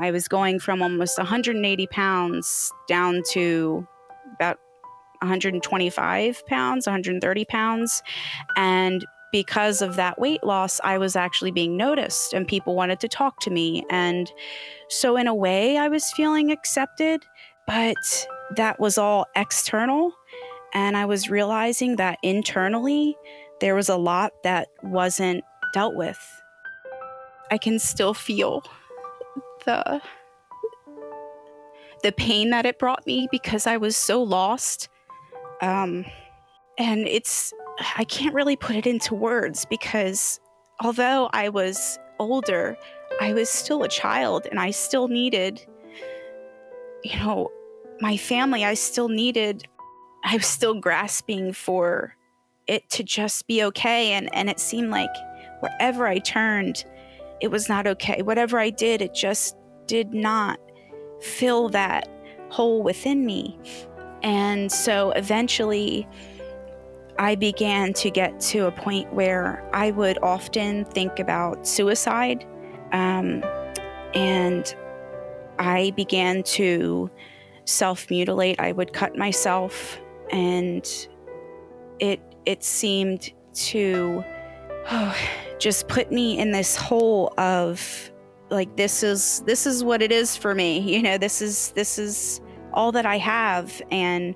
I 0.00 0.10
was 0.10 0.28
going 0.28 0.58
from 0.58 0.82
almost 0.82 1.18
180 1.18 1.86
pounds 1.88 2.72
down 2.88 3.22
to 3.30 3.86
about 4.34 4.58
125 5.20 6.46
pounds, 6.46 6.86
130 6.86 7.44
pounds. 7.46 8.02
And 8.56 9.04
because 9.32 9.82
of 9.82 9.96
that 9.96 10.18
weight 10.18 10.42
loss, 10.44 10.80
I 10.82 10.98
was 10.98 11.16
actually 11.16 11.50
being 11.50 11.76
noticed 11.76 12.32
and 12.32 12.46
people 12.46 12.74
wanted 12.74 13.00
to 13.00 13.08
talk 13.08 13.40
to 13.40 13.50
me. 13.50 13.84
And 13.90 14.32
so, 14.88 15.16
in 15.16 15.26
a 15.26 15.34
way, 15.34 15.76
I 15.76 15.88
was 15.88 16.10
feeling 16.12 16.50
accepted, 16.50 17.24
but 17.66 18.26
that 18.56 18.80
was 18.80 18.96
all 18.96 19.26
external. 19.36 20.12
And 20.74 20.96
I 20.96 21.04
was 21.04 21.30
realizing 21.30 21.96
that 21.96 22.18
internally, 22.22 23.16
there 23.60 23.74
was 23.74 23.88
a 23.88 23.96
lot 23.96 24.32
that 24.44 24.68
wasn't 24.82 25.44
dealt 25.74 25.94
with. 25.94 26.18
I 27.50 27.58
can 27.58 27.78
still 27.78 28.14
feel 28.14 28.62
the 29.68 30.00
the 32.02 32.12
pain 32.12 32.50
that 32.50 32.64
it 32.64 32.78
brought 32.78 33.06
me 33.06 33.28
because 33.30 33.66
I 33.66 33.76
was 33.76 33.96
so 33.96 34.22
lost. 34.22 34.88
Um, 35.60 36.06
and 36.78 37.06
it's 37.06 37.52
I 37.96 38.04
can't 38.04 38.34
really 38.34 38.56
put 38.56 38.76
it 38.76 38.86
into 38.86 39.14
words 39.14 39.66
because 39.66 40.40
although 40.80 41.28
I 41.32 41.50
was 41.50 41.98
older, 42.18 42.78
I 43.20 43.34
was 43.34 43.50
still 43.50 43.82
a 43.82 43.88
child 43.88 44.46
and 44.50 44.58
I 44.58 44.70
still 44.70 45.08
needed, 45.08 45.64
you 47.04 47.18
know, 47.18 47.50
my 48.00 48.16
family. 48.16 48.64
I 48.64 48.74
still 48.74 49.08
needed, 49.08 49.66
I 50.24 50.36
was 50.36 50.46
still 50.46 50.80
grasping 50.80 51.52
for 51.52 52.14
it 52.68 52.88
to 52.90 53.02
just 53.02 53.46
be 53.48 53.64
okay. 53.64 54.12
And, 54.12 54.32
and 54.34 54.48
it 54.48 54.60
seemed 54.60 54.90
like 54.90 55.10
wherever 55.60 56.06
I 56.06 56.18
turned, 56.18 56.84
it 57.40 57.48
was 57.48 57.68
not 57.68 57.86
okay. 57.86 58.22
Whatever 58.22 58.58
I 58.58 58.70
did, 58.70 59.02
it 59.02 59.14
just 59.14 59.56
did 59.86 60.12
not 60.12 60.58
fill 61.20 61.68
that 61.70 62.08
hole 62.50 62.82
within 62.82 63.24
me. 63.24 63.58
And 64.22 64.70
so 64.70 65.10
eventually, 65.12 66.08
I 67.18 67.34
began 67.34 67.92
to 67.94 68.10
get 68.10 68.38
to 68.40 68.66
a 68.66 68.70
point 68.70 69.12
where 69.12 69.68
I 69.72 69.90
would 69.90 70.18
often 70.22 70.84
think 70.84 71.18
about 71.18 71.66
suicide. 71.66 72.46
Um, 72.92 73.42
and 74.14 74.74
I 75.58 75.92
began 75.96 76.42
to 76.44 77.10
self 77.64 78.08
mutilate. 78.10 78.60
I 78.60 78.72
would 78.72 78.92
cut 78.92 79.16
myself, 79.16 80.00
and 80.30 80.88
it 81.98 82.20
it 82.46 82.64
seemed 82.64 83.32
to 83.54 84.24
oh, 84.90 85.16
just 85.58 85.88
put 85.88 86.12
me 86.12 86.38
in 86.38 86.52
this 86.52 86.76
hole 86.76 87.32
of 87.38 88.10
like 88.50 88.76
this 88.76 89.02
is 89.02 89.42
this 89.46 89.66
is 89.66 89.84
what 89.84 90.02
it 90.02 90.12
is 90.12 90.36
for 90.36 90.54
me. 90.54 90.78
You 90.98 91.02
know, 91.02 91.18
this 91.18 91.42
is 91.42 91.72
this 91.72 91.98
is 91.98 92.40
all 92.72 92.92
that 92.92 93.06
I 93.06 93.18
have, 93.18 93.80
and 93.90 94.34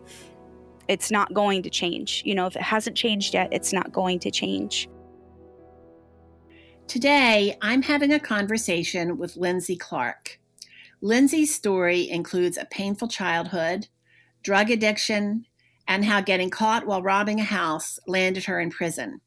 it's 0.89 1.11
not 1.11 1.33
going 1.33 1.63
to 1.63 1.71
change. 1.71 2.23
You 2.25 2.35
know, 2.35 2.47
if 2.47 2.57
it 2.57 2.63
hasn't 2.63 2.97
changed 2.97 3.35
yet, 3.35 3.49
it's 3.53 3.73
not 3.73 3.93
going 3.93 4.19
to 4.21 4.31
change. 4.31 4.89
Today, 6.89 7.57
I'm 7.63 7.83
having 7.83 8.13
a 8.13 8.21
conversation 8.21 9.17
with 9.17 9.37
Lindsay 9.37 9.77
Clark. 9.77 10.39
Lindsay's 11.01 11.55
story 11.55 12.09
includes 12.11 12.59
a 12.59 12.67
painful 12.67 13.09
childhood, 13.09 13.89
drug 14.43 14.71
addiction, 14.71 15.47
and 15.89 16.05
how 16.05 16.21
getting 16.21 16.51
caught 16.51 16.87
while 16.87 17.03
robbing 17.03 17.41
a 17.41 17.45
house 17.45 17.99
landed 18.07 18.45
her 18.45 18.61
in 18.61 18.71
prison. 18.71 19.21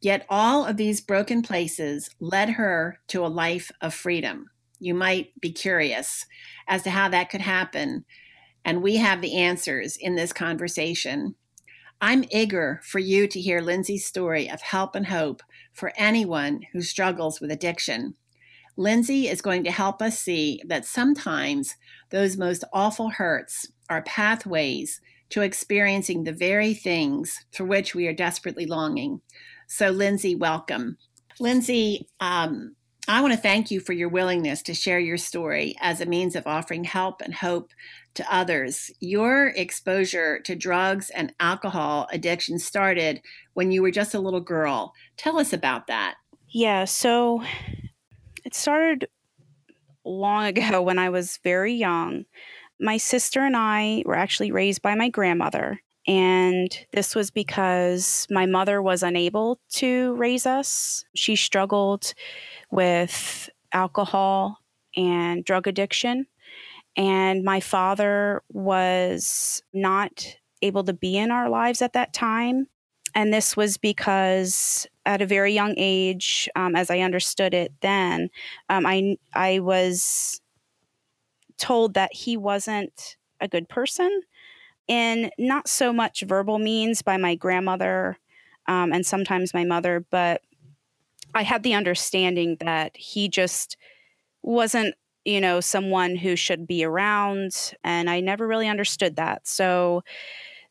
Yet 0.00 0.24
all 0.28 0.64
of 0.64 0.76
these 0.76 1.00
broken 1.00 1.42
places 1.42 2.10
led 2.20 2.50
her 2.50 3.00
to 3.08 3.24
a 3.24 3.28
life 3.28 3.70
of 3.80 3.92
freedom. 3.92 4.46
You 4.78 4.94
might 4.94 5.38
be 5.40 5.52
curious 5.52 6.24
as 6.66 6.82
to 6.84 6.90
how 6.90 7.08
that 7.10 7.28
could 7.28 7.42
happen 7.42 8.04
and 8.64 8.82
we 8.82 8.96
have 8.96 9.20
the 9.20 9.36
answers 9.36 9.96
in 9.96 10.16
this 10.16 10.32
conversation. 10.32 11.34
I'm 12.00 12.24
eager 12.30 12.80
for 12.82 12.98
you 12.98 13.26
to 13.28 13.40
hear 13.40 13.60
Lindsay's 13.60 14.06
story 14.06 14.48
of 14.50 14.62
help 14.62 14.94
and 14.94 15.06
hope 15.06 15.42
for 15.72 15.92
anyone 15.96 16.62
who 16.72 16.80
struggles 16.80 17.40
with 17.40 17.50
addiction. 17.50 18.14
Lindsay 18.76 19.28
is 19.28 19.42
going 19.42 19.64
to 19.64 19.70
help 19.70 20.00
us 20.00 20.18
see 20.18 20.62
that 20.66 20.86
sometimes 20.86 21.76
those 22.10 22.38
most 22.38 22.64
awful 22.72 23.10
hurts 23.10 23.70
are 23.90 24.02
pathways 24.02 25.00
to 25.30 25.42
experiencing 25.42 26.24
the 26.24 26.32
very 26.32 26.72
things 26.72 27.44
for 27.52 27.64
which 27.64 27.94
we 27.94 28.06
are 28.06 28.14
desperately 28.14 28.66
longing. 28.66 29.20
So, 29.72 29.90
Lindsay, 29.90 30.34
welcome. 30.34 30.98
Lindsay, 31.38 32.08
um, 32.18 32.74
I 33.06 33.22
want 33.22 33.34
to 33.34 33.38
thank 33.38 33.70
you 33.70 33.78
for 33.78 33.92
your 33.92 34.08
willingness 34.08 34.62
to 34.62 34.74
share 34.74 34.98
your 34.98 35.16
story 35.16 35.76
as 35.80 36.00
a 36.00 36.06
means 36.06 36.34
of 36.34 36.44
offering 36.44 36.82
help 36.82 37.20
and 37.20 37.32
hope 37.32 37.70
to 38.14 38.34
others. 38.34 38.90
Your 38.98 39.52
exposure 39.54 40.40
to 40.40 40.56
drugs 40.56 41.08
and 41.10 41.32
alcohol 41.38 42.08
addiction 42.12 42.58
started 42.58 43.22
when 43.54 43.70
you 43.70 43.80
were 43.80 43.92
just 43.92 44.12
a 44.12 44.18
little 44.18 44.40
girl. 44.40 44.92
Tell 45.16 45.38
us 45.38 45.52
about 45.52 45.86
that. 45.86 46.16
Yeah, 46.48 46.84
so 46.84 47.44
it 48.44 48.56
started 48.56 49.06
long 50.04 50.46
ago 50.46 50.82
when 50.82 50.98
I 50.98 51.10
was 51.10 51.38
very 51.44 51.74
young. 51.74 52.24
My 52.80 52.96
sister 52.96 53.40
and 53.40 53.56
I 53.56 54.02
were 54.04 54.16
actually 54.16 54.50
raised 54.50 54.82
by 54.82 54.96
my 54.96 55.10
grandmother. 55.10 55.78
And 56.10 56.76
this 56.92 57.14
was 57.14 57.30
because 57.30 58.26
my 58.30 58.44
mother 58.44 58.82
was 58.82 59.04
unable 59.04 59.60
to 59.74 60.14
raise 60.16 60.44
us. 60.44 61.04
She 61.14 61.36
struggled 61.36 62.14
with 62.68 63.48
alcohol 63.70 64.58
and 64.96 65.44
drug 65.44 65.68
addiction. 65.68 66.26
And 66.96 67.44
my 67.44 67.60
father 67.60 68.42
was 68.48 69.62
not 69.72 70.26
able 70.62 70.82
to 70.82 70.92
be 70.92 71.16
in 71.16 71.30
our 71.30 71.48
lives 71.48 71.80
at 71.80 71.92
that 71.92 72.12
time. 72.12 72.66
And 73.14 73.32
this 73.32 73.56
was 73.56 73.76
because 73.76 74.88
at 75.06 75.22
a 75.22 75.26
very 75.26 75.52
young 75.52 75.74
age, 75.76 76.48
um, 76.56 76.74
as 76.74 76.90
I 76.90 76.98
understood 76.98 77.54
it 77.54 77.72
then, 77.82 78.30
um, 78.68 78.84
I, 78.84 79.16
I 79.32 79.60
was 79.60 80.40
told 81.56 81.94
that 81.94 82.12
he 82.12 82.36
wasn't 82.36 83.16
a 83.40 83.46
good 83.46 83.68
person 83.68 84.22
in 84.90 85.30
not 85.38 85.68
so 85.68 85.92
much 85.92 86.22
verbal 86.26 86.58
means 86.58 87.00
by 87.00 87.16
my 87.16 87.36
grandmother 87.36 88.18
um, 88.66 88.92
and 88.92 89.06
sometimes 89.06 89.54
my 89.54 89.64
mother, 89.64 90.04
but 90.10 90.42
I 91.32 91.44
had 91.44 91.62
the 91.62 91.74
understanding 91.74 92.56
that 92.58 92.96
he 92.96 93.28
just 93.28 93.76
wasn't, 94.42 94.96
you 95.24 95.40
know, 95.40 95.60
someone 95.60 96.16
who 96.16 96.34
should 96.34 96.66
be 96.66 96.84
around. 96.84 97.72
And 97.84 98.10
I 98.10 98.18
never 98.18 98.48
really 98.48 98.66
understood 98.66 99.14
that. 99.14 99.46
So 99.46 100.02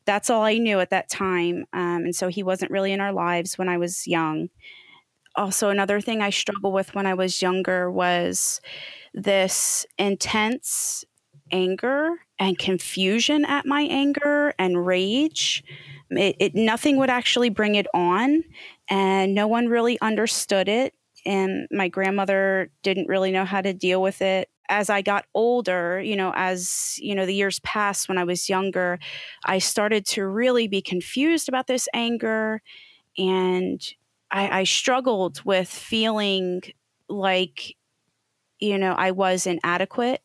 that's 0.04 0.28
all 0.28 0.42
I 0.42 0.58
knew 0.58 0.80
at 0.80 0.90
that 0.90 1.08
time. 1.08 1.64
Um, 1.72 2.04
and 2.04 2.14
so 2.14 2.28
he 2.28 2.42
wasn't 2.42 2.70
really 2.70 2.92
in 2.92 3.00
our 3.00 3.14
lives 3.14 3.56
when 3.56 3.70
I 3.70 3.78
was 3.78 4.06
young. 4.06 4.50
Also, 5.34 5.70
another 5.70 5.98
thing 5.98 6.20
I 6.20 6.28
struggled 6.28 6.74
with 6.74 6.94
when 6.94 7.06
I 7.06 7.14
was 7.14 7.40
younger 7.40 7.90
was 7.90 8.60
this 9.14 9.86
intense 9.96 11.06
anger 11.52 12.10
and 12.38 12.58
confusion 12.58 13.44
at 13.44 13.66
my 13.66 13.82
anger 13.82 14.54
and 14.58 14.86
rage. 14.86 15.62
It, 16.10 16.36
it, 16.38 16.54
nothing 16.54 16.96
would 16.96 17.10
actually 17.10 17.50
bring 17.50 17.76
it 17.76 17.86
on 17.94 18.42
and 18.88 19.34
no 19.34 19.46
one 19.46 19.68
really 19.68 20.00
understood 20.00 20.68
it. 20.68 20.94
And 21.26 21.68
my 21.70 21.88
grandmother 21.88 22.70
didn't 22.82 23.08
really 23.08 23.30
know 23.30 23.44
how 23.44 23.60
to 23.60 23.72
deal 23.72 24.02
with 24.02 24.22
it. 24.22 24.48
As 24.68 24.88
I 24.88 25.02
got 25.02 25.26
older, 25.34 26.00
you 26.00 26.16
know, 26.16 26.32
as 26.34 26.98
you 27.00 27.14
know, 27.14 27.26
the 27.26 27.34
years 27.34 27.58
passed 27.60 28.08
when 28.08 28.18
I 28.18 28.24
was 28.24 28.48
younger, 28.48 28.98
I 29.44 29.58
started 29.58 30.06
to 30.06 30.26
really 30.26 30.68
be 30.68 30.80
confused 30.80 31.48
about 31.48 31.66
this 31.66 31.88
anger. 31.92 32.62
And 33.18 33.82
I, 34.30 34.60
I 34.60 34.64
struggled 34.64 35.44
with 35.44 35.68
feeling 35.68 36.62
like, 37.08 37.76
you 38.60 38.78
know, 38.78 38.92
I 38.92 39.10
was 39.10 39.46
inadequate 39.46 40.22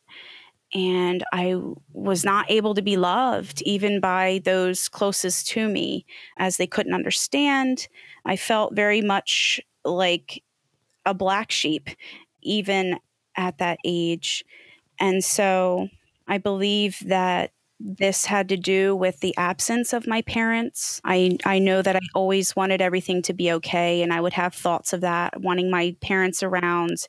and 0.76 1.24
I 1.34 1.56
was 1.94 2.26
not 2.26 2.52
able 2.52 2.76
to 2.76 2.84
be 2.84 2.98
loved 2.98 3.64
even 3.64 4.02
by 4.02 4.42
those 4.46 4.90
closest 4.90 5.48
to 5.50 5.70
me 5.70 6.06
as 6.38 6.58
they 6.58 6.68
couldn't 6.68 6.94
understand. 6.94 7.88
I 8.26 8.38
felt 8.38 8.76
very 8.76 9.02
much 9.02 9.62
like 9.86 10.44
a 11.06 11.14
black 11.14 11.52
sheep, 11.52 11.90
even 12.42 13.00
at 13.38 13.60
that 13.60 13.80
age. 13.86 14.46
And 15.00 15.24
so 15.24 15.90
I 16.28 16.40
believe 16.40 17.00
that 17.08 17.52
this 17.80 18.26
had 18.26 18.50
to 18.50 18.58
do 18.58 18.96
with 18.96 19.20
the 19.20 19.36
absence 19.38 19.94
of 19.94 20.08
my 20.08 20.22
parents. 20.22 21.02
I, 21.04 21.38
I 21.46 21.60
know 21.60 21.82
that 21.82 21.96
I 21.96 22.02
always 22.14 22.56
wanted 22.56 22.82
everything 22.82 23.22
to 23.24 23.34
be 23.34 23.52
okay, 23.54 24.02
and 24.02 24.14
I 24.14 24.22
would 24.22 24.34
have 24.34 24.54
thoughts 24.54 24.94
of 24.94 25.02
that, 25.02 25.42
wanting 25.42 25.70
my 25.70 25.96
parents 26.02 26.42
around 26.42 27.08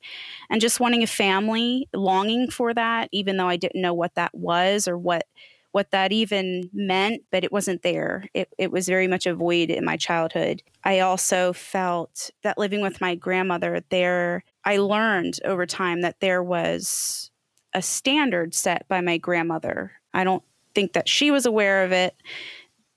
and 0.50 0.60
just 0.60 0.80
wanting 0.80 1.02
a 1.02 1.06
family, 1.06 1.88
longing 1.94 2.50
for 2.50 2.74
that, 2.74 3.08
even 3.12 3.36
though 3.36 3.48
I 3.48 3.56
didn't 3.56 3.80
know 3.80 3.94
what 3.94 4.14
that 4.14 4.34
was 4.34 4.88
or 4.88 4.98
what 4.98 5.24
what 5.72 5.90
that 5.90 6.10
even 6.10 6.70
meant, 6.72 7.22
but 7.30 7.44
it 7.44 7.52
wasn't 7.52 7.82
there. 7.82 8.24
It, 8.32 8.48
it 8.56 8.72
was 8.72 8.88
very 8.88 9.06
much 9.06 9.26
a 9.26 9.34
void 9.34 9.68
in 9.68 9.84
my 9.84 9.98
childhood. 9.98 10.62
I 10.84 11.00
also 11.00 11.52
felt 11.52 12.30
that 12.42 12.56
living 12.56 12.80
with 12.80 13.02
my 13.02 13.14
grandmother, 13.14 13.82
there, 13.90 14.42
I 14.64 14.78
learned 14.78 15.38
over 15.44 15.66
time 15.66 16.00
that 16.00 16.20
there 16.20 16.42
was 16.42 17.30
a 17.74 17.82
standard 17.82 18.54
set 18.54 18.88
by 18.88 19.02
my 19.02 19.18
grandmother. 19.18 19.92
I 20.14 20.24
don't 20.24 20.42
think 20.76 20.92
that 20.92 21.08
she 21.08 21.30
was 21.30 21.46
aware 21.46 21.84
of 21.84 21.92
it, 21.92 22.14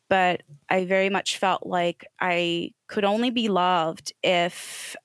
but 0.10 0.44
I 0.70 0.84
very 0.84 1.10
much 1.10 1.38
felt 1.38 1.66
like 1.66 2.06
I 2.20 2.74
could 2.88 3.06
only 3.06 3.30
be 3.30 3.48
loved 3.48 4.12
if 4.22 4.98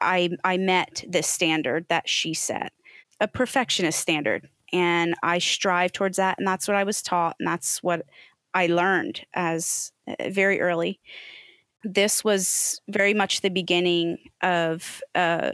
I 0.00 0.30
I 0.42 0.56
met 0.56 1.04
this 1.08 1.28
standard 1.28 1.86
that 1.88 2.08
she 2.08 2.34
set, 2.34 2.72
a 3.20 3.28
perfectionist 3.28 4.00
standard, 4.00 4.48
and 4.72 5.14
I 5.22 5.38
strive 5.38 5.92
towards 5.92 6.16
that, 6.16 6.36
and 6.38 6.46
that's 6.48 6.66
what 6.66 6.76
I 6.76 6.84
was 6.84 7.00
taught, 7.00 7.36
and 7.38 7.46
that's 7.46 7.80
what 7.80 8.02
I 8.54 8.66
learned 8.66 9.24
as 9.32 9.92
uh, 10.08 10.30
very 10.30 10.60
early. 10.60 10.98
This 11.84 12.24
was 12.24 12.80
very 12.88 13.14
much 13.14 13.40
the 13.40 13.50
beginning 13.50 14.18
of 14.42 15.00
uh, 15.14 15.52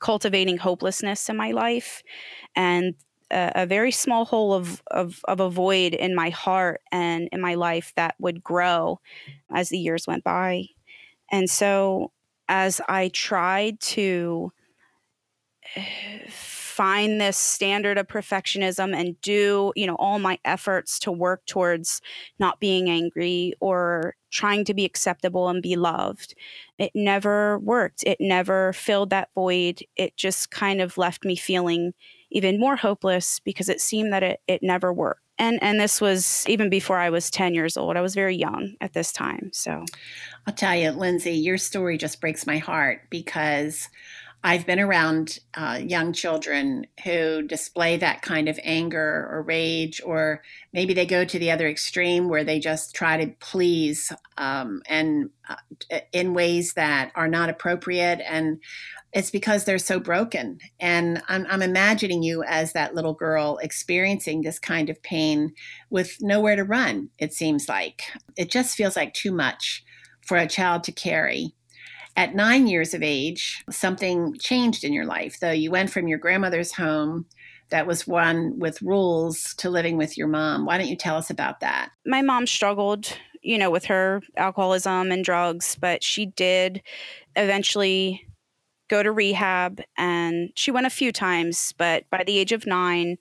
cultivating 0.00 0.58
hopelessness 0.58 1.28
in 1.28 1.36
my 1.36 1.52
life, 1.52 2.02
and 2.56 2.94
a, 3.30 3.52
a 3.54 3.66
very 3.66 3.90
small 3.90 4.24
hole 4.24 4.52
of, 4.52 4.82
of 4.88 5.20
of 5.24 5.40
a 5.40 5.50
void 5.50 5.94
in 5.94 6.14
my 6.14 6.30
heart 6.30 6.80
and 6.92 7.28
in 7.32 7.40
my 7.40 7.54
life 7.54 7.92
that 7.96 8.14
would 8.18 8.42
grow 8.42 9.00
as 9.54 9.68
the 9.68 9.78
years 9.78 10.06
went 10.06 10.24
by. 10.24 10.66
And 11.30 11.50
so 11.50 12.12
as 12.48 12.80
I 12.88 13.08
tried 13.08 13.80
to 13.80 14.52
find 16.76 17.18
this 17.18 17.38
standard 17.38 17.96
of 17.96 18.06
perfectionism 18.06 18.94
and 18.94 19.18
do, 19.22 19.72
you 19.74 19.86
know, 19.86 19.94
all 19.94 20.18
my 20.18 20.38
efforts 20.44 20.98
to 20.98 21.10
work 21.10 21.44
towards 21.46 22.02
not 22.38 22.60
being 22.60 22.90
angry 22.90 23.54
or 23.60 24.14
trying 24.30 24.62
to 24.66 24.74
be 24.74 24.84
acceptable 24.84 25.48
and 25.48 25.62
be 25.62 25.74
loved, 25.74 26.34
it 26.78 26.92
never 26.94 27.58
worked. 27.60 28.04
It 28.04 28.18
never 28.20 28.74
filled 28.74 29.08
that 29.08 29.30
void. 29.34 29.80
It 29.96 30.16
just 30.18 30.50
kind 30.50 30.82
of 30.82 30.98
left 30.98 31.24
me 31.24 31.34
feeling 31.34 31.94
even 32.30 32.60
more 32.60 32.76
hopeless 32.76 33.40
because 33.40 33.68
it 33.68 33.80
seemed 33.80 34.12
that 34.12 34.22
it, 34.22 34.40
it 34.46 34.62
never 34.62 34.92
worked 34.92 35.20
and 35.38 35.58
and 35.62 35.80
this 35.80 36.00
was 36.00 36.44
even 36.48 36.70
before 36.70 36.98
I 36.98 37.10
was 37.10 37.30
10 37.30 37.54
years 37.54 37.76
old. 37.76 37.96
I 37.96 38.00
was 38.00 38.14
very 38.14 38.36
young 38.36 38.74
at 38.80 38.92
this 38.92 39.12
time. 39.12 39.50
So 39.52 39.84
I'll 40.46 40.54
tell 40.54 40.74
you, 40.74 40.90
Lindsay, 40.90 41.32
your 41.32 41.58
story 41.58 41.98
just 41.98 42.20
breaks 42.20 42.46
my 42.46 42.58
heart 42.58 43.02
because 43.10 43.88
I've 44.44 44.66
been 44.66 44.78
around 44.78 45.40
uh, 45.54 45.80
young 45.82 46.12
children 46.12 46.86
who 47.02 47.42
display 47.42 47.96
that 47.96 48.22
kind 48.22 48.48
of 48.48 48.60
anger 48.62 49.28
or 49.30 49.42
rage, 49.42 50.00
or 50.04 50.42
maybe 50.72 50.94
they 50.94 51.06
go 51.06 51.24
to 51.24 51.38
the 51.38 51.50
other 51.50 51.66
extreme 51.66 52.28
where 52.28 52.44
they 52.44 52.60
just 52.60 52.94
try 52.94 53.24
to 53.24 53.32
please 53.40 54.12
um, 54.38 54.82
and 54.86 55.30
uh, 55.48 55.98
in 56.12 56.32
ways 56.32 56.74
that 56.74 57.10
are 57.16 57.28
not 57.28 57.50
appropriate. 57.50 58.20
And 58.24 58.60
it's 59.16 59.30
because 59.30 59.64
they're 59.64 59.78
so 59.78 59.98
broken. 59.98 60.58
And 60.78 61.22
I'm, 61.26 61.46
I'm 61.48 61.62
imagining 61.62 62.22
you 62.22 62.44
as 62.44 62.74
that 62.74 62.94
little 62.94 63.14
girl 63.14 63.58
experiencing 63.62 64.42
this 64.42 64.58
kind 64.58 64.90
of 64.90 65.02
pain 65.02 65.54
with 65.88 66.18
nowhere 66.20 66.54
to 66.54 66.64
run, 66.64 67.08
it 67.18 67.32
seems 67.32 67.66
like. 67.66 68.02
It 68.36 68.50
just 68.50 68.76
feels 68.76 68.94
like 68.94 69.14
too 69.14 69.32
much 69.32 69.82
for 70.26 70.36
a 70.36 70.46
child 70.46 70.84
to 70.84 70.92
carry. 70.92 71.54
At 72.14 72.34
nine 72.34 72.66
years 72.66 72.92
of 72.92 73.02
age, 73.02 73.64
something 73.70 74.34
changed 74.38 74.84
in 74.84 74.92
your 74.92 75.06
life, 75.06 75.40
though. 75.40 75.50
You 75.50 75.70
went 75.70 75.88
from 75.88 76.08
your 76.08 76.18
grandmother's 76.18 76.72
home 76.72 77.24
that 77.70 77.86
was 77.86 78.06
one 78.06 78.58
with 78.58 78.82
rules 78.82 79.54
to 79.54 79.70
living 79.70 79.96
with 79.96 80.18
your 80.18 80.28
mom. 80.28 80.66
Why 80.66 80.76
don't 80.76 80.88
you 80.88 80.96
tell 80.96 81.16
us 81.16 81.30
about 81.30 81.60
that? 81.60 81.88
My 82.04 82.20
mom 82.20 82.46
struggled, 82.46 83.16
you 83.40 83.56
know, 83.56 83.70
with 83.70 83.86
her 83.86 84.20
alcoholism 84.36 85.10
and 85.10 85.24
drugs, 85.24 85.74
but 85.80 86.04
she 86.04 86.26
did 86.26 86.82
eventually 87.34 88.25
go 88.88 89.02
to 89.02 89.12
rehab 89.12 89.80
and 89.96 90.50
she 90.54 90.70
went 90.70 90.86
a 90.86 90.90
few 90.90 91.12
times 91.12 91.74
but 91.78 92.08
by 92.10 92.22
the 92.24 92.38
age 92.38 92.52
of 92.52 92.66
9 92.66 93.16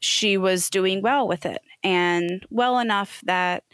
she 0.00 0.36
was 0.36 0.70
doing 0.70 1.02
well 1.02 1.26
with 1.26 1.46
it 1.46 1.62
and 1.82 2.46
well 2.50 2.78
enough 2.78 3.20
that 3.24 3.64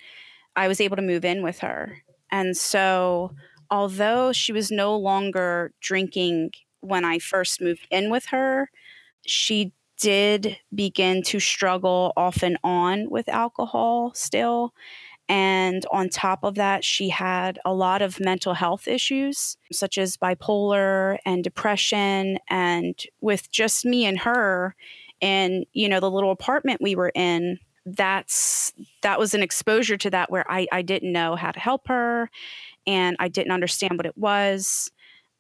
I 0.55 0.69
was 0.69 0.81
able 0.81 0.97
to 0.97 1.03
move 1.03 1.25
in 1.25 1.43
with 1.43 1.61
her. 1.61 2.03
And 2.31 2.57
so 2.57 3.33
although 3.71 4.33
she 4.33 4.53
was 4.53 4.71
no 4.71 4.97
longer 4.97 5.73
drinking 5.81 6.51
when 6.81 7.05
I 7.05 7.19
first 7.19 7.61
moved 7.61 7.87
in 7.91 8.11
with 8.11 8.27
her 8.27 8.71
she 9.27 9.73
did 10.01 10.59
begin 10.75 11.23
to 11.23 11.39
struggle 11.39 12.13
off 12.17 12.43
and 12.43 12.59
on 12.65 13.09
with 13.09 13.29
alcohol 13.29 14.13
still 14.15 14.75
and 15.29 15.87
on 15.91 16.09
top 16.09 16.45
of 16.45 16.57
that, 16.57 16.85
she 16.85 17.09
had 17.09 17.59
a 17.65 17.73
lot 17.73 18.03
of 18.03 18.21
mental 18.21 18.55
health 18.55 18.89
issues, 18.89 19.57
such 19.71 19.97
as 19.97 20.17
bipolar 20.17 21.19
and 21.25 21.45
depression. 21.45 22.39
And 22.49 23.01
with 23.21 23.51
just 23.51 23.85
me 23.85 24.05
and 24.05 24.19
her, 24.19 24.75
and 25.21 25.65
you 25.73 25.89
know, 25.89 26.01
the 26.01 26.11
little 26.11 26.33
apartment 26.33 26.83
we 26.83 26.97
were 26.97 27.13
in, 27.15 27.59
that's 27.87 28.73
that 29.03 29.19
was 29.19 29.35
an 29.35 29.43
exposure 29.43 29.97
to 29.97 30.11
that 30.11 30.31
where 30.31 30.45
I, 30.51 30.67
I 30.71 30.83
didn't 30.83 31.13
know 31.13 31.37
how 31.37 31.51
to 31.51 31.59
help 31.59 31.89
her 31.89 32.31
and 32.87 33.17
I 33.19 33.29
didn't 33.29 33.53
understand 33.53 33.97
what 33.97 34.07
it 34.07 34.17
was. 34.17 34.91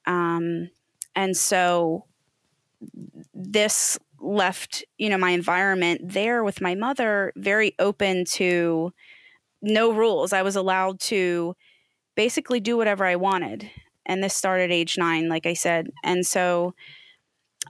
Um, 0.06 0.70
and 1.14 1.36
so 1.36 2.04
this 3.34 3.98
left, 4.20 4.84
you 4.98 5.08
know, 5.08 5.18
my 5.18 5.30
environment 5.30 6.00
there 6.04 6.44
with 6.44 6.60
my 6.60 6.74
mother 6.74 7.32
very 7.36 7.74
open 7.78 8.24
to 8.24 8.92
no 9.62 9.92
rules. 9.92 10.32
I 10.32 10.42
was 10.42 10.56
allowed 10.56 11.00
to 11.00 11.54
basically 12.16 12.60
do 12.60 12.76
whatever 12.76 13.04
I 13.04 13.16
wanted. 13.16 13.70
And 14.04 14.22
this 14.22 14.34
started 14.34 14.70
age 14.70 14.98
nine, 14.98 15.28
like 15.28 15.46
I 15.46 15.54
said. 15.54 15.90
And 16.02 16.26
so 16.26 16.74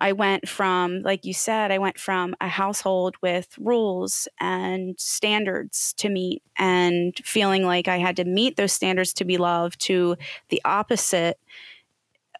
I 0.01 0.13
went 0.13 0.49
from, 0.49 1.03
like 1.03 1.25
you 1.25 1.35
said, 1.35 1.71
I 1.71 1.79
went 1.79 1.99
from 1.99 2.35
a 2.41 2.49
household 2.49 3.17
with 3.21 3.55
rules 3.59 4.27
and 4.41 4.99
standards 4.99 5.93
to 5.99 6.09
meet 6.09 6.43
and 6.59 7.15
feeling 7.25 7.65
like 7.65 7.89
I 7.89 7.99
had 7.99 8.17
to 8.17 8.25
meet 8.25 8.57
those 8.57 8.73
standards 8.73 9.13
to 9.15 9.25
be 9.25 9.37
loved 9.37 9.81
to 9.83 10.17
the 10.49 10.63
opposite 10.65 11.39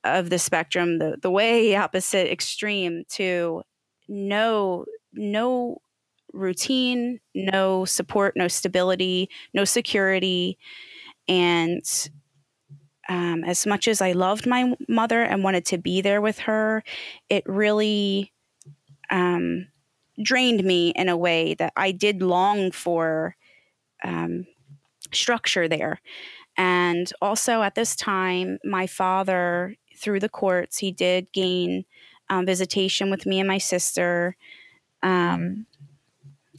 of 0.03 0.31
the 0.31 0.39
spectrum, 0.39 0.99
the, 0.99 1.17
the 1.21 1.31
way 1.31 1.77
opposite 1.77 2.33
extreme 2.33 3.05
to 3.11 3.63
no, 4.09 4.87
no 5.13 5.79
routine, 6.33 7.21
no 7.35 7.85
support, 7.85 8.35
no 8.37 8.49
stability, 8.49 9.29
no 9.55 9.65
security. 9.65 10.59
And 11.29 11.85
um, 13.09 13.45
as 13.45 13.67
much 13.67 13.89
as 13.89 14.01
I 14.01 14.13
loved 14.13 14.47
my 14.47 14.75
mother 14.89 15.23
and 15.23 15.45
wanted 15.45 15.67
to 15.67 15.79
be 15.79 16.01
there 16.01 16.21
with 16.21 16.39
her, 16.41 16.83
it 17.29 17.45
really 17.47 18.33
um, 19.11 19.69
drained 20.23 20.65
me 20.65 20.91
in 20.91 21.09
a 21.09 21.17
way 21.17 21.55
that 21.55 21.73
I 21.77 21.93
did 21.93 22.23
long 22.23 22.71
for 22.71 23.37
um, 24.05 24.47
structure 25.13 25.69
there. 25.69 26.01
And 26.57 27.11
also 27.23 27.63
at 27.63 27.75
this 27.75 27.97
time, 27.97 28.59
my 28.65 28.87
father, 28.87 29.77
through 29.97 30.21
the 30.21 30.29
courts, 30.29 30.79
he 30.79 30.93
did 30.93 31.33
gain 31.33 31.85
um, 32.29 32.47
visitation 32.47 33.11
with 33.11 33.27
me 33.27 33.41
and 33.41 33.49
my 33.49 33.59
sister. 33.59 34.37
Um, 35.03 35.67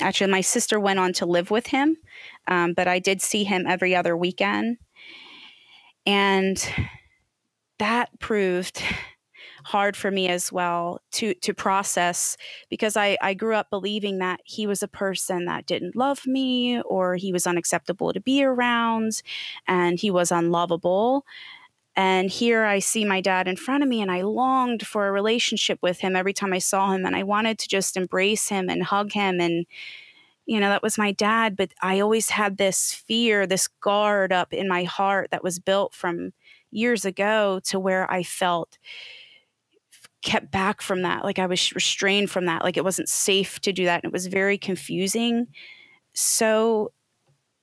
Actually, 0.02 0.32
my 0.32 0.42
sister 0.42 0.80
went 0.80 1.00
on 1.00 1.14
to 1.14 1.26
live 1.26 1.52
with 1.52 1.68
him, 1.68 1.98
um, 2.48 2.74
but 2.74 2.88
I 2.88 3.00
did 3.00 3.22
see 3.22 3.44
him 3.44 3.66
every 3.68 3.96
other 3.96 4.18
weekend. 4.18 4.78
And 6.06 6.68
that 7.80 8.20
proved 8.20 8.82
hard 9.66 9.96
for 9.96 10.12
me 10.12 10.28
as 10.28 10.52
well 10.52 11.00
to 11.12 11.34
to 11.36 11.54
process 11.54 12.36
because 12.70 12.98
I, 12.98 13.18
I 13.22 13.34
grew 13.34 13.56
up 13.56 13.70
believing 13.70 14.20
that 14.20 14.42
he 14.44 14.68
was 14.68 14.84
a 14.84 14.88
person 14.88 15.46
that 15.46 15.66
didn't 15.66 15.96
love 15.96 16.26
me 16.26 16.82
or 16.82 17.16
he 17.16 17.32
was 17.32 17.48
unacceptable 17.48 18.14
to 18.14 18.20
be 18.20 18.44
around 18.44 19.22
and 19.68 20.00
he 20.00 20.12
was 20.12 20.32
unlovable. 20.32 21.26
And 21.96 22.30
here 22.30 22.64
I 22.64 22.80
see 22.80 23.06
my 23.06 23.22
dad 23.22 23.48
in 23.48 23.56
front 23.56 23.84
of 23.84 23.90
me, 23.90 24.02
and 24.02 24.12
I 24.12 24.22
longed 24.22 24.86
for 24.86 25.08
a 25.08 25.12
relationship 25.12 25.80
with 25.82 26.00
him 26.00 26.16
every 26.16 26.34
time 26.34 26.52
I 26.52 26.58
saw 26.58 26.92
him. 26.92 27.06
And 27.06 27.16
I 27.16 27.24
wanted 27.24 27.60
to 27.60 27.68
just 27.68 27.96
embrace 27.96 28.50
him 28.50 28.70
and 28.70 28.84
hug 28.84 29.12
him. 29.12 29.40
And, 29.40 29.68
you 30.46 30.60
know, 30.60 30.70
that 30.70 30.82
was 30.82 30.98
my 30.98 31.12
dad. 31.12 31.56
But 31.56 31.74
I 31.82 32.00
always 32.00 32.30
had 32.30 32.58
this 32.58 32.94
fear, 32.94 33.46
this 33.46 33.68
guard 33.68 34.34
up 34.34 34.54
in 34.54 34.68
my 34.68 34.84
heart 34.86 35.30
that 35.32 35.44
was 35.44 35.60
built 35.60 35.94
from 35.94 36.34
years 36.72 37.06
ago 37.06 37.60
to 37.66 37.80
where 37.80 38.12
I 38.12 38.24
felt 38.24 38.80
kept 40.24 40.52
back 40.52 40.82
from 40.82 41.04
that. 41.04 41.24
Like 41.24 41.38
I 41.38 41.46
was 41.46 41.74
restrained 41.74 42.32
from 42.32 42.46
that. 42.46 42.64
Like 42.64 42.78
it 42.78 42.84
wasn't 42.84 43.10
safe 43.10 43.60
to 43.62 43.74
do 43.74 43.86
that. 43.86 44.04
And 44.04 44.10
it 44.10 44.14
was 44.14 44.28
very 44.28 44.58
confusing. 44.58 45.48
So 46.14 46.92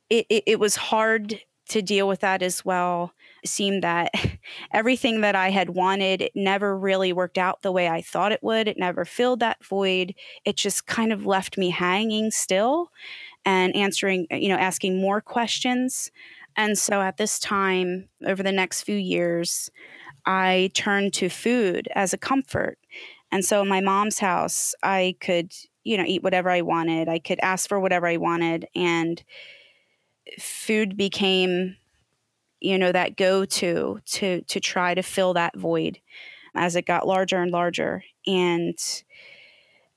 it, 0.08 0.26
it, 0.28 0.44
it 0.46 0.60
was 0.60 0.76
hard 0.76 1.40
to 1.70 1.82
deal 1.82 2.06
with 2.06 2.20
that 2.20 2.42
as 2.42 2.64
well 2.64 3.12
seemed 3.44 3.82
that 3.82 4.12
everything 4.72 5.20
that 5.22 5.34
I 5.34 5.50
had 5.50 5.70
wanted 5.70 6.30
never 6.34 6.76
really 6.76 7.12
worked 7.12 7.38
out 7.38 7.62
the 7.62 7.72
way 7.72 7.88
I 7.88 8.02
thought 8.02 8.32
it 8.32 8.42
would. 8.42 8.68
It 8.68 8.78
never 8.78 9.04
filled 9.04 9.40
that 9.40 9.64
void. 9.64 10.14
It 10.44 10.56
just 10.56 10.86
kind 10.86 11.12
of 11.12 11.26
left 11.26 11.58
me 11.58 11.70
hanging 11.70 12.30
still 12.30 12.90
and 13.44 13.74
answering, 13.74 14.26
you 14.30 14.48
know, 14.48 14.56
asking 14.56 15.00
more 15.00 15.20
questions. 15.20 16.10
And 16.56 16.76
so 16.76 17.00
at 17.00 17.16
this 17.16 17.38
time, 17.38 18.08
over 18.26 18.42
the 18.42 18.52
next 18.52 18.82
few 18.82 18.96
years, 18.96 19.70
I 20.26 20.70
turned 20.74 21.12
to 21.14 21.28
food 21.28 21.88
as 21.94 22.12
a 22.12 22.18
comfort. 22.18 22.78
And 23.32 23.44
so 23.44 23.62
in 23.62 23.68
my 23.68 23.80
mom's 23.80 24.18
house, 24.18 24.74
I 24.82 25.16
could, 25.20 25.54
you 25.84 25.96
know, 25.96 26.04
eat 26.06 26.22
whatever 26.22 26.50
I 26.50 26.62
wanted. 26.62 27.08
I 27.08 27.18
could 27.18 27.38
ask 27.40 27.68
for 27.68 27.80
whatever 27.80 28.06
I 28.06 28.16
wanted. 28.16 28.66
And 28.74 29.22
food 30.38 30.96
became, 30.96 31.76
you 32.60 32.78
know, 32.78 32.92
that 32.92 33.16
go 33.16 33.44
to 33.44 34.00
to 34.06 34.42
to 34.42 34.60
try 34.60 34.94
to 34.94 35.02
fill 35.02 35.34
that 35.34 35.56
void 35.56 35.98
as 36.54 36.76
it 36.76 36.86
got 36.86 37.06
larger 37.06 37.38
and 37.42 37.50
larger. 37.52 38.04
And 38.26 38.78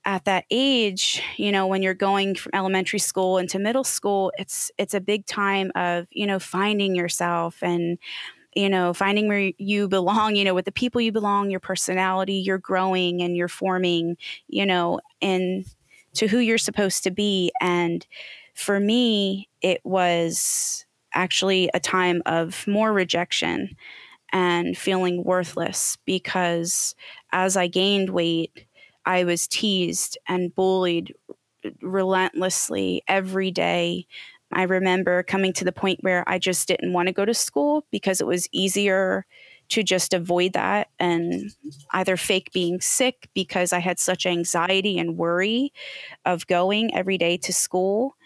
at 0.06 0.24
that 0.26 0.44
age, 0.50 1.22
you 1.36 1.50
know, 1.50 1.66
when 1.66 1.82
you're 1.82 1.94
going 1.94 2.34
from 2.34 2.50
elementary 2.54 2.98
school 2.98 3.38
into 3.38 3.58
middle 3.58 3.84
school, 3.84 4.32
it's 4.38 4.70
it's 4.76 4.92
a 4.94 5.00
big 5.00 5.24
time 5.26 5.72
of, 5.74 6.06
you 6.10 6.26
know, 6.26 6.38
finding 6.38 6.94
yourself 6.94 7.62
and 7.62 7.98
you 8.56 8.68
know, 8.70 8.94
finding 8.94 9.28
where 9.28 9.52
you 9.58 9.88
belong, 9.88 10.36
you 10.36 10.44
know, 10.44 10.54
with 10.54 10.64
the 10.64 10.72
people 10.72 11.00
you 11.00 11.12
belong, 11.12 11.50
your 11.50 11.60
personality, 11.60 12.34
you're 12.34 12.58
growing 12.58 13.22
and 13.22 13.36
you're 13.36 13.48
forming, 13.48 14.16
you 14.48 14.66
know, 14.66 15.00
and 15.22 15.66
to 16.14 16.26
who 16.28 16.38
you're 16.38 16.58
supposed 16.58 17.04
to 17.04 17.10
be. 17.10 17.52
And 17.60 18.06
for 18.54 18.80
me, 18.80 19.48
it 19.62 19.80
was 19.84 20.83
actually 21.14 21.70
a 21.74 21.80
time 21.80 22.22
of 22.26 22.66
more 22.66 22.92
rejection 22.92 23.76
and 24.32 24.76
feeling 24.76 25.24
worthless 25.24 25.98
because 26.06 26.94
as 27.32 27.56
I 27.56 27.68
gained 27.68 28.10
weight, 28.10 28.66
I 29.06 29.24
was 29.24 29.48
teased 29.48 30.18
and 30.28 30.54
bullied 30.54 31.14
relentlessly 31.80 33.02
every 33.08 33.50
day. 33.50 34.06
I 34.52 34.62
remember 34.64 35.22
coming 35.22 35.52
to 35.54 35.64
the 35.64 35.72
point 35.72 36.00
where 36.02 36.24
I 36.28 36.38
just 36.38 36.68
didn't 36.68 36.92
want 36.92 37.08
to 37.08 37.12
go 37.14 37.24
to 37.24 37.34
school 37.34 37.84
because 37.90 38.20
it 38.20 38.26
was 38.26 38.48
easier 38.52 39.26
to 39.70 39.82
just 39.82 40.12
avoid 40.12 40.52
that 40.52 40.88
and 40.98 41.50
either 41.92 42.16
fake 42.16 42.50
being 42.52 42.80
sick 42.80 43.28
because 43.34 43.72
I 43.72 43.78
had 43.78 43.98
such 43.98 44.26
anxiety 44.26 44.98
and 44.98 45.16
worry 45.16 45.72
of 46.24 46.46
going 46.46 46.94
every 46.94 47.18
day 47.18 47.36
to 47.38 47.52
school. 47.52 48.16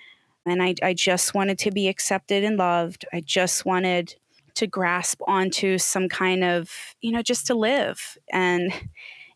And 0.50 0.62
I, 0.62 0.74
I 0.82 0.94
just 0.94 1.34
wanted 1.34 1.58
to 1.60 1.70
be 1.70 1.88
accepted 1.88 2.44
and 2.44 2.56
loved. 2.56 3.04
I 3.12 3.20
just 3.20 3.64
wanted 3.64 4.14
to 4.54 4.66
grasp 4.66 5.20
onto 5.26 5.78
some 5.78 6.08
kind 6.08 6.42
of, 6.42 6.70
you 7.00 7.12
know, 7.12 7.22
just 7.22 7.46
to 7.46 7.54
live. 7.54 8.18
And 8.32 8.72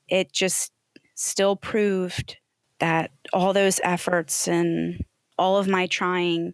it 0.08 0.32
just 0.32 0.72
still 1.14 1.56
proved 1.56 2.36
that 2.80 3.12
all 3.32 3.52
those 3.52 3.80
efforts 3.84 4.48
and 4.48 5.04
all 5.38 5.58
of 5.58 5.68
my 5.68 5.86
trying 5.86 6.52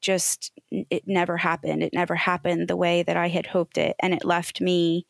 just 0.00 0.52
it 0.70 1.02
never 1.06 1.36
happened 1.36 1.82
it 1.82 1.92
never 1.92 2.14
happened 2.14 2.68
the 2.68 2.76
way 2.76 3.02
that 3.02 3.16
i 3.16 3.26
had 3.26 3.46
hoped 3.46 3.76
it 3.76 3.96
and 4.00 4.14
it 4.14 4.24
left 4.24 4.60
me 4.60 5.04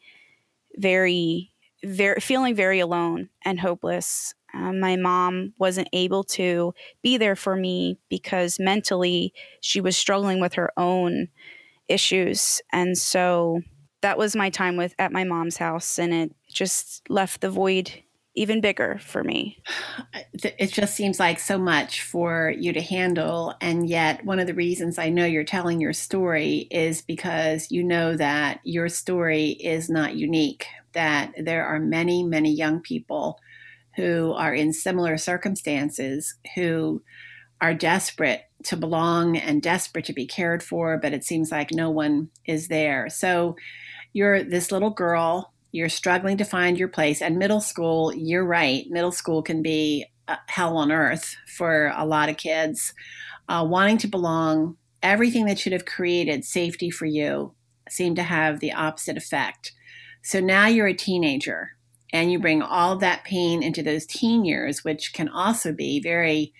very 0.77 1.53
very 1.85 2.19
feeling 2.21 2.55
very 2.55 2.81
alone 2.81 3.29
and 3.45 3.61
hopeless 3.61 4.35
um, 4.55 4.81
my 4.81 4.97
mom 4.97 5.53
wasn't 5.59 5.89
able 5.93 6.25
to 6.25 6.75
be 7.03 7.17
there 7.17 7.37
for 7.37 7.57
me 7.57 7.99
because 8.09 8.59
mentally 8.59 9.33
she 9.61 9.81
was 9.81 9.97
struggling 9.97 10.41
with 10.41 10.55
her 10.55 10.71
own 10.77 11.29
issues 11.89 12.61
and 12.73 12.97
so 12.97 13.61
that 14.01 14.19
was 14.19 14.37
my 14.37 14.51
time 14.51 14.77
with 14.77 14.95
at 14.99 15.13
my 15.13 15.25
mom's 15.25 15.57
house 15.57 15.99
and 15.99 16.13
it 16.13 16.35
just 16.49 17.09
left 17.09 17.41
the 17.41 17.51
void 17.51 18.03
even 18.39 18.61
bigger 18.61 18.99
for 19.01 19.23
me. 19.23 19.59
It 20.41 20.73
just 20.73 20.95
seems 20.95 21.19
like 21.19 21.41
so 21.41 21.59
much 21.59 22.03
for 22.03 22.55
you 22.57 22.73
to 22.73 22.81
handle. 22.81 23.55
And 23.61 23.89
yet, 23.89 24.25
one 24.25 24.39
of 24.39 24.47
the 24.47 24.55
reasons 24.55 24.97
I 24.97 25.09
know 25.09 25.25
you're 25.25 25.43
telling 25.43 25.81
your 25.81 25.93
story 25.93 26.69
is 26.71 27.03
because 27.03 27.73
you 27.73 27.83
know 27.83 28.17
that 28.17 28.61
your 28.63 28.89
story 28.89 29.49
is 29.49 29.91
not 29.91 30.15
unique, 30.15 30.67
that 30.93 31.33
there 31.39 31.67
are 31.67 31.81
many, 31.81 32.23
many 32.23 32.53
young 32.53 32.81
people 32.81 33.41
who 33.99 34.33
are 34.33 34.55
in 34.55 34.73
similar 34.73 35.19
circumstances 35.19 36.35
who 36.55 37.03
are 37.61 37.75
desperate 37.75 38.43
to 38.63 38.77
belong 38.77 39.37
and 39.37 39.61
desperate 39.61 40.05
to 40.07 40.13
be 40.13 40.27
cared 40.27 40.63
for, 40.63 40.97
but 40.97 41.13
it 41.13 41.25
seems 41.25 41.51
like 41.51 41.73
no 41.73 41.91
one 41.91 42.31
is 42.47 42.69
there. 42.69 43.09
So, 43.11 43.57
you're 44.15 44.43
this 44.43 44.73
little 44.73 44.91
girl 44.91 45.53
you're 45.73 45.89
struggling 45.89 46.37
to 46.39 46.45
find 46.45 46.79
your 46.79 46.89
place. 46.89 47.21
And 47.21 47.39
middle 47.39 47.61
school, 47.61 48.13
you're 48.15 48.45
right, 48.45 48.87
middle 48.89 49.13
school 49.13 49.43
can 49.43 49.63
be 49.63 50.07
uh, 50.27 50.37
hell 50.47 50.77
on 50.77 50.91
earth 50.91 51.37
for 51.47 51.93
a 51.97 52.07
lot 52.07 52.29
of 52.29 52.37
kids. 52.37 52.95
Uh, 53.49 53.67
wanting 53.69 53.99
to 53.99 54.09
belong, 54.09 54.77
everything 55.03 55.47
that 55.47 55.59
should 55.59 55.73
have 55.73 55.85
created 55.85 56.45
safety 56.45 56.91
for 56.91 57.07
you 57.07 57.55
seemed 57.89 58.17
to 58.17 58.23
have 58.23 58.61
the 58.61 58.73
opposite 58.73 59.17
effect. 59.17 59.73
So 60.23 60.41
now 60.41 60.67
you're 60.67 60.89
a 60.89 60.95
teenager 60.95 61.71
and 62.13 62.33
you 62.33 62.39
bring 62.39 62.63
all 62.63 62.97
that 62.97 63.25
pain 63.25 63.63
into 63.63 63.83
those 63.83 64.07
teen 64.07 64.45
years, 64.45 64.85
which 64.85 65.13
can 65.13 65.29
also 65.29 65.73
be 65.73 66.01
very 66.01 66.53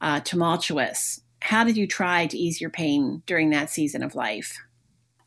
uh, 0.00 0.20
tumultuous. 0.20 1.20
How 1.40 1.64
did 1.64 1.76
you 1.76 1.86
try 1.86 2.26
to 2.26 2.36
ease 2.36 2.60
your 2.60 2.70
pain 2.70 3.22
during 3.26 3.50
that 3.50 3.70
season 3.70 4.02
of 4.02 4.14
life? 4.14 4.56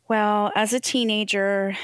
Well, 0.08 0.52
as 0.54 0.72
a 0.72 0.80
teenager, 0.80 1.76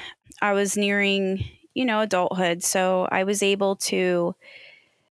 I 0.42 0.52
was 0.52 0.76
nearing, 0.76 1.44
you 1.74 1.84
know, 1.84 2.00
adulthood. 2.00 2.62
So 2.62 3.08
I 3.10 3.24
was 3.24 3.42
able 3.42 3.76
to 3.76 4.34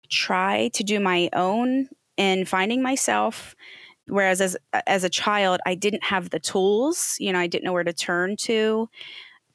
try 0.08 0.68
to 0.74 0.84
do 0.84 1.00
my 1.00 1.28
own 1.32 1.88
in 2.16 2.44
finding 2.44 2.82
myself. 2.82 3.56
Whereas 4.06 4.40
as, 4.40 4.56
as 4.86 5.02
a 5.02 5.08
child, 5.08 5.60
I 5.66 5.74
didn't 5.74 6.04
have 6.04 6.30
the 6.30 6.38
tools, 6.38 7.16
you 7.18 7.32
know, 7.32 7.40
I 7.40 7.48
didn't 7.48 7.64
know 7.64 7.72
where 7.72 7.82
to 7.82 7.92
turn 7.92 8.36
to. 8.42 8.88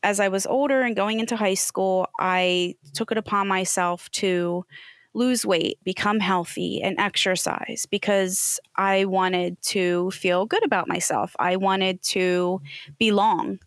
As 0.04 0.20
I 0.20 0.30
was 0.30 0.46
older 0.46 0.82
and 0.82 0.96
going 0.96 1.20
into 1.20 1.36
high 1.36 1.54
school, 1.54 2.08
I 2.20 2.76
took 2.94 3.12
it 3.12 3.18
upon 3.18 3.48
myself 3.48 4.10
to 4.12 4.66
lose 5.14 5.46
weight, 5.46 5.78
become 5.84 6.20
healthy, 6.20 6.82
and 6.82 7.00
exercise 7.00 7.86
because 7.90 8.60
I 8.76 9.06
wanted 9.06 9.62
to 9.64 10.10
feel 10.12 10.46
good 10.46 10.64
about 10.64 10.88
myself. 10.88 11.36
I 11.38 11.58
wanted 11.58 12.02
to 12.04 12.62
belong. 12.98 13.60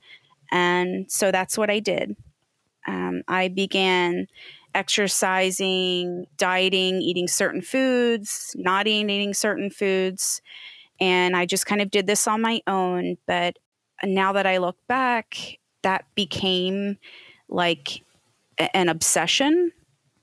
And 0.51 1.11
so 1.11 1.31
that's 1.31 1.59
what 1.59 1.71
I 1.71 1.81
did. 1.81 2.17
Um, 2.87 3.23
I 3.29 3.49
began 3.49 4.27
exercising, 4.75 6.27
dieting, 6.37 7.01
eating 7.01 7.29
certain 7.29 7.63
foods, 7.63 8.55
not 8.59 8.87
eating 8.87 9.35
certain 9.35 9.71
foods. 9.71 10.43
And 11.01 11.37
I 11.37 11.47
just 11.47 11.67
kind 11.67 11.81
of 11.81 11.91
did 11.91 12.07
this 12.07 12.27
on 12.27 12.41
my 12.41 12.61
own. 12.67 13.17
But 13.27 13.59
now 14.03 14.33
that 14.33 14.47
I 14.47 14.59
look 14.59 14.77
back, 14.89 15.59
that 15.85 16.05
became 16.15 16.99
like 17.49 18.03
an 18.59 18.89
obsession 18.89 19.73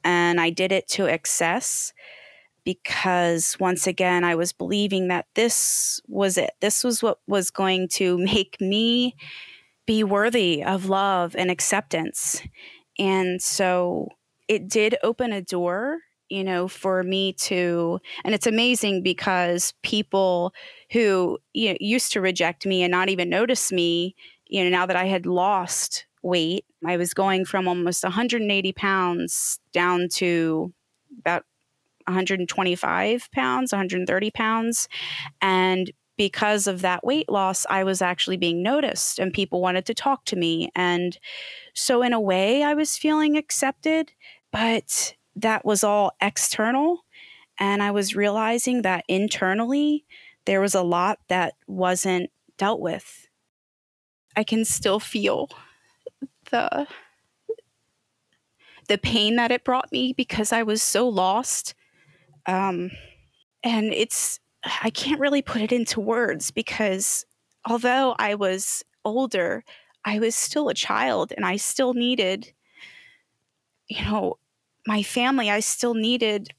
and 0.04 0.40
I 0.42 0.50
did 0.50 0.72
it 0.72 0.88
to 0.90 1.08
excess 1.08 1.94
because 2.64 3.58
once 3.60 3.88
again, 3.88 4.24
I 4.24 4.36
was 4.36 4.54
believing 4.54 5.08
that 5.08 5.26
this 5.36 6.00
was 6.08 6.38
it. 6.38 6.52
This 6.60 6.84
was 6.84 7.02
what 7.02 7.20
was 7.28 7.50
going 7.50 7.88
to 7.90 8.18
make 8.34 8.58
me 8.60 9.16
be 9.86 10.04
worthy 10.04 10.64
of 10.64 10.86
love 10.86 11.36
and 11.36 11.50
acceptance. 11.50 12.42
And 13.00 13.42
so 13.42 14.10
it 14.48 14.68
did 14.68 14.96
open 15.02 15.34
a 15.34 15.42
door, 15.42 16.00
you 16.30 16.44
know, 16.44 16.68
for 16.68 17.04
me 17.04 17.34
to, 17.34 18.00
and 18.24 18.36
it's 18.36 18.48
amazing 18.48 19.02
because 19.02 19.74
people 19.82 20.54
who 20.92 21.40
you 21.54 21.72
know, 21.72 21.78
used 21.80 22.12
to 22.14 22.22
reject 22.22 22.66
me 22.66 22.84
and 22.84 22.92
not 22.92 23.10
even 23.10 23.30
notice 23.30 23.72
me, 23.72 24.16
you 24.52 24.64
know, 24.64 24.70
now 24.70 24.86
that 24.86 24.96
I 24.96 25.06
had 25.06 25.26
lost 25.26 26.06
weight. 26.22 26.66
I 26.86 26.98
was 26.98 27.14
going 27.14 27.46
from 27.46 27.68
almost 27.68 28.04
180 28.04 28.74
pounds 28.74 29.60
down 29.74 30.08
to 30.14 30.74
about 31.20 31.46
125 32.06 33.30
pounds, 33.32 33.72
130 33.72 34.32
pounds. 34.32 34.88
And 35.42 35.92
because 36.18 36.68
of 36.68 36.82
that 36.82 37.04
weight 37.04 37.30
loss, 37.30 37.66
I 37.70 37.84
was 37.84 38.02
actually 38.02 38.38
being 38.38 38.62
noticed 38.62 39.18
and 39.18 39.34
people 39.34 39.62
wanted 39.62 39.86
to 39.88 39.94
talk 39.94 40.26
to 40.26 40.36
me. 40.36 40.70
And 40.76 41.18
so, 41.74 42.04
in 42.04 42.14
a 42.14 42.20
way, 42.20 42.64
I 42.64 42.74
was 42.74 42.98
feeling 42.98 43.38
accepted, 43.38 44.12
but 44.52 45.16
that 45.36 45.66
was 45.66 45.84
all 45.84 46.12
external. 46.22 47.06
And 47.60 47.82
I 47.82 47.92
was 47.92 48.16
realizing 48.16 48.82
that 48.84 49.06
internally, 49.08 50.06
there 50.46 50.62
was 50.62 50.76
a 50.76 50.84
lot 50.84 51.20
that 51.30 51.54
wasn't 51.68 52.30
dealt 52.58 52.82
with. 52.82 53.28
I 54.36 54.44
can 54.44 54.66
still 54.66 55.00
feel 55.00 55.50
the 56.52 56.88
the 58.88 58.98
pain 58.98 59.38
that 59.38 59.52
it 59.52 59.64
brought 59.64 59.92
me 59.92 60.14
because 60.14 60.52
I 60.52 60.64
was 60.64 60.82
so 60.82 61.08
lost. 61.08 61.76
Um, 62.46 62.92
and 63.64 63.94
it's 63.94 64.40
I 64.82 64.90
can't 64.90 65.20
really 65.20 65.42
put 65.42 65.62
it 65.62 65.72
into 65.72 66.00
words 66.00 66.52
because 66.52 67.26
although 67.66 68.16
I 68.20 68.36
was 68.36 68.84
older, 69.06 69.64
I 70.06 70.20
was 70.20 70.36
still 70.36 70.70
a 70.70 70.74
child 70.74 71.32
and 71.36 71.46
I 71.46 71.58
still 71.58 71.94
needed, 71.94 72.52
you 73.88 74.04
know, 74.04 74.38
my 74.88 75.04
family. 75.04 75.50
I 75.50 75.60
still 75.60 75.94
needed, 75.94 76.50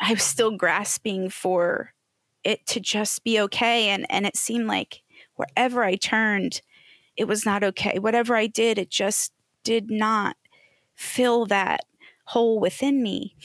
I 0.00 0.12
was 0.12 0.22
still 0.22 0.56
grasping 0.56 1.30
for 1.30 1.92
it 2.44 2.66
to 2.66 2.80
just 2.80 3.24
be 3.24 3.40
okay. 3.40 3.88
And, 3.88 4.06
and 4.10 4.26
it 4.26 4.36
seemed 4.36 4.66
like 4.66 5.02
wherever 5.36 5.84
I 5.84 5.96
turned, 5.96 6.60
it 7.16 7.26
was 7.26 7.44
not 7.46 7.64
okay. 7.64 7.98
Whatever 7.98 8.36
I 8.36 8.46
did, 8.46 8.78
it 8.78 8.90
just 8.90 9.32
did 9.64 9.90
not 9.90 10.36
fill 10.94 11.46
that 11.46 11.80
hole 12.26 12.60
within 12.60 13.02
me. 13.02 13.36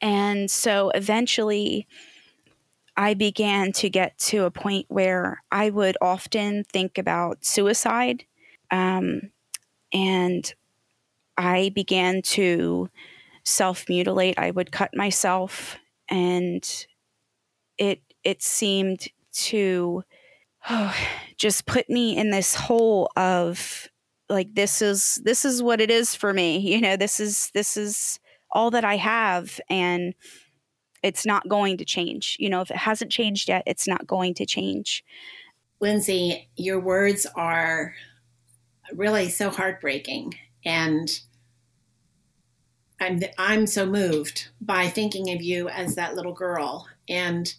And 0.00 0.50
so 0.50 0.90
eventually, 0.90 1.86
I 2.96 3.14
began 3.14 3.72
to 3.72 3.90
get 3.90 4.16
to 4.18 4.44
a 4.44 4.50
point 4.50 4.86
where 4.88 5.42
I 5.50 5.70
would 5.70 5.96
often 6.00 6.64
think 6.64 6.96
about 6.96 7.44
suicide. 7.44 8.24
Um, 8.70 9.30
and 9.92 10.52
I 11.36 11.70
began 11.74 12.22
to 12.22 12.90
self 13.44 13.88
mutilate. 13.88 14.38
I 14.38 14.50
would 14.52 14.72
cut 14.72 14.94
myself, 14.96 15.78
and 16.08 16.64
it 17.78 18.00
it 18.22 18.42
seemed 18.42 19.08
to 19.32 20.04
oh, 20.68 20.94
just 21.36 21.66
put 21.66 21.88
me 21.88 22.16
in 22.16 22.30
this 22.30 22.54
hole 22.54 23.10
of 23.16 23.88
like 24.28 24.54
this 24.54 24.80
is 24.80 25.20
this 25.24 25.44
is 25.44 25.62
what 25.62 25.80
it 25.80 25.90
is 25.90 26.14
for 26.14 26.32
me. 26.32 26.58
You 26.58 26.80
know, 26.80 26.96
this 26.96 27.20
is 27.20 27.50
this 27.54 27.76
is 27.76 28.18
all 28.50 28.70
that 28.70 28.84
I 28.84 28.96
have, 28.96 29.60
and 29.68 30.14
it's 31.02 31.26
not 31.26 31.48
going 31.48 31.76
to 31.78 31.84
change. 31.84 32.36
You 32.38 32.48
know, 32.48 32.60
if 32.60 32.70
it 32.70 32.76
hasn't 32.78 33.12
changed 33.12 33.48
yet, 33.48 33.62
it's 33.66 33.86
not 33.86 34.06
going 34.06 34.34
to 34.34 34.46
change. 34.46 35.04
Lindsay, 35.80 36.48
your 36.56 36.80
words 36.80 37.26
are 37.36 37.94
really 38.92 39.28
so 39.28 39.50
heartbreaking. 39.50 40.34
And 40.64 41.20
I'm, 43.00 43.20
I'm 43.38 43.66
so 43.66 43.84
moved 43.84 44.48
by 44.60 44.88
thinking 44.88 45.30
of 45.30 45.42
you 45.42 45.68
as 45.68 45.94
that 45.96 46.14
little 46.14 46.32
girl. 46.32 46.86
And 47.08 47.52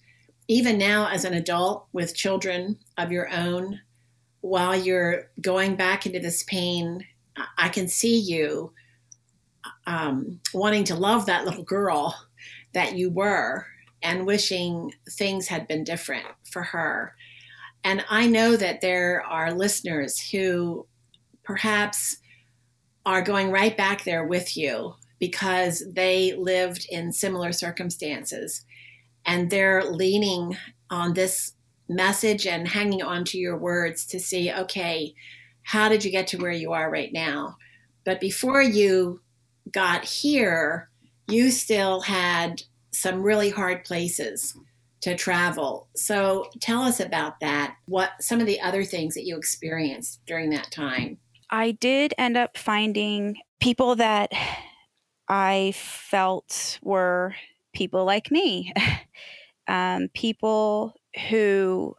even 0.48 0.78
now, 0.78 1.10
as 1.10 1.26
an 1.26 1.34
adult 1.34 1.88
with 1.94 2.16
children 2.16 2.80
of 2.98 3.12
your 3.12 3.30
own, 3.32 3.82
while 4.42 4.76
you're 4.76 5.30
going 5.42 5.76
back 5.76 6.06
into 6.06 6.20
this 6.20 6.44
pain, 6.44 7.06
I 7.58 7.70
can 7.70 7.88
see 7.88 8.18
you 8.18 8.72
um, 9.88 10.40
wanting 10.54 10.84
to 10.86 10.96
love 10.96 11.26
that 11.26 11.46
little 11.46 11.64
girl 11.64 12.16
that 12.74 12.96
you 12.96 13.10
were 13.10 13.66
and 14.02 14.26
wishing 14.26 14.94
things 15.10 15.48
had 15.48 15.68
been 15.68 15.84
different 15.84 16.28
for 16.52 16.62
her. 16.62 17.16
And 17.84 18.06
I 18.10 18.28
know 18.28 18.56
that 18.56 18.82
there 18.82 19.24
are 19.24 19.54
listeners 19.54 20.20
who 20.20 20.86
perhaps 21.44 22.18
are 23.06 23.22
going 23.22 23.52
right 23.52 23.76
back 23.76 24.04
there 24.04 24.26
with 24.26 24.58
you 24.58 24.96
because 25.20 25.84
they 25.92 26.34
lived 26.34 26.88
in 26.90 27.12
similar 27.12 27.52
circumstances 27.52 28.66
and 29.26 29.50
they're 29.50 29.84
leaning 29.84 30.58
on 30.90 31.14
this 31.14 31.54
message 31.88 32.48
and 32.48 32.68
hanging 32.68 33.02
on 33.02 33.24
to 33.24 33.38
your 33.38 33.58
words 33.58 34.06
to 34.06 34.20
see 34.20 34.52
okay 34.52 35.14
how 35.64 35.88
did 35.90 36.04
you 36.04 36.12
get 36.12 36.28
to 36.28 36.38
where 36.38 36.52
you 36.52 36.74
are 36.74 36.90
right 36.90 37.14
now 37.14 37.56
but 38.04 38.20
before 38.20 38.62
you 38.62 39.22
got 39.72 40.04
here 40.04 40.90
you 41.28 41.52
still 41.52 42.02
had 42.02 42.64
some 42.92 43.22
really 43.22 43.50
hard 43.50 43.84
places 43.84 44.56
to 45.06 45.16
travel. 45.16 45.88
So 45.96 46.50
tell 46.60 46.82
us 46.82 47.00
about 47.00 47.40
that. 47.40 47.76
What 47.86 48.12
some 48.22 48.40
of 48.40 48.48
the 48.48 48.60
other 48.60 48.84
things 48.84 49.14
that 49.14 49.24
you 49.24 49.38
experienced 49.38 50.22
during 50.26 50.50
that 50.50 50.72
time? 50.72 51.20
I 51.52 51.72
did 51.72 52.16
end 52.18 52.38
up 52.38 52.58
finding 52.58 53.38
people 53.60 53.96
that 53.98 54.32
I 55.28 55.74
felt 55.76 56.80
were 56.82 57.36
people 57.74 58.04
like 58.04 58.32
me, 58.32 58.74
um, 59.68 60.10
people 60.14 60.96
who 61.30 61.96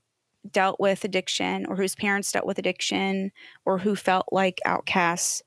dealt 0.51 0.79
with 0.79 1.05
addiction 1.05 1.67
or 1.67 1.77
whose 1.77 1.95
parents 1.95 2.31
dealt 2.33 2.47
with 2.47 2.59
addiction 2.59 3.33
or 3.65 3.79
who 3.79 3.97
felt 3.97 4.27
like 4.31 4.61
outcasts. 4.65 5.43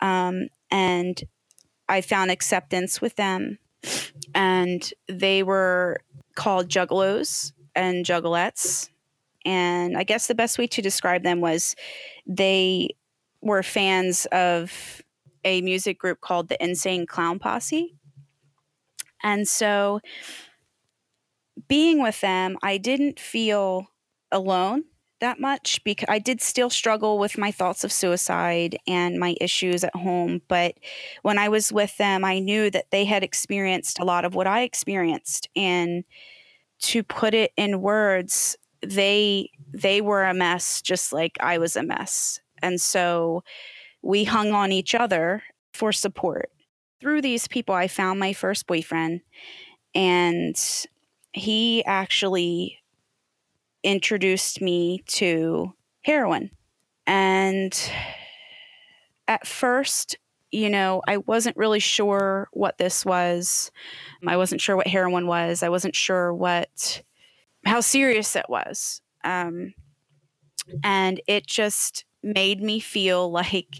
Um, 0.00 0.48
and 0.70 1.22
I 1.88 2.00
found 2.00 2.30
acceptance 2.30 3.00
with 3.00 3.16
them. 3.16 3.58
And 4.34 4.92
they 5.08 5.42
were 5.42 6.00
called 6.34 6.68
juggalos 6.68 7.52
and 7.74 8.04
juggalettes. 8.04 8.90
And 9.44 9.96
I 9.96 10.02
guess 10.02 10.26
the 10.26 10.34
best 10.34 10.58
way 10.58 10.66
to 10.68 10.82
describe 10.82 11.22
them 11.22 11.40
was 11.40 11.76
they 12.26 12.90
were 13.40 13.62
fans 13.62 14.26
of 14.32 15.02
a 15.44 15.60
music 15.60 15.98
group 15.98 16.20
called 16.20 16.48
the 16.48 16.62
Insane 16.62 17.06
Clown 17.06 17.38
Posse. 17.38 17.94
And 19.22 19.46
so 19.46 20.00
being 21.68 22.02
with 22.02 22.20
them, 22.20 22.56
I 22.62 22.78
didn't 22.78 23.20
feel 23.20 23.88
alone 24.32 24.84
that 25.20 25.40
much 25.40 25.82
because 25.84 26.06
I 26.08 26.18
did 26.18 26.42
still 26.42 26.70
struggle 26.70 27.18
with 27.18 27.38
my 27.38 27.50
thoughts 27.50 27.84
of 27.84 27.92
suicide 27.92 28.76
and 28.86 29.18
my 29.18 29.34
issues 29.40 29.82
at 29.82 29.94
home. 29.94 30.42
But 30.48 30.74
when 31.22 31.38
I 31.38 31.48
was 31.48 31.72
with 31.72 31.96
them, 31.96 32.24
I 32.24 32.38
knew 32.38 32.70
that 32.70 32.90
they 32.90 33.04
had 33.04 33.22
experienced 33.22 33.98
a 33.98 34.04
lot 34.04 34.24
of 34.24 34.34
what 34.34 34.46
I 34.46 34.62
experienced. 34.62 35.48
And 35.56 36.04
to 36.80 37.02
put 37.02 37.34
it 37.34 37.52
in 37.56 37.80
words, 37.80 38.56
they 38.82 39.50
they 39.72 40.00
were 40.00 40.24
a 40.24 40.34
mess 40.34 40.82
just 40.82 41.12
like 41.12 41.36
I 41.40 41.58
was 41.58 41.76
a 41.76 41.82
mess. 41.82 42.40
And 42.62 42.80
so 42.80 43.42
we 44.02 44.24
hung 44.24 44.52
on 44.52 44.72
each 44.72 44.94
other 44.94 45.42
for 45.72 45.92
support. 45.92 46.50
Through 47.00 47.22
these 47.22 47.48
people, 47.48 47.74
I 47.74 47.88
found 47.88 48.20
my 48.20 48.32
first 48.32 48.66
boyfriend, 48.66 49.20
and 49.94 50.56
he 51.36 51.84
actually 51.84 52.80
introduced 53.82 54.60
me 54.60 55.02
to 55.06 55.72
heroin. 56.02 56.50
And 57.06 57.78
at 59.28 59.46
first, 59.46 60.16
you 60.50 60.70
know, 60.70 61.02
I 61.06 61.18
wasn't 61.18 61.56
really 61.56 61.78
sure 61.78 62.48
what 62.52 62.78
this 62.78 63.04
was. 63.04 63.70
I 64.26 64.36
wasn't 64.36 64.60
sure 64.60 64.76
what 64.76 64.86
heroin 64.86 65.26
was. 65.26 65.62
I 65.62 65.68
wasn't 65.68 65.94
sure 65.94 66.32
what, 66.32 67.02
how 67.64 67.80
serious 67.80 68.34
it 68.34 68.46
was. 68.48 69.02
Um, 69.22 69.74
and 70.82 71.20
it 71.26 71.46
just 71.46 72.04
made 72.22 72.62
me 72.62 72.80
feel 72.80 73.30
like 73.30 73.76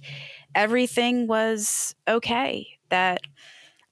everything 0.54 1.26
was 1.26 1.94
okay, 2.06 2.66
that 2.90 3.20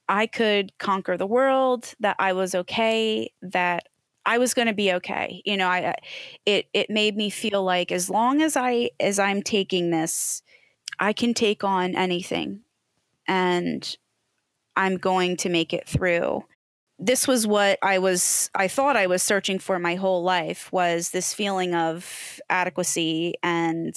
I 0.07 0.27
could 0.27 0.77
conquer 0.77 1.17
the 1.17 1.27
world, 1.27 1.93
that 1.99 2.15
I 2.19 2.33
was 2.33 2.53
okay, 2.55 3.31
that 3.41 3.87
I 4.25 4.37
was 4.37 4.53
going 4.53 4.67
to 4.67 4.73
be 4.73 4.93
okay. 4.93 5.41
You 5.45 5.57
know, 5.57 5.67
I 5.67 5.95
it 6.45 6.67
it 6.73 6.89
made 6.89 7.15
me 7.15 7.29
feel 7.29 7.63
like 7.63 7.91
as 7.91 8.09
long 8.09 8.41
as 8.41 8.57
I 8.57 8.91
as 8.99 9.19
I'm 9.19 9.41
taking 9.41 9.91
this, 9.91 10.41
I 10.99 11.13
can 11.13 11.33
take 11.33 11.63
on 11.63 11.95
anything 11.95 12.61
and 13.27 13.97
I'm 14.75 14.97
going 14.97 15.37
to 15.37 15.49
make 15.49 15.73
it 15.73 15.87
through. 15.87 16.43
This 16.97 17.27
was 17.27 17.45
what 17.45 17.77
I 17.81 17.99
was 17.99 18.49
I 18.55 18.67
thought 18.67 18.95
I 18.95 19.07
was 19.07 19.21
searching 19.21 19.59
for 19.59 19.79
my 19.79 19.95
whole 19.95 20.23
life 20.23 20.71
was 20.71 21.09
this 21.09 21.33
feeling 21.33 21.75
of 21.75 22.39
adequacy 22.49 23.35
and 23.43 23.95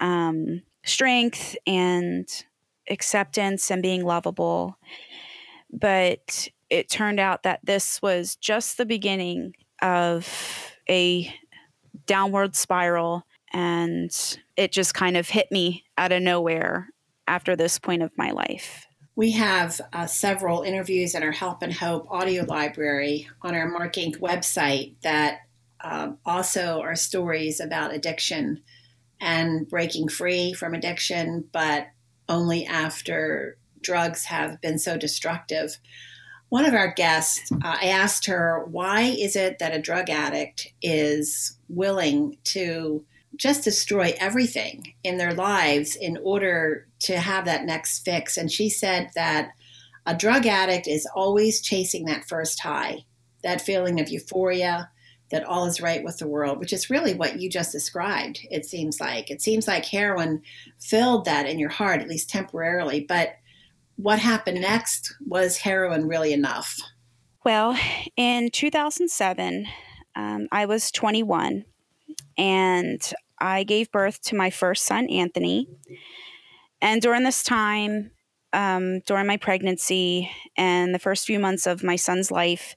um 0.00 0.62
strength 0.84 1.56
and 1.66 2.26
acceptance 2.90 3.70
and 3.70 3.82
being 3.82 4.04
lovable. 4.04 4.76
But 5.72 6.48
it 6.70 6.88
turned 6.88 7.20
out 7.20 7.42
that 7.42 7.60
this 7.62 8.00
was 8.02 8.36
just 8.36 8.76
the 8.76 8.86
beginning 8.86 9.54
of 9.82 10.72
a 10.88 11.32
downward 12.06 12.56
spiral 12.56 13.24
and 13.52 14.38
it 14.56 14.72
just 14.72 14.94
kind 14.94 15.16
of 15.16 15.28
hit 15.28 15.50
me 15.50 15.84
out 15.96 16.12
of 16.12 16.22
nowhere 16.22 16.88
after 17.26 17.56
this 17.56 17.78
point 17.78 18.02
of 18.02 18.10
my 18.16 18.30
life. 18.30 18.86
We 19.16 19.32
have 19.32 19.80
uh, 19.92 20.06
several 20.06 20.62
interviews 20.62 21.14
in 21.14 21.22
our 21.22 21.32
Help 21.32 21.62
and 21.62 21.72
Hope 21.72 22.06
audio 22.10 22.44
library 22.44 23.28
on 23.42 23.54
our 23.54 23.68
Mark 23.68 23.94
Inc. 23.94 24.18
website 24.18 24.94
that 25.02 25.40
um, 25.82 26.18
also 26.24 26.80
are 26.80 26.94
stories 26.94 27.60
about 27.60 27.92
addiction 27.92 28.62
and 29.20 29.68
breaking 29.68 30.08
free 30.08 30.52
from 30.52 30.74
addiction, 30.74 31.44
but 31.52 31.88
only 32.28 32.66
after 32.66 33.56
drugs 33.80 34.24
have 34.24 34.60
been 34.60 34.78
so 34.78 34.96
destructive 34.96 35.78
one 36.48 36.64
of 36.64 36.74
our 36.74 36.92
guests, 36.92 37.52
uh, 37.52 37.76
I 37.80 37.88
asked 37.88 38.26
her, 38.26 38.64
why 38.70 39.02
is 39.02 39.36
it 39.36 39.58
that 39.58 39.74
a 39.74 39.80
drug 39.80 40.08
addict 40.08 40.72
is 40.80 41.58
willing 41.68 42.38
to 42.44 43.04
just 43.36 43.64
destroy 43.64 44.14
everything 44.18 44.94
in 45.04 45.18
their 45.18 45.34
lives 45.34 45.94
in 45.94 46.16
order 46.22 46.86
to 47.00 47.18
have 47.18 47.44
that 47.44 47.66
next 47.66 48.04
fix? 48.04 48.38
And 48.38 48.50
she 48.50 48.70
said 48.70 49.10
that 49.14 49.50
a 50.06 50.14
drug 50.14 50.46
addict 50.46 50.88
is 50.88 51.06
always 51.14 51.60
chasing 51.60 52.06
that 52.06 52.26
first 52.26 52.60
high, 52.60 53.04
that 53.42 53.60
feeling 53.60 54.00
of 54.00 54.08
euphoria, 54.08 54.90
that 55.30 55.44
all 55.44 55.66
is 55.66 55.80
right 55.80 56.02
with 56.02 56.18
the 56.18 56.26
world, 56.26 56.58
which 56.58 56.72
is 56.72 56.90
really 56.90 57.14
what 57.14 57.40
you 57.40 57.50
just 57.50 57.72
described, 57.72 58.40
it 58.50 58.64
seems 58.64 59.00
like. 59.00 59.30
It 59.30 59.42
seems 59.42 59.68
like 59.68 59.84
heroin 59.84 60.42
filled 60.80 61.26
that 61.26 61.46
in 61.46 61.58
your 61.58 61.68
heart, 61.68 62.00
at 62.00 62.08
least 62.08 62.30
temporarily. 62.30 63.04
But 63.06 63.36
what 63.96 64.18
happened 64.18 64.60
next? 64.60 65.14
Was 65.26 65.58
heroin 65.58 66.06
really 66.06 66.32
enough? 66.32 66.78
Well, 67.44 67.78
in 68.16 68.50
2007, 68.50 69.66
um, 70.16 70.48
I 70.50 70.66
was 70.66 70.90
21 70.90 71.64
and 72.36 73.12
I 73.38 73.64
gave 73.64 73.90
birth 73.92 74.20
to 74.22 74.36
my 74.36 74.50
first 74.50 74.84
son, 74.84 75.08
Anthony. 75.08 75.68
And 76.80 77.02
during 77.02 77.24
this 77.24 77.42
time, 77.42 78.12
um, 78.52 79.00
during 79.00 79.26
my 79.26 79.36
pregnancy 79.36 80.30
and 80.56 80.94
the 80.94 80.98
first 80.98 81.26
few 81.26 81.38
months 81.38 81.66
of 81.66 81.82
my 81.82 81.96
son's 81.96 82.30
life, 82.30 82.74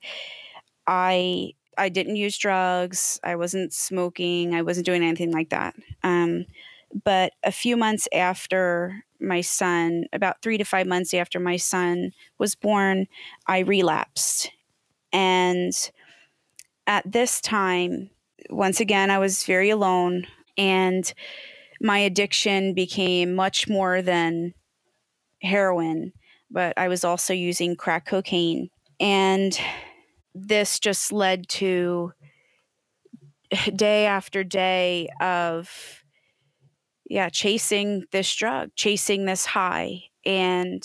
I 0.88 1.54
I 1.78 1.90
didn't 1.90 2.16
use 2.16 2.38
drugs. 2.38 3.20
I 3.24 3.36
wasn't 3.36 3.74
smoking. 3.74 4.54
I 4.56 4.62
wasn't 4.62 4.86
doing 4.86 5.04
anything 5.04 5.32
like 5.32 5.50
that. 5.50 5.76
Um, 6.04 6.46
but 7.04 7.34
a 7.44 7.52
few 7.52 7.78
months 7.78 8.08
after 8.14 9.04
my 9.20 9.42
son, 9.42 10.06
about 10.14 10.42
three 10.42 10.58
to 10.58 10.66
five 10.66 10.88
months 10.88 11.14
after 11.14 11.40
my 11.40 11.58
son 11.58 12.12
was 12.38 12.56
born, 12.56 13.08
I 13.48 13.60
relapsed. 13.60 14.52
And 15.14 15.74
at 16.88 17.10
this 17.10 17.40
time, 17.40 18.10
once 18.50 18.80
again, 18.80 19.10
I 19.10 19.20
was 19.20 19.44
very 19.44 19.70
alone, 19.70 20.26
and 20.58 21.14
my 21.80 22.00
addiction 22.00 22.74
became 22.74 23.34
much 23.34 23.70
more 23.70 24.02
than 24.02 24.54
heroin, 25.42 26.14
but 26.50 26.74
I 26.78 26.88
was 26.88 27.04
also 27.04 27.34
using 27.34 27.76
crack 27.76 28.06
cocaine. 28.06 28.70
And 29.00 29.58
this 30.34 30.80
just 30.80 31.12
led 31.12 31.48
to 31.50 32.14
day 33.76 34.06
after 34.06 34.44
day 34.44 35.10
of 35.20 36.02
yeah, 37.12 37.28
chasing 37.28 38.06
this 38.12 38.34
drug, 38.34 38.70
chasing 38.78 39.26
this 39.26 39.46
high. 39.46 40.04
And 40.26 40.82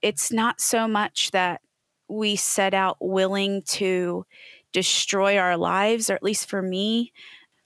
it's 0.00 0.32
not 0.32 0.58
so 0.58 0.88
much 0.88 1.32
that 1.32 1.60
we 2.08 2.34
set 2.34 2.72
out 2.72 2.96
willing 2.98 3.62
to 3.66 4.24
destroy 4.72 5.36
our 5.36 5.58
lives, 5.58 6.08
or 6.08 6.14
at 6.14 6.22
least 6.22 6.48
for 6.48 6.62
me, 6.62 7.12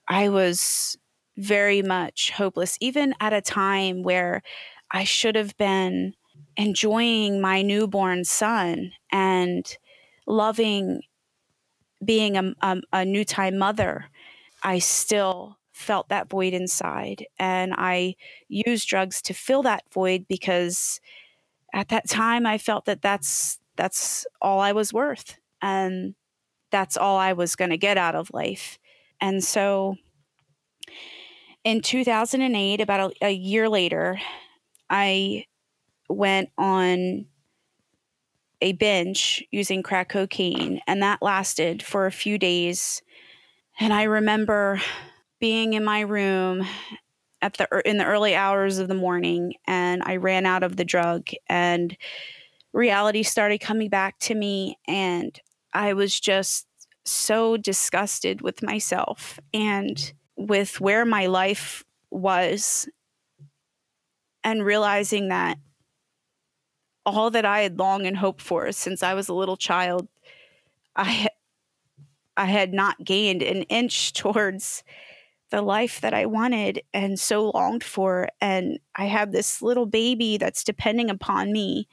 I 0.09 0.27
was 0.27 0.97
very 1.37 1.81
much 1.81 2.31
hopeless, 2.31 2.77
even 2.81 3.13
at 3.21 3.31
a 3.31 3.39
time 3.41 4.03
where 4.03 4.41
I 4.91 5.05
should 5.05 5.35
have 5.35 5.55
been 5.55 6.15
enjoying 6.57 7.39
my 7.39 7.61
newborn 7.61 8.25
son 8.25 8.91
and 9.09 9.65
loving 10.29 11.01
being 12.03 12.37
a, 12.37 12.53
a, 12.61 12.77
a 12.93 13.05
new 13.05 13.25
time 13.25 13.57
mother. 13.57 14.05
I 14.63 14.79
still 14.79 15.57
felt 15.73 16.09
that 16.09 16.29
void 16.29 16.53
inside. 16.53 17.25
And 17.37 17.73
I 17.77 18.15
used 18.47 18.87
drugs 18.87 19.21
to 19.23 19.33
fill 19.33 19.63
that 19.63 19.83
void 19.93 20.25
because 20.27 20.99
at 21.73 21.89
that 21.89 22.07
time 22.07 22.45
I 22.45 22.57
felt 22.57 22.85
that 22.85 23.01
that's 23.01 23.59
that's 23.75 24.25
all 24.41 24.59
I 24.59 24.73
was 24.73 24.91
worth 24.91 25.37
and 25.61 26.15
that's 26.69 26.97
all 26.97 27.17
I 27.17 27.31
was 27.31 27.55
going 27.55 27.69
to 27.69 27.77
get 27.77 27.97
out 27.97 28.15
of 28.15 28.29
life. 28.33 28.77
And 29.21 29.41
so 29.41 29.95
in 31.63 31.81
2008 31.81 32.81
about 32.81 33.11
a, 33.21 33.27
a 33.27 33.31
year 33.31 33.69
later 33.69 34.19
I 34.89 35.45
went 36.09 36.49
on 36.57 37.25
a 38.61 38.73
binge 38.73 39.43
using 39.51 39.83
crack 39.83 40.09
cocaine 40.09 40.81
and 40.87 41.01
that 41.01 41.21
lasted 41.21 41.81
for 41.81 42.05
a 42.05 42.11
few 42.11 42.37
days. 42.37 43.01
And 43.79 43.93
I 43.93 44.03
remember 44.03 44.81
being 45.39 45.73
in 45.73 45.83
my 45.83 46.01
room 46.01 46.65
at 47.41 47.53
the 47.53 47.81
in 47.85 47.97
the 47.97 48.05
early 48.05 48.35
hours 48.35 48.77
of 48.77 48.87
the 48.87 48.93
morning 48.95 49.53
and 49.65 50.03
I 50.03 50.17
ran 50.17 50.45
out 50.45 50.63
of 50.63 50.75
the 50.75 50.83
drug 50.83 51.29
and 51.47 51.95
reality 52.73 53.23
started 53.23 53.59
coming 53.59 53.89
back 53.89 54.19
to 54.19 54.35
me 54.35 54.77
and 54.87 55.39
I 55.73 55.93
was 55.93 56.19
just 56.19 56.67
so 57.05 57.55
disgusted 57.55 58.41
with 58.41 58.61
myself 58.61 59.39
and 59.53 60.13
with 60.35 60.81
where 60.81 61.05
my 61.05 61.27
life 61.27 61.83
was 62.11 62.87
and 64.43 64.65
realizing 64.65 65.29
that 65.29 65.57
all 67.09 67.31
that 67.31 67.45
I 67.45 67.61
had 67.61 67.79
longed 67.79 68.05
and 68.05 68.17
hoped 68.17 68.41
for 68.41 68.71
since 68.71 69.03
I 69.03 69.13
was 69.13 69.29
a 69.29 69.33
little 69.33 69.57
child 69.57 70.07
I 70.95 71.29
I 72.37 72.45
had 72.45 72.73
not 72.73 73.03
gained 73.03 73.41
an 73.41 73.63
inch 73.63 74.13
towards 74.13 74.83
the 75.49 75.61
life 75.61 76.01
that 76.01 76.13
I 76.13 76.25
wanted 76.25 76.83
and 76.93 77.19
so 77.19 77.49
longed 77.49 77.83
for. 77.83 78.29
And 78.39 78.79
I 78.95 79.05
have 79.05 79.31
this 79.31 79.61
little 79.61 79.87
baby 79.87 80.37
that's 80.37 80.63
depending 80.63 81.09
upon 81.09 81.51
me. 81.51 81.87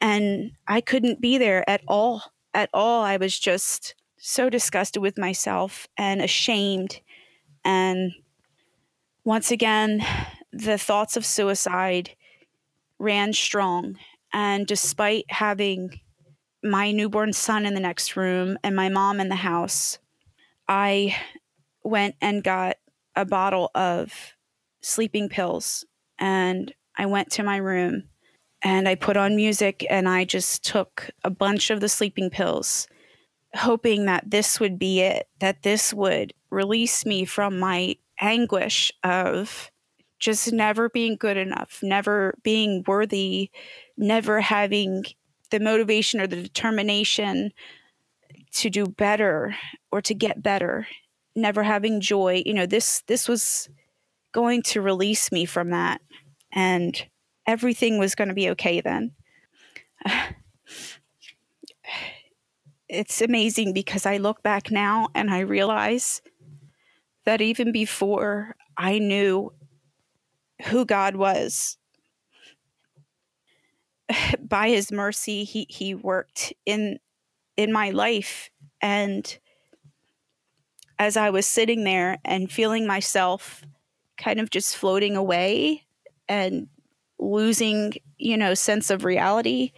And 0.00 0.52
I 0.68 0.82
couldn't 0.82 1.20
be 1.20 1.38
there 1.38 1.68
at 1.68 1.82
all. 1.88 2.22
At 2.52 2.68
all. 2.74 3.02
I 3.02 3.16
was 3.16 3.38
just 3.38 3.94
so 4.18 4.50
disgusted 4.50 5.00
with 5.00 5.16
myself 5.16 5.88
and 5.96 6.20
ashamed. 6.20 7.00
And 7.64 8.12
once 9.24 9.50
again, 9.50 10.04
the 10.52 10.76
thoughts 10.76 11.16
of 11.16 11.24
suicide 11.24 12.10
ran 12.98 13.32
strong. 13.32 13.96
And 14.32 14.66
despite 14.66 15.24
having 15.28 16.00
my 16.62 16.92
newborn 16.92 17.32
son 17.32 17.66
in 17.66 17.74
the 17.74 17.80
next 17.80 18.16
room 18.16 18.56
and 18.62 18.74
my 18.74 18.88
mom 18.88 19.20
in 19.20 19.28
the 19.28 19.36
house, 19.36 19.98
I 20.68 21.16
went 21.82 22.14
and 22.20 22.44
got 22.44 22.76
a 23.16 23.24
bottle 23.24 23.70
of 23.74 24.34
sleeping 24.80 25.28
pills 25.28 25.84
and 26.18 26.72
I 26.96 27.06
went 27.06 27.30
to 27.32 27.42
my 27.42 27.56
room 27.56 28.04
and 28.62 28.88
I 28.88 28.94
put 28.94 29.16
on 29.16 29.36
music 29.36 29.84
and 29.90 30.08
I 30.08 30.24
just 30.24 30.64
took 30.64 31.10
a 31.24 31.30
bunch 31.30 31.70
of 31.70 31.80
the 31.80 31.88
sleeping 31.88 32.30
pills, 32.30 32.86
hoping 33.54 34.06
that 34.06 34.30
this 34.30 34.60
would 34.60 34.78
be 34.78 35.00
it, 35.00 35.28
that 35.40 35.62
this 35.62 35.92
would 35.92 36.32
release 36.50 37.04
me 37.04 37.24
from 37.24 37.58
my 37.58 37.96
anguish 38.20 38.92
of 39.02 39.70
just 40.20 40.52
never 40.52 40.88
being 40.88 41.16
good 41.16 41.36
enough, 41.36 41.80
never 41.82 42.38
being 42.44 42.84
worthy, 42.86 43.50
never 44.02 44.40
having 44.40 45.04
the 45.50 45.60
motivation 45.60 46.20
or 46.20 46.26
the 46.26 46.42
determination 46.42 47.52
to 48.52 48.68
do 48.68 48.86
better 48.86 49.56
or 49.90 50.02
to 50.02 50.14
get 50.14 50.42
better 50.42 50.86
never 51.34 51.62
having 51.62 52.00
joy 52.00 52.42
you 52.44 52.52
know 52.52 52.66
this 52.66 53.02
this 53.06 53.28
was 53.28 53.68
going 54.32 54.62
to 54.62 54.82
release 54.82 55.30
me 55.32 55.44
from 55.44 55.70
that 55.70 56.00
and 56.52 57.06
everything 57.46 57.98
was 57.98 58.14
going 58.14 58.28
to 58.28 58.34
be 58.34 58.50
okay 58.50 58.80
then. 58.80 59.12
It's 62.94 63.22
amazing 63.22 63.72
because 63.72 64.04
i 64.04 64.18
look 64.18 64.42
back 64.42 64.70
now 64.70 65.08
and 65.14 65.30
i 65.30 65.38
realize 65.38 66.20
that 67.24 67.40
even 67.40 67.72
before 67.72 68.54
i 68.76 68.98
knew 68.98 69.50
who 70.64 70.84
god 70.84 71.16
was 71.16 71.78
by 74.40 74.68
his 74.68 74.92
mercy 74.92 75.44
he 75.44 75.66
he 75.68 75.94
worked 75.94 76.52
in 76.66 76.98
in 77.56 77.72
my 77.72 77.90
life 77.90 78.50
and 78.80 79.38
as 80.98 81.16
I 81.16 81.30
was 81.30 81.46
sitting 81.46 81.84
there 81.84 82.18
and 82.24 82.50
feeling 82.50 82.86
myself 82.86 83.64
kind 84.16 84.38
of 84.38 84.50
just 84.50 84.76
floating 84.76 85.16
away 85.16 85.82
and 86.28 86.68
losing, 87.18 87.94
you 88.18 88.36
know, 88.36 88.54
sense 88.54 88.88
of 88.88 89.04
reality, 89.04 89.72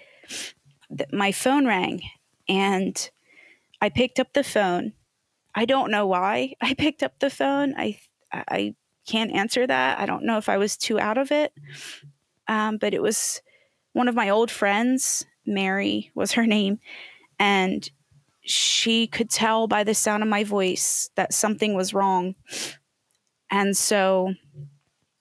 my 1.12 1.32
phone 1.32 1.66
rang 1.66 2.02
and 2.48 3.10
I 3.80 3.88
picked 3.88 4.20
up 4.20 4.34
the 4.34 4.44
phone. 4.44 4.92
I 5.54 5.64
don't 5.64 5.90
know 5.90 6.06
why 6.06 6.54
I 6.60 6.74
picked 6.78 7.02
up 7.02 7.20
the 7.20 7.30
phone. 7.30 7.74
I 7.76 7.98
I 8.32 8.74
can't 9.06 9.32
answer 9.32 9.66
that. 9.66 9.98
I 9.98 10.06
don't 10.06 10.24
know 10.24 10.38
if 10.38 10.48
I 10.48 10.58
was 10.58 10.76
too 10.76 10.98
out 10.98 11.18
of 11.18 11.30
it. 11.30 11.52
Um, 12.48 12.76
but 12.76 12.92
it 12.92 13.00
was 13.00 13.40
one 13.94 14.08
of 14.08 14.14
my 14.14 14.28
old 14.28 14.50
friends, 14.50 15.24
Mary 15.46 16.10
was 16.14 16.32
her 16.32 16.46
name, 16.46 16.78
and 17.38 17.88
she 18.42 19.06
could 19.06 19.30
tell 19.30 19.66
by 19.66 19.84
the 19.84 19.94
sound 19.94 20.22
of 20.22 20.28
my 20.28 20.44
voice 20.44 21.08
that 21.14 21.32
something 21.32 21.74
was 21.74 21.94
wrong. 21.94 22.34
And 23.50 23.74
so 23.74 24.34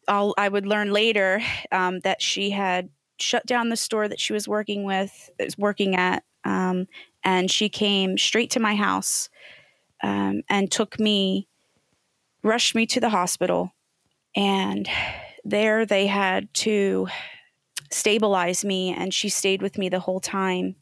I'll, 0.08 0.34
I 0.38 0.50
would 0.50 0.66
learn 0.66 0.92
later 0.92 1.42
um, 1.72 2.00
that 2.00 2.22
she 2.22 2.50
had 2.50 2.90
shut 3.20 3.46
down 3.46 3.70
the 3.70 3.78
store 3.78 4.08
that 4.08 4.20
she 4.20 4.34
was 4.34 4.48
working 4.48 4.84
with, 4.84 5.30
was 5.40 5.58
working 5.58 5.96
at, 5.96 6.24
um, 6.44 6.88
and 7.24 7.50
she 7.50 7.70
came 7.70 8.18
straight 8.18 8.50
to 8.52 8.60
my 8.60 8.76
house 8.76 9.30
um, 10.02 10.42
and 10.50 10.70
took 10.70 11.00
me, 11.00 11.48
rushed 12.44 12.76
me 12.76 12.86
to 12.88 13.00
the 13.00 13.10
hospital, 13.10 13.72
and 14.36 14.90
there 15.46 15.86
they 15.86 16.08
had 16.08 16.54
to 16.56 17.08
stabilize 17.94 18.66
me, 18.66 18.94
and 18.94 19.14
she 19.14 19.30
stayed 19.30 19.62
with 19.62 19.78
me 19.78 19.90
the 19.90 20.00
whole 20.00 20.20
time. 20.20 20.76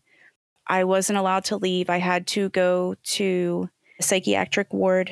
I 0.67 0.83
wasn't 0.83 1.19
allowed 1.19 1.45
to 1.45 1.57
leave. 1.57 1.89
I 1.89 1.97
had 1.97 2.27
to 2.27 2.49
go 2.49 2.95
to 3.03 3.69
a 3.99 4.03
psychiatric 4.03 4.71
ward, 4.73 5.11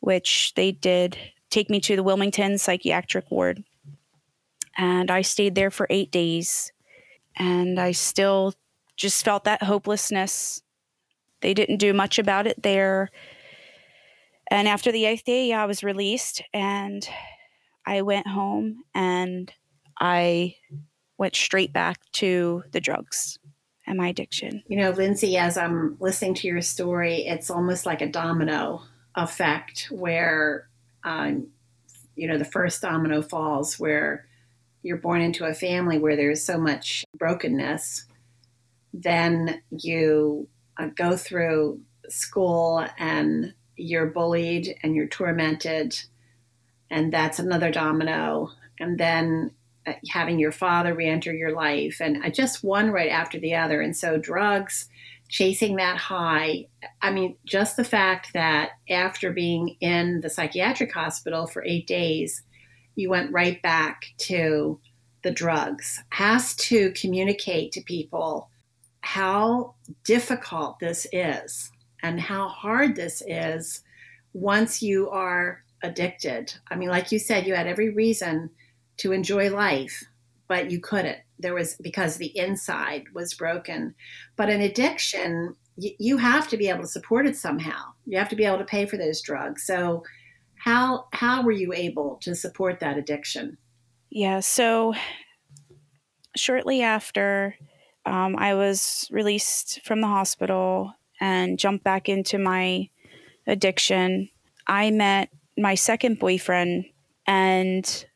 which 0.00 0.52
they 0.54 0.72
did 0.72 1.18
take 1.50 1.68
me 1.68 1.80
to 1.80 1.96
the 1.96 2.02
Wilmington 2.02 2.58
psychiatric 2.58 3.30
ward. 3.30 3.64
And 4.76 5.10
I 5.10 5.22
stayed 5.22 5.54
there 5.54 5.70
for 5.70 5.86
eight 5.90 6.10
days. 6.10 6.72
And 7.36 7.78
I 7.78 7.92
still 7.92 8.54
just 8.96 9.24
felt 9.24 9.44
that 9.44 9.62
hopelessness. 9.62 10.62
They 11.40 11.54
didn't 11.54 11.78
do 11.78 11.92
much 11.92 12.18
about 12.18 12.46
it 12.46 12.62
there. 12.62 13.10
And 14.50 14.68
after 14.68 14.92
the 14.92 15.06
eighth 15.06 15.24
day, 15.24 15.52
I 15.52 15.66
was 15.66 15.82
released 15.82 16.42
and 16.52 17.08
I 17.86 18.02
went 18.02 18.26
home 18.26 18.84
and 18.94 19.52
I 19.98 20.56
went 21.22 21.36
straight 21.36 21.72
back 21.72 22.00
to 22.10 22.64
the 22.72 22.80
drugs 22.80 23.38
and 23.86 23.96
my 23.96 24.08
addiction. 24.08 24.60
You 24.66 24.78
know, 24.78 24.90
Lindsay, 24.90 25.36
as 25.36 25.56
I'm 25.56 25.96
listening 26.00 26.34
to 26.34 26.48
your 26.48 26.60
story, 26.62 27.28
it's 27.28 27.48
almost 27.48 27.86
like 27.86 28.00
a 28.00 28.08
domino 28.08 28.82
effect 29.14 29.86
where, 29.92 30.68
um, 31.04 31.46
you 32.16 32.26
know, 32.26 32.38
the 32.38 32.44
first 32.44 32.82
domino 32.82 33.22
falls 33.22 33.78
where 33.78 34.26
you're 34.82 34.96
born 34.96 35.20
into 35.20 35.44
a 35.44 35.54
family 35.54 35.96
where 35.96 36.16
there's 36.16 36.42
so 36.42 36.58
much 36.58 37.04
brokenness. 37.16 38.06
Then 38.92 39.62
you 39.70 40.48
uh, 40.76 40.88
go 40.96 41.16
through 41.16 41.82
school 42.08 42.84
and 42.98 43.54
you're 43.76 44.06
bullied 44.06 44.74
and 44.82 44.96
you're 44.96 45.06
tormented, 45.06 45.96
and 46.90 47.12
that's 47.12 47.38
another 47.38 47.70
domino. 47.70 48.50
And 48.80 48.98
then 48.98 49.52
having 50.10 50.38
your 50.38 50.52
father 50.52 50.94
re-enter 50.94 51.32
your 51.32 51.52
life 51.52 52.00
and 52.00 52.24
uh, 52.24 52.30
just 52.30 52.62
one 52.64 52.90
right 52.90 53.10
after 53.10 53.38
the 53.38 53.54
other. 53.54 53.80
And 53.80 53.96
so 53.96 54.18
drugs 54.18 54.88
chasing 55.28 55.76
that 55.76 55.96
high 55.96 56.66
i 57.00 57.10
mean 57.10 57.34
just 57.46 57.78
the 57.78 57.84
fact 57.84 58.34
that 58.34 58.72
after 58.90 59.32
being 59.32 59.76
in 59.80 60.20
the 60.20 60.28
psychiatric 60.28 60.92
hospital 60.92 61.46
for 61.46 61.64
eight 61.64 61.86
days 61.86 62.42
you 62.96 63.08
went 63.08 63.32
right 63.32 63.62
back 63.62 64.02
to 64.18 64.78
the 65.22 65.30
drugs 65.30 66.02
has 66.10 66.54
to 66.56 66.92
communicate 66.92 67.72
to 67.72 67.80
people 67.80 68.50
how 69.00 69.74
difficult 70.04 70.78
this 70.78 71.06
is 71.12 71.70
and 72.02 72.20
how 72.20 72.48
hard 72.48 72.96
this 72.96 73.22
is 73.26 73.82
once 74.32 74.82
you 74.82 75.10
are 75.10 75.62
addicted. 75.82 76.54
I 76.70 76.76
mean 76.76 76.88
like 76.88 77.12
you 77.12 77.18
said 77.18 77.46
you 77.46 77.54
had 77.54 77.66
every 77.66 77.90
reason 77.90 78.50
to 78.98 79.12
enjoy 79.12 79.50
life, 79.50 80.04
but 80.48 80.70
you 80.70 80.80
couldn't. 80.80 81.18
There 81.38 81.54
was 81.54 81.76
because 81.82 82.16
the 82.16 82.36
inside 82.36 83.04
was 83.14 83.34
broken. 83.34 83.94
But 84.36 84.50
an 84.50 84.60
addiction, 84.60 85.56
you, 85.76 85.92
you 85.98 86.16
have 86.18 86.48
to 86.48 86.56
be 86.56 86.68
able 86.68 86.82
to 86.82 86.88
support 86.88 87.26
it 87.26 87.36
somehow. 87.36 87.80
You 88.06 88.18
have 88.18 88.28
to 88.28 88.36
be 88.36 88.44
able 88.44 88.58
to 88.58 88.64
pay 88.64 88.86
for 88.86 88.96
those 88.96 89.20
drugs. 89.20 89.64
So, 89.64 90.04
how 90.56 91.06
how 91.12 91.42
were 91.42 91.52
you 91.52 91.72
able 91.72 92.18
to 92.22 92.34
support 92.34 92.80
that 92.80 92.96
addiction? 92.96 93.58
Yeah. 94.10 94.40
So, 94.40 94.94
shortly 96.36 96.82
after 96.82 97.56
um, 98.06 98.36
I 98.36 98.54
was 98.54 99.08
released 99.10 99.80
from 99.84 100.00
the 100.00 100.06
hospital 100.06 100.94
and 101.20 101.58
jumped 101.58 101.84
back 101.84 102.08
into 102.08 102.38
my 102.38 102.88
addiction, 103.46 104.28
I 104.66 104.90
met 104.90 105.30
my 105.56 105.74
second 105.74 106.18
boyfriend, 106.18 106.86
and 107.26 108.06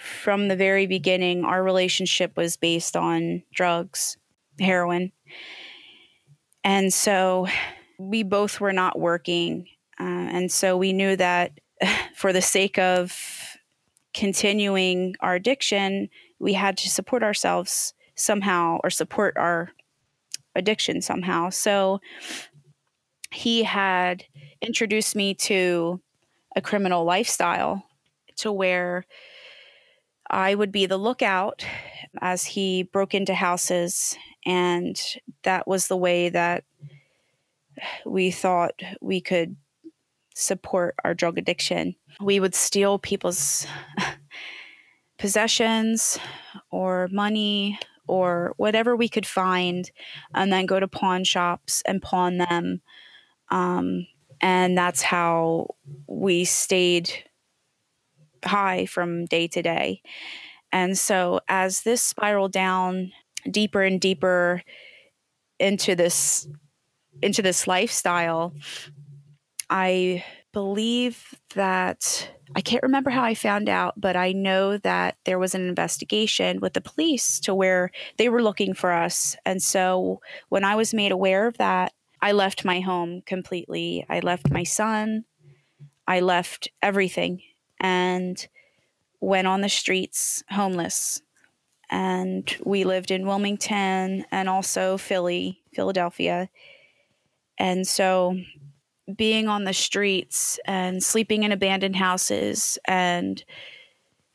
from 0.00 0.48
the 0.48 0.56
very 0.56 0.86
beginning, 0.86 1.44
our 1.44 1.62
relationship 1.62 2.36
was 2.36 2.56
based 2.56 2.96
on 2.96 3.42
drugs, 3.54 4.16
heroin. 4.58 5.12
And 6.64 6.92
so 6.92 7.46
we 7.98 8.22
both 8.22 8.60
were 8.60 8.72
not 8.72 8.98
working. 8.98 9.66
Uh, 9.98 10.04
and 10.04 10.50
so 10.50 10.76
we 10.76 10.92
knew 10.92 11.16
that 11.16 11.52
for 12.14 12.32
the 12.32 12.42
sake 12.42 12.78
of 12.78 13.16
continuing 14.14 15.14
our 15.20 15.34
addiction, 15.34 16.08
we 16.38 16.54
had 16.54 16.76
to 16.78 16.88
support 16.88 17.22
ourselves 17.22 17.94
somehow 18.14 18.78
or 18.82 18.90
support 18.90 19.36
our 19.36 19.70
addiction 20.54 21.00
somehow. 21.00 21.50
So 21.50 22.00
he 23.30 23.62
had 23.62 24.24
introduced 24.60 25.14
me 25.14 25.34
to 25.34 26.00
a 26.56 26.60
criminal 26.60 27.04
lifestyle 27.04 27.84
to 28.36 28.50
where 28.50 29.04
I 30.30 30.54
would 30.54 30.70
be 30.70 30.86
the 30.86 30.96
lookout 30.96 31.64
as 32.20 32.44
he 32.44 32.84
broke 32.84 33.14
into 33.14 33.34
houses. 33.34 34.16
And 34.46 35.00
that 35.42 35.66
was 35.66 35.88
the 35.88 35.96
way 35.96 36.28
that 36.28 36.64
we 38.06 38.30
thought 38.30 38.80
we 39.00 39.20
could 39.20 39.56
support 40.34 40.94
our 41.04 41.14
drug 41.14 41.36
addiction. 41.36 41.94
We 42.20 42.40
would 42.40 42.54
steal 42.54 42.98
people's 42.98 43.66
possessions 45.18 46.18
or 46.70 47.08
money 47.10 47.78
or 48.06 48.54
whatever 48.56 48.96
we 48.96 49.08
could 49.08 49.26
find 49.26 49.90
and 50.34 50.52
then 50.52 50.66
go 50.66 50.80
to 50.80 50.88
pawn 50.88 51.24
shops 51.24 51.82
and 51.86 52.02
pawn 52.02 52.38
them. 52.38 52.80
Um, 53.50 54.06
and 54.40 54.76
that's 54.76 55.02
how 55.02 55.74
we 56.06 56.44
stayed 56.44 57.12
high 58.44 58.86
from 58.86 59.26
day 59.26 59.46
to 59.48 59.62
day. 59.62 60.02
And 60.72 60.96
so 60.96 61.40
as 61.48 61.82
this 61.82 62.02
spiraled 62.02 62.52
down 62.52 63.12
deeper 63.50 63.82
and 63.82 64.00
deeper 64.00 64.62
into 65.58 65.94
this 65.94 66.48
into 67.22 67.42
this 67.42 67.66
lifestyle, 67.66 68.54
I 69.68 70.24
believe 70.52 71.34
that 71.54 72.30
I 72.56 72.60
can't 72.60 72.82
remember 72.82 73.10
how 73.10 73.22
I 73.22 73.34
found 73.34 73.68
out, 73.68 74.00
but 74.00 74.16
I 74.16 74.32
know 74.32 74.78
that 74.78 75.16
there 75.24 75.38
was 75.38 75.54
an 75.54 75.68
investigation 75.68 76.60
with 76.60 76.72
the 76.72 76.80
police 76.80 77.38
to 77.40 77.54
where 77.54 77.90
they 78.16 78.28
were 78.28 78.42
looking 78.42 78.74
for 78.74 78.92
us. 78.92 79.36
And 79.44 79.62
so 79.62 80.20
when 80.48 80.64
I 80.64 80.74
was 80.74 80.94
made 80.94 81.12
aware 81.12 81.46
of 81.46 81.58
that, 81.58 81.92
I 82.20 82.32
left 82.32 82.64
my 82.64 82.80
home 82.80 83.22
completely. 83.24 84.04
I 84.08 84.20
left 84.20 84.50
my 84.50 84.64
son. 84.64 85.24
I 86.06 86.20
left 86.20 86.68
everything 86.82 87.42
and 87.80 88.46
went 89.20 89.46
on 89.46 89.60
the 89.60 89.68
streets 89.68 90.44
homeless. 90.50 91.22
And 91.90 92.54
we 92.64 92.84
lived 92.84 93.10
in 93.10 93.26
Wilmington 93.26 94.24
and 94.30 94.48
also 94.48 94.96
Philly, 94.96 95.60
Philadelphia. 95.74 96.48
And 97.58 97.86
so 97.86 98.36
being 99.16 99.48
on 99.48 99.64
the 99.64 99.72
streets 99.72 100.60
and 100.66 101.02
sleeping 101.02 101.42
in 101.42 101.52
abandoned 101.52 101.96
houses 101.96 102.78
and 102.84 103.42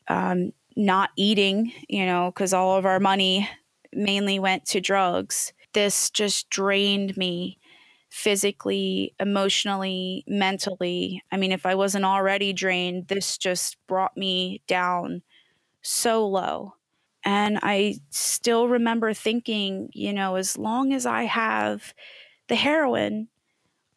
um, 0.08 0.52
not 0.76 1.10
eating, 1.16 1.72
you 1.88 2.04
know, 2.04 2.30
because 2.30 2.52
all 2.52 2.76
of 2.76 2.84
our 2.84 3.00
money 3.00 3.48
mainly 3.92 4.38
went 4.38 4.66
to 4.66 4.80
drugs, 4.80 5.52
this 5.72 6.10
just 6.10 6.50
drained 6.50 7.16
me 7.16 7.58
physically, 8.16 9.14
emotionally, 9.20 10.24
mentally. 10.26 11.22
I 11.30 11.36
mean, 11.36 11.52
if 11.52 11.66
I 11.66 11.74
wasn't 11.74 12.06
already 12.06 12.54
drained, 12.54 13.08
this 13.08 13.36
just 13.36 13.76
brought 13.86 14.16
me 14.16 14.62
down 14.66 15.20
so 15.82 16.26
low. 16.26 16.76
And 17.26 17.58
I 17.62 17.96
still 18.08 18.68
remember 18.68 19.12
thinking, 19.12 19.90
you 19.92 20.14
know, 20.14 20.36
as 20.36 20.56
long 20.56 20.94
as 20.94 21.04
I 21.04 21.24
have 21.24 21.92
the 22.48 22.54
heroin, 22.54 23.28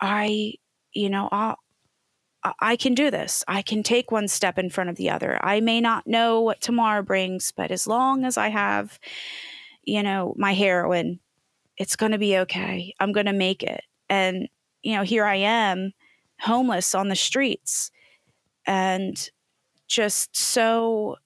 I, 0.02 0.56
you 0.92 1.10
know, 1.10 1.30
I'll, 1.32 1.56
I 2.60 2.76
can 2.76 2.96
do 2.96 3.10
this. 3.10 3.46
I 3.48 3.62
can 3.62 3.84
take 3.84 4.12
one 4.12 4.28
step 4.28 4.60
in 4.60 4.70
front 4.70 4.90
of 4.90 4.98
the 4.98 5.12
other. 5.12 5.40
I 5.42 5.62
may 5.62 5.80
not 5.80 6.08
know 6.08 6.42
what 6.42 6.60
tomorrow 6.60 7.04
brings, 7.04 7.54
but 7.54 7.72
as 7.72 7.88
long 7.88 8.26
as 8.26 8.38
I 8.38 8.50
have, 8.50 9.00
you 9.82 10.04
know, 10.04 10.34
my 10.38 10.54
heroin, 10.54 11.22
it's 11.78 11.96
going 11.96 12.12
to 12.12 12.18
be 12.18 12.38
okay. 12.40 12.94
I'm 13.00 13.14
going 13.14 13.28
to 13.28 13.34
make 13.34 13.64
it 13.64 13.82
and 14.10 14.48
you 14.82 14.96
know 14.96 15.04
here 15.04 15.26
i 15.26 15.36
am 15.36 15.94
homeless 16.40 16.96
on 16.96 17.10
the 17.10 17.16
streets. 17.16 17.92
And 18.66 19.30
just 19.88 20.36
so 20.36 21.18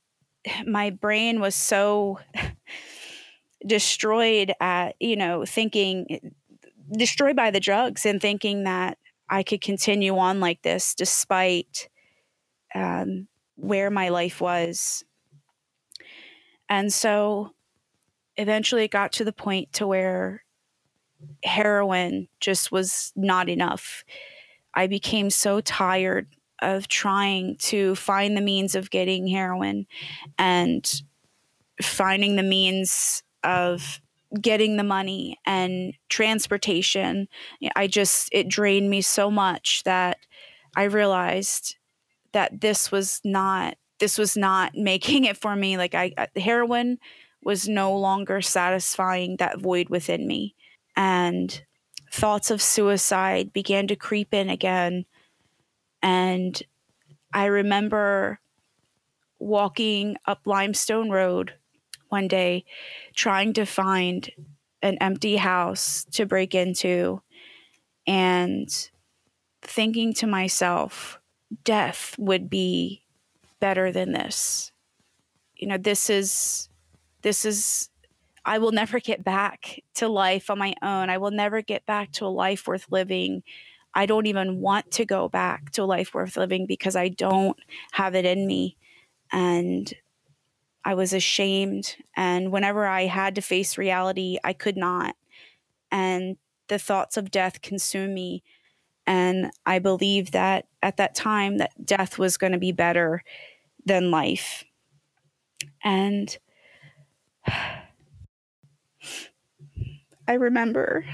my 0.65 0.89
brain 0.89 1.39
was 1.39 1.55
so 1.55 2.19
destroyed 3.65 4.53
at 4.59 4.95
you 4.99 5.15
know 5.15 5.45
thinking 5.45 6.33
destroyed 6.91 7.35
by 7.35 7.49
the 7.49 7.61
drugs 7.61 8.05
and 8.05 8.21
thinking 8.21 8.65
that 8.65 8.97
i 9.29 9.41
could 9.41 9.61
continue 9.61 10.17
on 10.17 10.41
like 10.41 10.61
this 10.63 10.93
despite 10.95 11.87
um, 12.75 13.27
where 13.55 13.89
my 13.89 14.09
life 14.09 14.41
was. 14.41 15.05
And 16.67 16.91
so 16.91 17.51
eventually 18.35 18.83
it 18.83 18.91
got 18.91 19.11
to 19.13 19.23
the 19.23 19.31
point 19.31 19.71
to 19.73 19.87
where 19.87 20.43
heroin 21.43 22.27
just 22.39 22.71
was 22.71 23.11
not 23.15 23.49
enough. 23.49 24.03
I 24.73 24.87
became 24.87 25.29
so 25.29 25.61
tired 25.61 26.27
of 26.61 26.87
trying 26.87 27.57
to 27.57 27.95
find 27.95 28.35
the 28.35 28.41
means 28.41 28.75
of 28.75 28.89
getting 28.89 29.27
heroin 29.27 29.85
and 30.37 31.01
finding 31.81 32.35
the 32.35 32.43
means 32.43 33.23
of 33.43 34.01
getting 34.39 34.77
the 34.77 34.83
money 34.83 35.37
and 35.45 35.93
transportation. 36.09 37.27
I 37.75 37.87
just, 37.87 38.29
it 38.31 38.47
drained 38.47 38.89
me 38.89 39.01
so 39.01 39.29
much 39.29 39.83
that 39.83 40.17
I 40.75 40.83
realized 40.83 41.75
that 42.33 42.61
this 42.61 42.91
was 42.91 43.21
not 43.23 43.77
this 43.99 44.17
was 44.17 44.35
not 44.35 44.73
making 44.75 45.23
it 45.23 45.37
for 45.37 45.55
me 45.55 45.77
like 45.77 45.95
i 45.95 46.11
heroin 46.35 46.97
was 47.43 47.67
no 47.67 47.97
longer 47.97 48.41
satisfying 48.41 49.37
that 49.37 49.59
void 49.59 49.89
within 49.89 50.27
me 50.27 50.55
and 50.95 51.63
thoughts 52.11 52.51
of 52.51 52.61
suicide 52.61 53.53
began 53.53 53.87
to 53.87 53.95
creep 53.95 54.33
in 54.33 54.49
again. 54.49 55.05
And 56.01 56.61
I 57.33 57.45
remember 57.45 58.39
walking 59.39 60.17
up 60.25 60.41
Limestone 60.45 61.09
Road 61.09 61.53
one 62.09 62.27
day 62.27 62.65
trying 63.15 63.53
to 63.53 63.65
find 63.65 64.29
an 64.81 64.97
empty 65.01 65.37
house 65.37 66.05
to 66.11 66.25
break 66.25 66.53
into 66.53 67.21
and 68.05 68.69
thinking 69.61 70.13
to 70.13 70.27
myself, 70.27 71.19
death 71.63 72.15
would 72.19 72.49
be 72.49 73.03
better 73.59 73.91
than 73.91 74.11
this. 74.11 74.71
You 75.55 75.67
know, 75.69 75.77
this 75.77 76.09
is, 76.09 76.69
this 77.21 77.45
is, 77.45 77.89
I 78.45 78.57
will 78.57 78.71
never 78.71 78.99
get 78.99 79.23
back 79.23 79.81
to 79.95 80.07
life 80.07 80.49
on 80.49 80.59
my 80.59 80.73
own. 80.81 81.09
I 81.09 81.17
will 81.17 81.31
never 81.31 81.61
get 81.61 81.85
back 81.85 82.11
to 82.13 82.25
a 82.25 82.27
life 82.27 82.67
worth 82.67 82.87
living. 82.91 83.43
I 83.93 84.05
don't 84.05 84.25
even 84.25 84.59
want 84.59 84.91
to 84.91 85.05
go 85.05 85.29
back 85.29 85.71
to 85.71 85.83
a 85.83 85.85
life 85.85 86.13
worth 86.13 86.35
living 86.35 86.65
because 86.65 86.95
I 86.95 87.09
don't 87.09 87.57
have 87.93 88.15
it 88.15 88.25
in 88.25 88.45
me. 88.45 88.75
And 89.31 89.93
I 90.83 90.95
was 90.95 91.13
ashamed. 91.13 91.95
And 92.15 92.51
whenever 92.51 92.85
I 92.85 93.03
had 93.05 93.35
to 93.35 93.41
face 93.41 93.77
reality, 93.77 94.37
I 94.43 94.53
could 94.53 94.77
not. 94.77 95.15
And 95.91 96.37
the 96.67 96.79
thoughts 96.79 97.17
of 97.17 97.31
death 97.31 97.61
consumed 97.61 98.13
me. 98.13 98.43
And 99.05 99.51
I 99.65 99.79
believed 99.79 100.33
that 100.33 100.65
at 100.81 100.97
that 100.97 101.15
time 101.15 101.57
that 101.57 101.85
death 101.85 102.17
was 102.17 102.37
going 102.37 102.53
to 102.53 102.59
be 102.59 102.71
better 102.71 103.23
than 103.85 104.11
life. 104.11 104.63
And 105.83 106.37
I 110.27 110.33
remember 110.33 111.05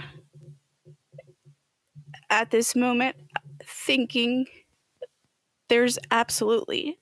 at 2.29 2.51
this 2.51 2.75
moment 2.75 3.15
thinking 3.63 4.45
there's 5.67 5.97
absolutely 6.11 6.99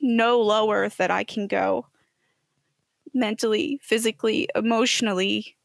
no 0.00 0.40
lower 0.40 0.88
that 0.88 1.10
I 1.10 1.24
can 1.24 1.46
go 1.46 1.86
mentally, 3.14 3.80
physically, 3.82 4.48
emotionally. 4.54 5.56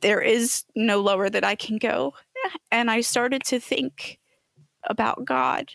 There 0.00 0.20
is 0.20 0.64
no 0.74 1.00
lower 1.00 1.30
that 1.30 1.44
I 1.44 1.54
can 1.54 1.78
go. 1.78 2.14
And 2.70 2.90
I 2.90 3.00
started 3.00 3.42
to 3.44 3.60
think 3.60 4.18
about 4.84 5.24
God. 5.24 5.72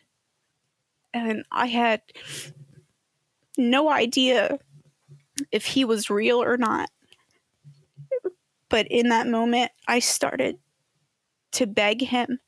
And 1.13 1.43
I 1.51 1.67
had 1.67 2.01
no 3.57 3.89
idea 3.89 4.59
if 5.51 5.65
he 5.65 5.85
was 5.85 6.09
real 6.09 6.41
or 6.41 6.57
not. 6.57 6.89
But 8.71 8.87
in 8.87 9.09
that 9.09 9.27
moment, 9.27 9.71
I 9.85 9.99
started 9.99 10.57
to 11.51 11.67
beg 11.67 12.01
him 12.01 12.39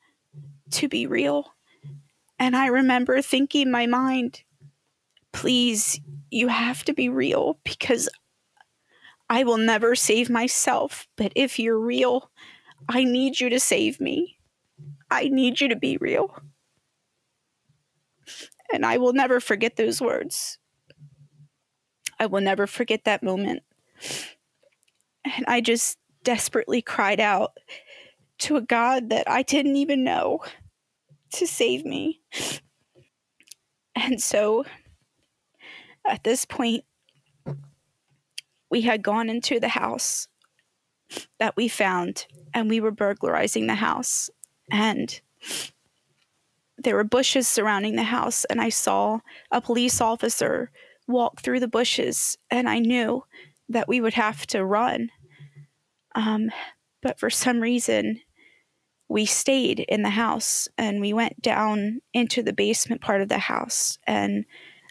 to 0.70 0.88
be 0.88 1.06
real. 1.06 1.54
And 2.38 2.56
I 2.56 2.68
remember 2.68 3.20
thinking 3.20 3.66
in 3.66 3.70
my 3.70 3.86
mind, 3.86 4.42
please, 5.32 6.00
you 6.30 6.48
have 6.48 6.82
to 6.84 6.94
be 6.94 7.10
real 7.10 7.58
because 7.62 8.08
I 9.28 9.44
will 9.44 9.58
never 9.58 9.94
save 9.94 10.30
myself. 10.30 11.06
But 11.16 11.30
if 11.36 11.58
you're 11.58 11.78
real, 11.78 12.30
I 12.88 13.04
need 13.04 13.38
you 13.38 13.50
to 13.50 13.60
save 13.60 14.00
me. 14.00 14.38
I 15.10 15.28
need 15.28 15.60
you 15.60 15.68
to 15.68 15.76
be 15.76 15.98
real. 15.98 16.42
And 18.72 18.86
I 18.86 18.96
will 18.96 19.12
never 19.12 19.40
forget 19.40 19.76
those 19.76 20.00
words. 20.00 20.56
I 22.18 22.24
will 22.24 22.40
never 22.40 22.66
forget 22.66 23.04
that 23.04 23.22
moment. 23.22 23.62
And 25.24 25.44
I 25.46 25.60
just 25.60 25.98
desperately 26.24 26.82
cried 26.82 27.20
out 27.20 27.52
to 28.38 28.56
a 28.56 28.62
God 28.62 29.10
that 29.10 29.28
I 29.30 29.42
didn't 29.42 29.76
even 29.76 30.02
know 30.02 30.40
to 31.34 31.46
save 31.46 31.84
me. 31.84 32.20
And 33.94 34.20
so 34.20 34.64
at 36.04 36.24
this 36.24 36.44
point, 36.44 36.84
we 38.70 38.80
had 38.80 39.02
gone 39.02 39.30
into 39.30 39.60
the 39.60 39.68
house 39.68 40.26
that 41.38 41.56
we 41.56 41.68
found 41.68 42.26
and 42.52 42.68
we 42.68 42.80
were 42.80 42.90
burglarizing 42.90 43.66
the 43.66 43.76
house. 43.76 44.30
And 44.70 45.20
there 46.76 46.96
were 46.96 47.04
bushes 47.04 47.46
surrounding 47.46 47.96
the 47.96 48.02
house, 48.02 48.44
and 48.46 48.60
I 48.60 48.68
saw 48.68 49.20
a 49.50 49.60
police 49.60 50.00
officer 50.00 50.70
walk 51.06 51.40
through 51.40 51.60
the 51.60 51.68
bushes, 51.68 52.36
and 52.50 52.68
I 52.68 52.78
knew 52.78 53.24
that 53.68 53.88
we 53.88 54.00
would 54.00 54.14
have 54.14 54.46
to 54.48 54.64
run. 54.64 55.10
Um, 56.14 56.50
but 57.02 57.18
for 57.18 57.30
some 57.30 57.60
reason, 57.60 58.20
we 59.08 59.26
stayed 59.26 59.80
in 59.80 60.02
the 60.02 60.10
house 60.10 60.68
and 60.78 61.00
we 61.00 61.12
went 61.12 61.40
down 61.42 62.00
into 62.12 62.42
the 62.42 62.52
basement 62.52 63.00
part 63.00 63.20
of 63.20 63.28
the 63.28 63.38
house. 63.38 63.98
And 64.06 64.44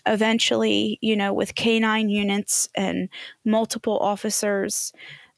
eventually 0.06 1.00
you 1.02 1.16
know 1.16 1.34
with 1.34 1.56
canine 1.56 2.10
units 2.10 2.68
and 2.76 3.10
multiple 3.46 3.98
officers 4.00 4.92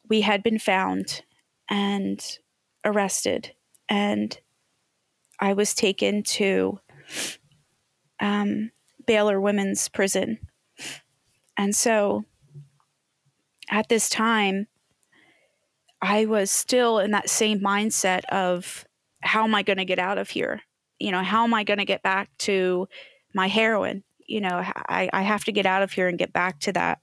we 0.09 0.21
had 0.21 0.43
been 0.43 0.59
found 0.59 1.23
and 1.69 2.39
arrested. 2.83 3.53
And 3.89 4.37
i 5.39 5.53
was 5.53 5.73
taken 5.73 6.23
to 6.23 6.79
um, 8.19 8.71
baylor 9.05 9.39
women's 9.41 9.89
prison. 9.89 10.39
And 11.57 11.75
so 11.75 12.25
at 13.69 13.89
this 13.89 14.09
time 14.09 14.67
I 16.05 16.25
was 16.25 16.51
still 16.51 16.99
in 16.99 17.11
that 17.11 17.29
same 17.29 17.59
mindset 17.59 18.25
of 18.25 18.85
how 19.21 19.43
am 19.43 19.55
I 19.55 19.63
going 19.63 19.77
to 19.77 19.85
get 19.85 19.97
out 19.97 20.19
of 20.19 20.29
here? 20.29 20.61
You 20.99 21.11
know, 21.11 21.23
how 21.23 21.43
am 21.43 21.53
I 21.53 21.63
going 21.63 21.79
to 21.79 21.85
get 21.85 22.03
back 22.03 22.29
to 22.39 22.87
my 23.33 23.47
heroin? 23.47 24.03
You 24.27 24.41
know, 24.41 24.63
I, 24.87 25.09
I 25.11 25.23
have 25.23 25.45
to 25.45 25.51
get 25.51 25.65
out 25.65 25.81
of 25.81 25.91
here 25.91 26.07
and 26.07 26.17
get 26.17 26.31
back 26.31 26.59
to 26.61 26.73
that. 26.73 26.99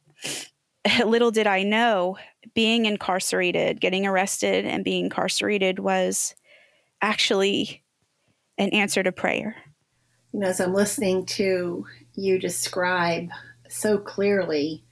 Little 1.04 1.32
did 1.32 1.48
I 1.48 1.64
know, 1.64 2.16
being 2.54 2.86
incarcerated, 2.86 3.80
getting 3.80 4.06
arrested, 4.06 4.64
and 4.64 4.84
being 4.84 5.06
incarcerated 5.06 5.80
was 5.80 6.36
actually 7.00 7.82
an 8.58 8.70
answer 8.70 9.02
to 9.02 9.10
prayer. 9.10 9.56
You 10.32 10.40
know, 10.40 10.46
as 10.46 10.60
I'm 10.60 10.74
listening 10.74 11.26
to 11.26 11.86
you 12.14 12.38
describe 12.38 13.30
so 13.68 13.98
clearly 13.98 14.84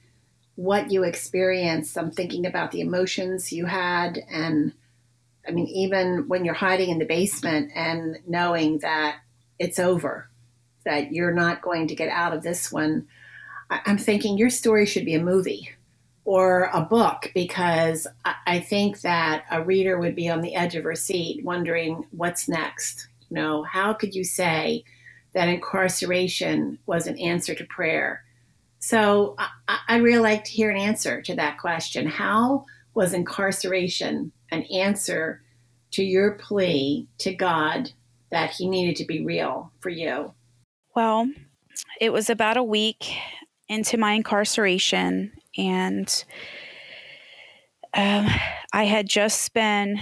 what 0.61 0.91
you 0.91 1.03
experienced. 1.03 1.97
I'm 1.97 2.11
thinking 2.11 2.45
about 2.45 2.71
the 2.71 2.81
emotions 2.81 3.51
you 3.51 3.65
had. 3.65 4.19
And 4.31 4.73
I 5.47 5.51
mean, 5.51 5.67
even 5.67 6.27
when 6.27 6.45
you're 6.45 6.53
hiding 6.53 6.89
in 6.91 6.99
the 6.99 7.05
basement 7.05 7.71
and 7.75 8.19
knowing 8.27 8.79
that 8.79 9.17
it's 9.59 9.79
over, 9.79 10.29
that 10.85 11.13
you're 11.13 11.33
not 11.33 11.61
going 11.61 11.87
to 11.87 11.95
get 11.95 12.09
out 12.09 12.33
of 12.33 12.43
this 12.43 12.71
one, 12.71 13.07
I'm 13.69 13.97
thinking 13.97 14.37
your 14.37 14.49
story 14.51 14.85
should 14.85 15.05
be 15.05 15.15
a 15.15 15.23
movie 15.23 15.71
or 16.25 16.69
a 16.73 16.81
book 16.81 17.31
because 17.33 18.07
I 18.25 18.59
think 18.59 19.01
that 19.01 19.45
a 19.51 19.63
reader 19.63 19.99
would 19.99 20.15
be 20.15 20.29
on 20.29 20.41
the 20.41 20.55
edge 20.55 20.75
of 20.75 20.83
her 20.85 20.95
seat 20.95 21.43
wondering 21.43 22.05
what's 22.11 22.49
next. 22.49 23.07
You 23.29 23.35
know, 23.35 23.63
how 23.63 23.93
could 23.93 24.13
you 24.15 24.23
say 24.23 24.83
that 25.33 25.49
incarceration 25.49 26.79
was 26.85 27.07
an 27.07 27.17
answer 27.19 27.55
to 27.55 27.65
prayer? 27.65 28.23
So 28.81 29.35
I, 29.67 29.77
I 29.87 29.97
really 29.97 30.19
like 30.19 30.43
to 30.43 30.51
hear 30.51 30.71
an 30.71 30.77
answer 30.77 31.21
to 31.21 31.35
that 31.35 31.59
question. 31.59 32.07
How 32.07 32.65
was 32.95 33.13
incarceration 33.13 34.31
an 34.51 34.63
answer 34.63 35.43
to 35.91 36.03
your 36.03 36.31
plea 36.33 37.07
to 37.19 37.33
God 37.33 37.91
that 38.31 38.49
He 38.49 38.67
needed 38.67 38.95
to 38.97 39.05
be 39.05 39.23
real 39.23 39.71
for 39.79 39.89
you? 39.89 40.33
Well, 40.95 41.29
it 42.01 42.11
was 42.11 42.29
about 42.29 42.57
a 42.57 42.63
week 42.63 43.13
into 43.69 43.97
my 43.97 44.13
incarceration, 44.13 45.31
and 45.57 46.25
um, 47.93 48.27
I 48.73 48.85
had 48.85 49.07
just 49.07 49.53
been 49.53 49.99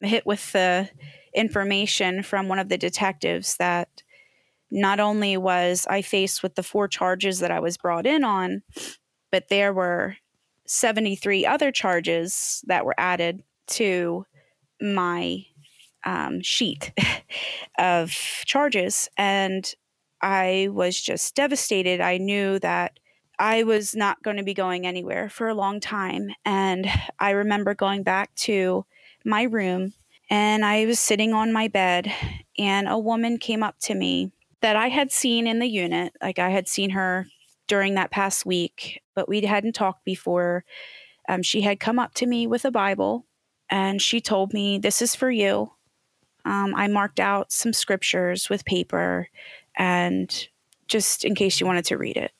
hit 0.00 0.24
with 0.24 0.52
the 0.52 0.88
information 1.34 2.22
from 2.22 2.48
one 2.48 2.60
of 2.60 2.68
the 2.68 2.78
detectives 2.78 3.56
that 3.56 4.02
not 4.70 5.00
only 5.00 5.36
was 5.36 5.86
I 5.88 6.02
faced 6.02 6.42
with 6.42 6.54
the 6.54 6.62
four 6.62 6.88
charges 6.88 7.40
that 7.40 7.50
I 7.50 7.60
was 7.60 7.76
brought 7.76 8.06
in 8.06 8.24
on, 8.24 8.62
but 9.32 9.48
there 9.48 9.72
were 9.72 10.16
73 10.66 11.46
other 11.46 11.72
charges 11.72 12.64
that 12.66 12.84
were 12.84 12.94
added 12.96 13.42
to 13.68 14.24
my 14.80 15.44
um, 16.04 16.40
sheet 16.42 16.92
of 17.78 18.10
charges. 18.44 19.08
And 19.16 19.72
I 20.22 20.68
was 20.70 21.00
just 21.00 21.34
devastated. 21.34 22.00
I 22.00 22.18
knew 22.18 22.58
that 22.60 22.98
I 23.38 23.62
was 23.62 23.94
not 23.94 24.22
going 24.22 24.36
to 24.36 24.42
be 24.42 24.54
going 24.54 24.86
anywhere 24.86 25.28
for 25.28 25.48
a 25.48 25.54
long 25.54 25.80
time. 25.80 26.30
And 26.44 26.86
I 27.18 27.30
remember 27.30 27.74
going 27.74 28.02
back 28.02 28.34
to 28.36 28.84
my 29.24 29.44
room 29.44 29.94
and 30.28 30.64
I 30.64 30.86
was 30.86 31.00
sitting 31.00 31.32
on 31.32 31.52
my 31.52 31.66
bed, 31.66 32.12
and 32.56 32.86
a 32.86 32.96
woman 32.96 33.36
came 33.36 33.64
up 33.64 33.80
to 33.80 33.96
me 33.96 34.30
that 34.62 34.76
I 34.76 34.88
had 34.88 35.12
seen 35.12 35.46
in 35.46 35.58
the 35.58 35.68
unit. 35.68 36.14
Like 36.22 36.38
I 36.38 36.50
had 36.50 36.68
seen 36.68 36.90
her 36.90 37.26
during 37.66 37.94
that 37.94 38.10
past 38.10 38.44
week, 38.44 39.00
but 39.14 39.28
we 39.28 39.40
hadn't 39.42 39.74
talked 39.74 40.04
before. 40.04 40.64
Um, 41.28 41.42
she 41.42 41.60
had 41.60 41.80
come 41.80 41.98
up 41.98 42.14
to 42.14 42.26
me 42.26 42.46
with 42.46 42.64
a 42.64 42.70
Bible 42.70 43.26
and 43.70 44.02
she 44.02 44.20
told 44.20 44.52
me, 44.52 44.78
This 44.78 45.00
is 45.00 45.14
for 45.14 45.30
you. 45.30 45.72
Um, 46.44 46.74
I 46.74 46.88
marked 46.88 47.20
out 47.20 47.52
some 47.52 47.72
scriptures 47.72 48.48
with 48.48 48.64
paper 48.64 49.28
and 49.76 50.48
just 50.88 51.24
in 51.24 51.34
case 51.34 51.60
you 51.60 51.66
wanted 51.66 51.84
to 51.86 51.96
read 51.96 52.16
it. 52.16 52.32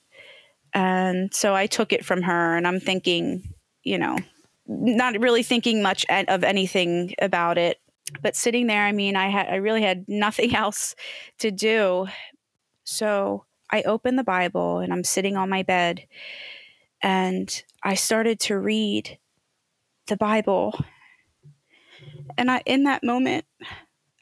And 0.73 1.33
so 1.33 1.53
I 1.55 1.67
took 1.67 1.91
it 1.91 2.05
from 2.05 2.21
her, 2.21 2.55
and 2.55 2.65
I'm 2.65 2.79
thinking, 2.79 3.53
you 3.83 3.97
know, 3.97 4.17
not 4.67 5.19
really 5.19 5.43
thinking 5.43 5.81
much 5.81 6.05
of 6.09 6.43
anything 6.43 7.13
about 7.21 7.57
it. 7.57 7.79
But 8.21 8.35
sitting 8.35 8.67
there, 8.67 8.83
I 8.83 8.91
mean, 8.91 9.15
I 9.15 9.29
had 9.29 9.47
I 9.47 9.55
really 9.55 9.81
had 9.81 10.05
nothing 10.07 10.55
else 10.55 10.95
to 11.39 11.51
do. 11.51 12.07
So 12.83 13.45
I 13.71 13.83
opened 13.83 14.19
the 14.19 14.23
Bible 14.23 14.79
and 14.79 14.91
I'm 14.91 15.03
sitting 15.03 15.37
on 15.37 15.49
my 15.49 15.63
bed 15.63 16.05
and 17.01 17.63
I 17.83 17.95
started 17.95 18.39
to 18.41 18.57
read 18.57 19.17
the 20.07 20.17
Bible. 20.17 20.83
And 22.37 22.51
I 22.51 22.61
in 22.65 22.83
that 22.83 23.03
moment 23.03 23.45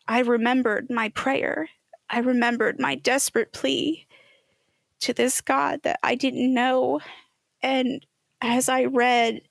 I 0.07 0.19
remembered 0.21 0.89
my 0.89 1.09
prayer. 1.09 1.69
I 2.09 2.19
remembered 2.19 2.79
my 2.79 2.95
desperate 2.95 3.53
plea 3.53 4.07
to 5.01 5.13
this 5.13 5.39
God 5.41 5.81
that 5.83 5.99
I 6.03 6.15
didn't 6.15 6.53
know. 6.53 6.99
And 7.61 8.05
as 8.41 8.69
I 8.69 8.85
read, 8.85 9.41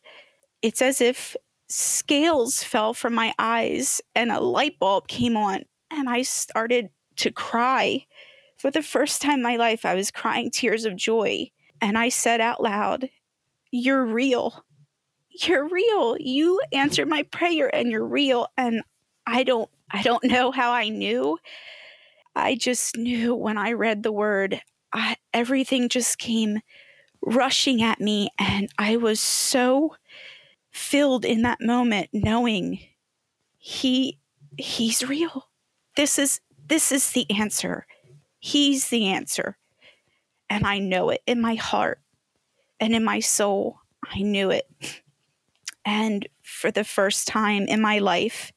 it's 0.60 0.82
as 0.82 1.00
if 1.00 1.36
scales 1.68 2.62
fell 2.62 2.94
from 2.94 3.14
my 3.14 3.34
eyes 3.38 4.00
and 4.14 4.30
a 4.30 4.40
light 4.40 4.78
bulb 4.78 5.08
came 5.08 5.36
on, 5.36 5.64
and 5.90 6.08
I 6.08 6.22
started 6.22 6.90
to 7.16 7.30
cry. 7.30 8.06
For 8.56 8.70
the 8.70 8.82
first 8.82 9.22
time 9.22 9.34
in 9.34 9.42
my 9.42 9.56
life, 9.56 9.84
I 9.84 9.94
was 9.94 10.10
crying 10.10 10.50
tears 10.50 10.84
of 10.84 10.96
joy. 10.96 11.50
And 11.80 11.96
I 11.96 12.08
said 12.08 12.40
out 12.40 12.62
loud, 12.62 13.08
You're 13.70 14.04
real. 14.04 14.64
You're 15.30 15.68
real. 15.68 16.16
You 16.18 16.60
answered 16.72 17.08
my 17.08 17.22
prayer 17.22 17.72
and 17.72 17.90
you're 17.90 18.06
real. 18.06 18.48
And 18.56 18.82
I 19.26 19.44
don't 19.44 19.70
I 19.90 20.02
don't 20.02 20.24
know 20.24 20.50
how 20.50 20.72
I 20.72 20.88
knew. 20.88 21.38
I 22.34 22.54
just 22.56 22.96
knew 22.96 23.34
when 23.34 23.58
I 23.58 23.72
read 23.72 24.02
the 24.02 24.12
word, 24.12 24.60
I, 24.92 25.16
everything 25.32 25.88
just 25.88 26.18
came 26.18 26.60
rushing 27.20 27.82
at 27.82 28.00
me 28.00 28.28
and 28.38 28.68
I 28.78 28.96
was 28.96 29.20
so 29.20 29.96
filled 30.70 31.24
in 31.24 31.42
that 31.42 31.60
moment 31.60 32.10
knowing 32.12 32.80
he 33.58 34.18
he's 34.56 35.02
real. 35.02 35.48
This 35.96 36.18
is 36.18 36.40
this 36.66 36.92
is 36.92 37.12
the 37.12 37.30
answer. 37.30 37.86
He's 38.38 38.88
the 38.88 39.06
answer. 39.06 39.56
And 40.50 40.66
I 40.66 40.78
know 40.78 41.10
it 41.10 41.22
in 41.26 41.40
my 41.40 41.54
heart 41.56 42.00
and 42.80 42.94
in 42.94 43.04
my 43.04 43.20
soul. 43.20 43.80
I 44.02 44.20
knew 44.20 44.50
it. 44.50 44.66
And 45.84 46.28
for 46.42 46.70
the 46.70 46.84
first 46.84 47.26
time 47.26 47.64
in 47.64 47.80
my 47.80 47.98
life, 47.98 48.52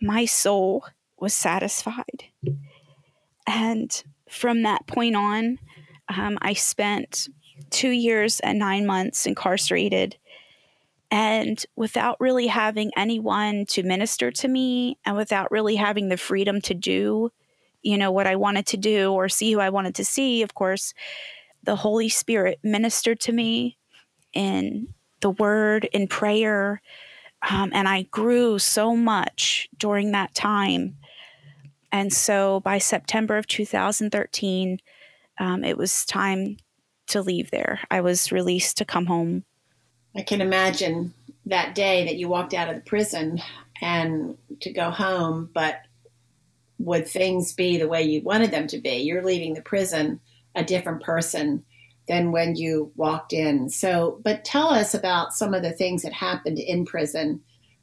my 0.00 0.24
soul 0.24 0.84
was 1.18 1.34
satisfied. 1.34 2.24
And 3.46 4.02
from 4.28 4.62
that 4.62 4.86
point 4.86 5.16
on, 5.16 5.58
um, 6.08 6.38
I 6.42 6.54
spent 6.54 7.28
two 7.70 7.90
years 7.90 8.40
and 8.40 8.58
nine 8.58 8.86
months 8.86 9.26
incarcerated. 9.26 10.16
And 11.10 11.64
without 11.74 12.16
really 12.20 12.46
having 12.46 12.92
anyone 12.96 13.66
to 13.70 13.82
minister 13.82 14.30
to 14.30 14.48
me 14.48 14.98
and 15.04 15.16
without 15.16 15.50
really 15.50 15.76
having 15.76 16.08
the 16.08 16.16
freedom 16.16 16.60
to 16.62 16.74
do, 16.74 17.30
you 17.82 17.98
know, 17.98 18.12
what 18.12 18.28
I 18.28 18.36
wanted 18.36 18.66
to 18.68 18.76
do 18.76 19.12
or 19.12 19.28
see 19.28 19.52
who 19.52 19.60
I 19.60 19.70
wanted 19.70 19.96
to 19.96 20.04
see, 20.04 20.42
of 20.42 20.54
course, 20.54 20.94
the 21.64 21.76
Holy 21.76 22.08
Spirit 22.08 22.60
ministered 22.62 23.20
to 23.20 23.32
me 23.32 23.76
in 24.32 24.94
the 25.20 25.30
word, 25.30 25.86
in 25.92 26.06
prayer, 26.06 26.80
um, 27.48 27.70
and 27.74 27.88
I 27.88 28.02
grew 28.02 28.58
so 28.58 28.94
much 28.94 29.68
during 29.76 30.12
that 30.12 30.34
time. 30.34 30.96
And 31.90 32.12
so 32.12 32.60
by 32.60 32.78
September 32.78 33.36
of 33.36 33.46
2013, 33.46 34.78
um, 35.38 35.64
it 35.64 35.78
was 35.78 36.04
time 36.04 36.58
to 37.08 37.22
leave 37.22 37.50
there. 37.50 37.80
I 37.90 38.00
was 38.02 38.30
released 38.30 38.76
to 38.78 38.84
come 38.84 39.06
home. 39.06 39.44
I 40.16 40.22
can 40.22 40.40
imagine 40.40 41.14
that 41.46 41.74
day 41.74 42.04
that 42.04 42.16
you 42.16 42.28
walked 42.28 42.54
out 42.54 42.68
of 42.68 42.74
the 42.74 42.80
prison 42.82 43.40
and 43.80 44.36
to 44.60 44.72
go 44.72 44.90
home, 44.90 45.50
but 45.52 45.80
would 46.78 47.06
things 47.06 47.52
be 47.52 47.76
the 47.76 47.88
way 47.88 48.02
you 48.02 48.22
wanted 48.22 48.50
them 48.50 48.66
to 48.68 48.78
be? 48.78 48.96
You're 48.96 49.24
leaving 49.24 49.54
the 49.54 49.62
prison 49.62 50.20
a 50.54 50.64
different 50.64 51.02
person 51.02 51.64
than 52.08 52.32
when 52.32 52.56
you 52.56 52.90
walked 52.96 53.32
in. 53.32 53.68
So, 53.68 54.20
but 54.24 54.44
tell 54.44 54.68
us 54.68 54.94
about 54.94 55.32
some 55.32 55.54
of 55.54 55.62
the 55.62 55.72
things 55.72 56.02
that 56.02 56.12
happened 56.12 56.58
in 56.58 56.84
prison 56.84 57.40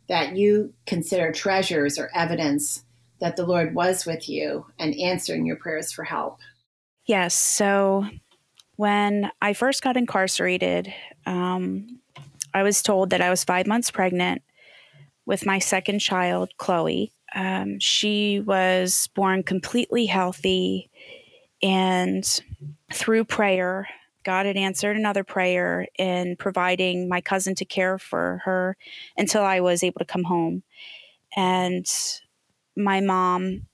that 0.09 0.35
you 0.35 0.73
consider 0.85 1.31
treasures 1.31 1.97
or 1.97 2.09
evidence 2.13 2.83
that 3.19 3.35
the 3.35 3.45
Lord 3.45 3.73
was 3.73 4.05
with 4.05 4.27
you 4.27 4.65
and 4.77 4.95
answering 4.95 5.45
your 5.45 5.55
prayers 5.55 5.91
for 5.91 6.03
help. 6.03 6.39
Yes. 7.05 7.33
So, 7.33 8.05
when 8.75 9.31
I 9.41 9.53
first 9.53 9.81
got 9.81 9.97
incarcerated, 9.97 10.93
um, 11.25 11.99
I 12.57 12.63
was 12.63 12.81
told 12.81 13.11
that 13.11 13.21
I 13.21 13.29
was 13.29 13.43
five 13.43 13.67
months 13.67 13.91
pregnant 13.91 14.41
with 15.27 15.45
my 15.45 15.59
second 15.59 15.99
child, 15.99 16.49
Chloe. 16.57 17.13
Um, 17.35 17.79
she 17.79 18.39
was 18.39 19.09
born 19.13 19.43
completely 19.43 20.07
healthy, 20.07 20.89
and 21.61 22.25
through 22.91 23.25
prayer, 23.25 23.87
God 24.23 24.47
had 24.47 24.57
answered 24.57 24.97
another 24.97 25.23
prayer 25.23 25.87
in 25.99 26.35
providing 26.35 27.07
my 27.07 27.21
cousin 27.21 27.53
to 27.55 27.65
care 27.65 27.99
for 27.99 28.41
her 28.45 28.75
until 29.15 29.43
I 29.43 29.59
was 29.59 29.83
able 29.83 29.99
to 29.99 30.05
come 30.05 30.23
home. 30.23 30.63
And 31.35 31.85
my 32.75 33.01
mom 33.01 33.67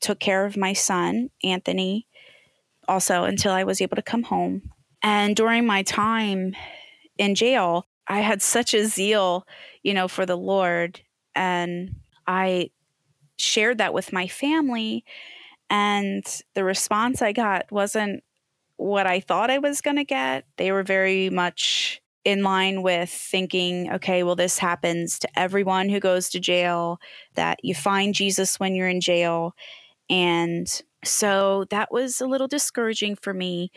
took 0.00 0.20
care 0.20 0.44
of 0.44 0.54
my 0.54 0.74
son, 0.74 1.30
Anthony, 1.42 2.06
also 2.86 3.24
until 3.24 3.52
I 3.52 3.64
was 3.64 3.80
able 3.80 3.96
to 3.96 4.02
come 4.02 4.24
home. 4.24 4.70
And 5.02 5.34
during 5.34 5.64
my 5.64 5.82
time 5.82 6.54
in 7.16 7.34
jail, 7.34 7.86
I 8.08 8.20
had 8.20 8.42
such 8.42 8.74
a 8.74 8.86
zeal, 8.86 9.46
you 9.82 9.94
know, 9.94 10.08
for 10.08 10.26
the 10.26 10.36
Lord. 10.36 11.00
And 11.34 11.96
I 12.26 12.70
shared 13.36 13.78
that 13.78 13.94
with 13.94 14.12
my 14.12 14.26
family. 14.26 15.04
And 15.70 16.24
the 16.54 16.64
response 16.64 17.20
I 17.20 17.32
got 17.32 17.70
wasn't 17.70 18.24
what 18.76 19.06
I 19.06 19.20
thought 19.20 19.50
I 19.50 19.58
was 19.58 19.80
going 19.80 19.96
to 19.96 20.04
get. 20.04 20.46
They 20.56 20.72
were 20.72 20.82
very 20.82 21.30
much 21.30 22.00
in 22.24 22.42
line 22.42 22.82
with 22.82 23.10
thinking, 23.10 23.90
okay, 23.92 24.22
well, 24.22 24.36
this 24.36 24.58
happens 24.58 25.18
to 25.18 25.28
everyone 25.38 25.88
who 25.88 26.00
goes 26.00 26.28
to 26.30 26.40
jail, 26.40 26.98
that 27.34 27.58
you 27.62 27.74
find 27.74 28.14
Jesus 28.14 28.58
when 28.58 28.74
you're 28.74 28.88
in 28.88 29.00
jail. 29.00 29.54
And 30.10 30.66
so 31.04 31.64
that 31.70 31.92
was 31.92 32.20
a 32.20 32.26
little 32.26 32.48
discouraging 32.48 33.16
for 33.16 33.32
me. 33.32 33.70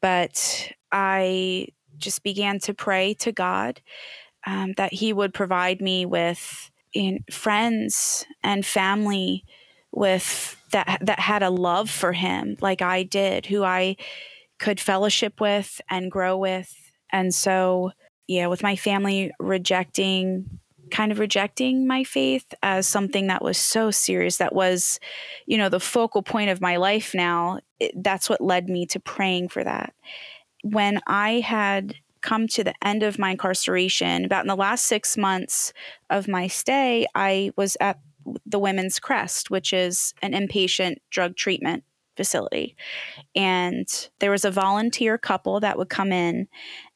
But 0.00 0.72
I 0.92 1.68
just 2.00 2.22
began 2.22 2.58
to 2.60 2.74
pray 2.74 3.14
to 3.14 3.32
God 3.32 3.80
um, 4.46 4.72
that 4.76 4.92
He 4.94 5.12
would 5.12 5.34
provide 5.34 5.80
me 5.80 6.06
with 6.06 6.70
in, 6.92 7.24
friends 7.30 8.26
and 8.42 8.64
family 8.66 9.44
with 9.92 10.56
that 10.72 10.98
that 11.02 11.18
had 11.18 11.42
a 11.42 11.50
love 11.50 11.90
for 11.90 12.12
him 12.12 12.56
like 12.60 12.80
I 12.80 13.02
did 13.02 13.46
who 13.46 13.64
I 13.64 13.96
could 14.60 14.78
fellowship 14.78 15.40
with 15.40 15.80
and 15.90 16.10
grow 16.10 16.36
with. 16.36 16.72
And 17.10 17.34
so, 17.34 17.90
yeah, 18.28 18.46
with 18.46 18.62
my 18.62 18.76
family 18.76 19.32
rejecting, 19.40 20.60
kind 20.92 21.10
of 21.10 21.18
rejecting 21.18 21.86
my 21.86 22.04
faith 22.04 22.44
as 22.62 22.86
something 22.86 23.26
that 23.28 23.42
was 23.42 23.58
so 23.58 23.90
serious, 23.90 24.36
that 24.36 24.54
was, 24.54 25.00
you 25.46 25.56
know, 25.58 25.70
the 25.70 25.80
focal 25.80 26.22
point 26.22 26.50
of 26.50 26.60
my 26.60 26.76
life 26.76 27.14
now, 27.14 27.58
it, 27.80 27.92
that's 27.96 28.28
what 28.28 28.40
led 28.40 28.68
me 28.68 28.86
to 28.86 29.00
praying 29.00 29.48
for 29.48 29.64
that. 29.64 29.94
When 30.62 31.00
I 31.06 31.40
had 31.40 31.94
come 32.20 32.46
to 32.48 32.64
the 32.64 32.74
end 32.82 33.02
of 33.02 33.18
my 33.18 33.30
incarceration, 33.30 34.24
about 34.24 34.44
in 34.44 34.48
the 34.48 34.56
last 34.56 34.84
six 34.84 35.16
months 35.16 35.72
of 36.10 36.28
my 36.28 36.46
stay, 36.48 37.06
I 37.14 37.52
was 37.56 37.76
at 37.80 37.98
the 38.44 38.58
Women's 38.58 38.98
Crest, 38.98 39.50
which 39.50 39.72
is 39.72 40.14
an 40.22 40.32
inpatient 40.32 40.96
drug 41.10 41.36
treatment 41.36 41.84
facility. 42.16 42.76
And 43.34 43.88
there 44.18 44.30
was 44.30 44.44
a 44.44 44.50
volunteer 44.50 45.16
couple 45.16 45.60
that 45.60 45.78
would 45.78 45.88
come 45.88 46.12
in, 46.12 46.48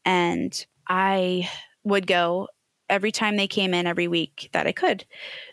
and 0.05 0.67
I 0.87 1.49
would 1.85 2.07
go 2.07 2.49
every 2.91 3.11
time 3.11 3.37
they 3.37 3.49
came 3.49 3.73
in 3.73 3.87
every 3.87 4.07
week 4.07 4.51
that 4.53 4.67
I 4.67 4.73
could. 4.73 5.07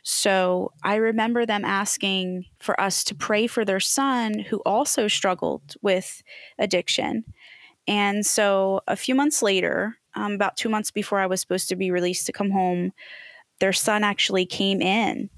So 0.04 0.74
I 0.84 0.96
remember 0.96 1.46
them 1.46 1.64
asking 1.64 2.46
for 2.60 2.80
us 2.80 3.06
to 3.06 3.16
pray 3.16 3.48
for 3.48 3.64
their 3.64 3.80
son 3.80 4.40
who 4.40 4.62
also 4.66 5.08
struggled 5.08 5.76
with 5.82 6.22
addiction. 6.60 7.24
And 7.92 8.26
so 8.26 8.80
a 8.88 8.96
few 8.96 9.14
months 9.14 9.42
later, 9.42 9.98
um, 10.16 10.32
about 10.32 10.56
two 10.56 10.70
months 10.70 10.92
before 10.92 11.20
I 11.20 11.28
was 11.28 11.42
supposed 11.42 11.68
to 11.68 11.76
be 11.76 11.92
released 11.92 12.26
to 12.28 12.32
come 12.32 12.50
home, 12.50 12.94
their 13.60 13.74
son 13.74 14.06
actually 14.06 14.46
came 14.46 14.82
in 14.82 15.30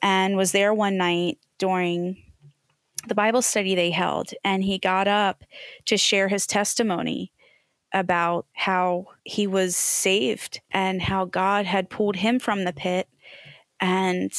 and 0.00 0.34
was 0.34 0.52
there 0.52 0.72
one 0.72 0.96
night 0.96 1.36
during 1.58 2.16
the 3.06 3.14
Bible 3.14 3.42
study 3.42 3.74
they 3.74 3.90
held, 3.90 4.30
and 4.42 4.64
he 4.64 4.78
got 4.78 5.08
up 5.08 5.44
to 5.84 5.98
share 5.98 6.28
his 6.28 6.46
testimony 6.46 7.32
about 7.92 8.46
how 8.54 9.04
he 9.24 9.46
was 9.46 9.76
saved 9.76 10.62
and 10.70 11.02
how 11.02 11.26
God 11.26 11.66
had 11.66 11.90
pulled 11.90 12.16
him 12.16 12.38
from 12.38 12.64
the 12.64 12.72
pit 12.72 13.08
and 13.78 14.32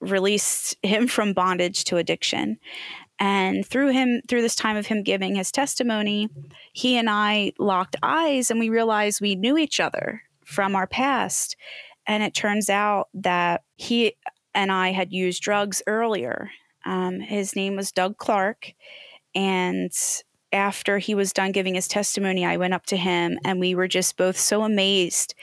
released 0.00 0.76
him 0.82 1.08
from 1.08 1.34
bondage 1.34 1.84
to 1.84 1.98
addiction. 1.98 2.58
And 3.18 3.66
through 3.66 3.92
him, 3.92 4.20
through 4.28 4.42
this 4.42 4.56
time 4.56 4.76
of 4.76 4.86
him 4.86 5.02
giving 5.02 5.34
his 5.34 5.50
testimony, 5.50 6.28
he 6.72 6.96
and 6.96 7.08
I 7.08 7.52
locked 7.58 7.96
eyes 8.02 8.50
and 8.50 8.60
we 8.60 8.68
realized 8.68 9.20
we 9.20 9.36
knew 9.36 9.56
each 9.56 9.80
other 9.80 10.22
from 10.44 10.76
our 10.76 10.86
past. 10.86 11.56
And 12.06 12.22
it 12.22 12.34
turns 12.34 12.68
out 12.68 13.08
that 13.14 13.62
he 13.76 14.14
and 14.54 14.70
I 14.70 14.92
had 14.92 15.12
used 15.12 15.42
drugs 15.42 15.82
earlier. 15.86 16.50
Um, 16.84 17.20
his 17.20 17.56
name 17.56 17.76
was 17.76 17.92
Doug 17.92 18.18
Clark. 18.18 18.72
And 19.34 19.92
after 20.52 20.98
he 20.98 21.14
was 21.14 21.32
done 21.32 21.52
giving 21.52 21.74
his 21.74 21.88
testimony, 21.88 22.44
I 22.44 22.56
went 22.56 22.74
up 22.74 22.86
to 22.86 22.96
him 22.96 23.38
and 23.44 23.60
we 23.60 23.74
were 23.74 23.88
just 23.88 24.16
both 24.16 24.38
so 24.38 24.62
amazed 24.62 25.34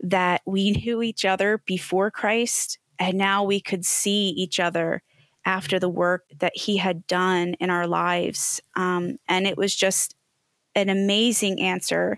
that 0.00 0.42
we 0.46 0.72
knew 0.72 1.02
each 1.02 1.24
other 1.24 1.62
before 1.66 2.10
Christ 2.10 2.78
and 2.98 3.16
now 3.16 3.42
we 3.42 3.60
could 3.60 3.84
see 3.84 4.28
each 4.30 4.60
other 4.60 5.02
after 5.44 5.78
the 5.78 5.88
work 5.88 6.24
that 6.38 6.56
he 6.56 6.76
had 6.76 7.06
done 7.06 7.54
in 7.60 7.70
our 7.70 7.86
lives. 7.86 8.60
Um, 8.76 9.18
and 9.28 9.46
it 9.46 9.56
was 9.56 9.74
just 9.74 10.14
an 10.74 10.88
amazing 10.88 11.60
answer 11.60 12.16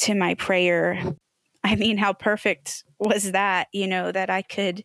to 0.00 0.14
my 0.14 0.34
prayer. 0.34 1.02
I 1.62 1.76
mean, 1.76 1.96
how 1.98 2.12
perfect 2.12 2.84
was 2.98 3.32
that, 3.32 3.68
you 3.72 3.86
know, 3.86 4.12
that 4.12 4.30
I 4.30 4.42
could 4.42 4.84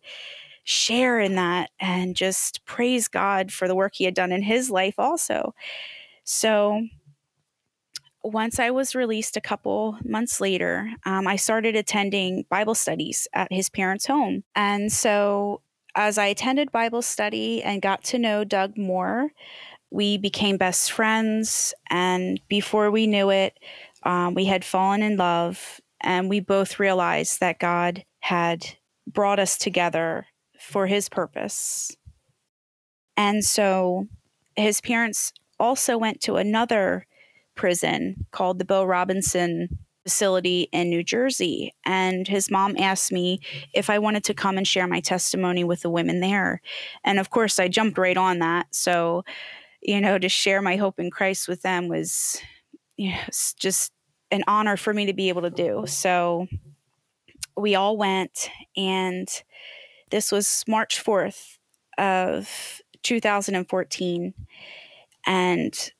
share 0.64 1.18
in 1.18 1.34
that 1.36 1.70
and 1.80 2.14
just 2.14 2.64
praise 2.64 3.08
God 3.08 3.52
for 3.52 3.66
the 3.66 3.74
work 3.74 3.94
he 3.94 4.04
had 4.04 4.14
done 4.14 4.32
in 4.32 4.42
his 4.42 4.70
life 4.70 4.94
also. 4.98 5.54
So, 6.24 6.86
once 8.22 8.58
I 8.58 8.70
was 8.70 8.94
released 8.94 9.36
a 9.36 9.40
couple 9.40 9.96
months 10.04 10.40
later, 10.40 10.90
um, 11.06 11.26
I 11.26 11.36
started 11.36 11.74
attending 11.74 12.44
Bible 12.50 12.74
studies 12.74 13.26
at 13.32 13.50
his 13.50 13.70
parents' 13.70 14.06
home. 14.06 14.44
And 14.54 14.92
so 14.92 15.62
as 15.94 16.18
I 16.18 16.26
attended 16.26 16.72
Bible 16.72 17.02
study 17.02 17.62
and 17.62 17.82
got 17.82 18.04
to 18.04 18.18
know 18.18 18.44
Doug 18.44 18.76
more, 18.76 19.30
we 19.90 20.18
became 20.18 20.56
best 20.56 20.92
friends. 20.92 21.74
And 21.90 22.40
before 22.48 22.90
we 22.90 23.06
knew 23.06 23.30
it, 23.30 23.58
um, 24.04 24.34
we 24.34 24.44
had 24.46 24.64
fallen 24.64 25.02
in 25.02 25.16
love. 25.16 25.80
And 26.00 26.28
we 26.28 26.40
both 26.40 26.78
realized 26.78 27.40
that 27.40 27.58
God 27.58 28.04
had 28.20 28.66
brought 29.06 29.38
us 29.38 29.58
together 29.58 30.26
for 30.58 30.86
his 30.86 31.08
purpose. 31.08 31.96
And 33.16 33.44
so 33.44 34.06
his 34.56 34.80
parents 34.80 35.32
also 35.58 35.98
went 35.98 36.20
to 36.22 36.36
another 36.36 37.06
prison 37.54 38.26
called 38.30 38.58
the 38.58 38.64
Bo 38.64 38.84
Robinson 38.84 39.78
facility 40.10 40.68
in 40.72 40.90
New 40.90 41.04
Jersey. 41.04 41.72
And 41.86 42.26
his 42.26 42.50
mom 42.50 42.76
asked 42.76 43.12
me 43.12 43.38
if 43.72 43.88
I 43.88 44.00
wanted 44.00 44.24
to 44.24 44.34
come 44.34 44.58
and 44.58 44.66
share 44.66 44.88
my 44.88 44.98
testimony 44.98 45.62
with 45.62 45.82
the 45.82 45.90
women 45.90 46.18
there. 46.18 46.60
And 47.04 47.20
of 47.20 47.30
course, 47.30 47.60
I 47.60 47.68
jumped 47.68 47.96
right 47.96 48.16
on 48.16 48.40
that. 48.40 48.74
So, 48.74 49.24
you 49.80 50.00
know, 50.00 50.18
to 50.18 50.28
share 50.28 50.60
my 50.62 50.74
hope 50.74 50.98
in 50.98 51.12
Christ 51.12 51.46
with 51.46 51.62
them 51.62 51.86
was 51.86 52.42
you 52.96 53.12
know, 53.12 53.20
just 53.56 53.92
an 54.32 54.42
honor 54.48 54.76
for 54.76 54.92
me 54.92 55.06
to 55.06 55.12
be 55.12 55.28
able 55.28 55.42
to 55.42 55.50
do. 55.50 55.84
So 55.86 56.48
we 57.56 57.76
all 57.76 57.96
went, 57.96 58.50
and 58.76 59.28
this 60.10 60.32
was 60.32 60.64
March 60.66 61.02
4th 61.02 61.58
of 61.98 62.82
2014. 63.04 64.34
And 65.24 65.92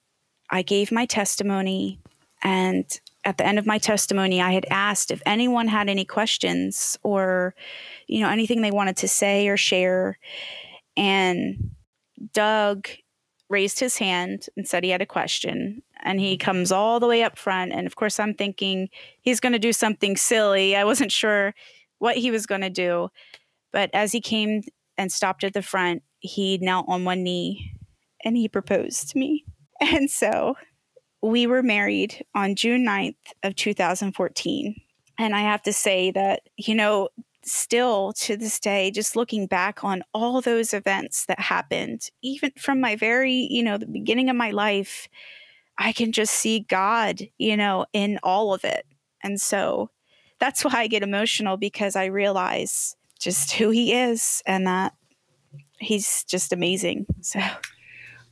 I 0.50 0.62
gave 0.62 0.90
my 0.90 1.06
testimony 1.06 2.00
and 2.42 3.00
at 3.24 3.36
the 3.36 3.46
end 3.46 3.58
of 3.58 3.66
my 3.66 3.78
testimony, 3.78 4.40
I 4.40 4.52
had 4.52 4.66
asked 4.70 5.10
if 5.10 5.22
anyone 5.26 5.68
had 5.68 5.88
any 5.88 6.04
questions 6.04 6.98
or, 7.02 7.54
you 8.06 8.20
know, 8.20 8.30
anything 8.30 8.62
they 8.62 8.70
wanted 8.70 8.96
to 8.98 9.08
say 9.08 9.48
or 9.48 9.56
share. 9.56 10.18
And 10.96 11.70
Doug 12.32 12.88
raised 13.50 13.80
his 13.80 13.98
hand 13.98 14.46
and 14.56 14.66
said 14.66 14.84
he 14.84 14.90
had 14.90 15.02
a 15.02 15.06
question. 15.06 15.82
And 16.02 16.18
he 16.18 16.38
comes 16.38 16.72
all 16.72 16.98
the 16.98 17.06
way 17.06 17.22
up 17.22 17.36
front. 17.36 17.72
And 17.72 17.86
of 17.86 17.96
course, 17.96 18.18
I'm 18.18 18.32
thinking 18.32 18.88
he's 19.20 19.40
going 19.40 19.52
to 19.52 19.58
do 19.58 19.72
something 19.72 20.16
silly. 20.16 20.74
I 20.74 20.84
wasn't 20.84 21.12
sure 21.12 21.54
what 21.98 22.16
he 22.16 22.30
was 22.30 22.46
going 22.46 22.62
to 22.62 22.70
do. 22.70 23.10
But 23.72 23.90
as 23.92 24.12
he 24.12 24.20
came 24.20 24.62
and 24.96 25.12
stopped 25.12 25.44
at 25.44 25.52
the 25.52 25.62
front, 25.62 26.02
he 26.20 26.58
knelt 26.58 26.86
on 26.88 27.04
one 27.04 27.22
knee 27.22 27.74
and 28.24 28.36
he 28.36 28.48
proposed 28.48 29.10
to 29.10 29.18
me. 29.18 29.44
And 29.82 30.10
so 30.10 30.56
we 31.22 31.46
were 31.46 31.62
married 31.62 32.24
on 32.34 32.54
June 32.54 32.84
9th 32.84 33.14
of 33.42 33.56
2014. 33.56 34.74
And 35.18 35.34
I 35.34 35.40
have 35.40 35.62
to 35.64 35.72
say 35.72 36.10
that, 36.12 36.42
you 36.56 36.74
know, 36.74 37.10
still 37.42 38.12
to 38.14 38.36
this 38.36 38.58
day, 38.58 38.90
just 38.90 39.16
looking 39.16 39.46
back 39.46 39.84
on 39.84 40.02
all 40.14 40.40
those 40.40 40.72
events 40.72 41.26
that 41.26 41.40
happened, 41.40 42.10
even 42.22 42.52
from 42.58 42.80
my 42.80 42.96
very, 42.96 43.48
you 43.50 43.62
know, 43.62 43.76
the 43.76 43.86
beginning 43.86 44.30
of 44.30 44.36
my 44.36 44.50
life, 44.50 45.08
I 45.78 45.92
can 45.92 46.12
just 46.12 46.34
see 46.34 46.60
God, 46.60 47.20
you 47.38 47.56
know, 47.56 47.86
in 47.92 48.18
all 48.22 48.52
of 48.54 48.64
it. 48.64 48.86
And 49.22 49.40
so 49.40 49.90
that's 50.38 50.64
why 50.64 50.72
I 50.74 50.86
get 50.86 51.02
emotional 51.02 51.56
because 51.56 51.96
I 51.96 52.06
realize 52.06 52.96
just 53.18 53.52
who 53.52 53.70
he 53.70 53.92
is 53.92 54.42
and 54.46 54.66
that 54.66 54.94
he's 55.78 56.24
just 56.24 56.52
amazing. 56.52 57.06
So 57.20 57.40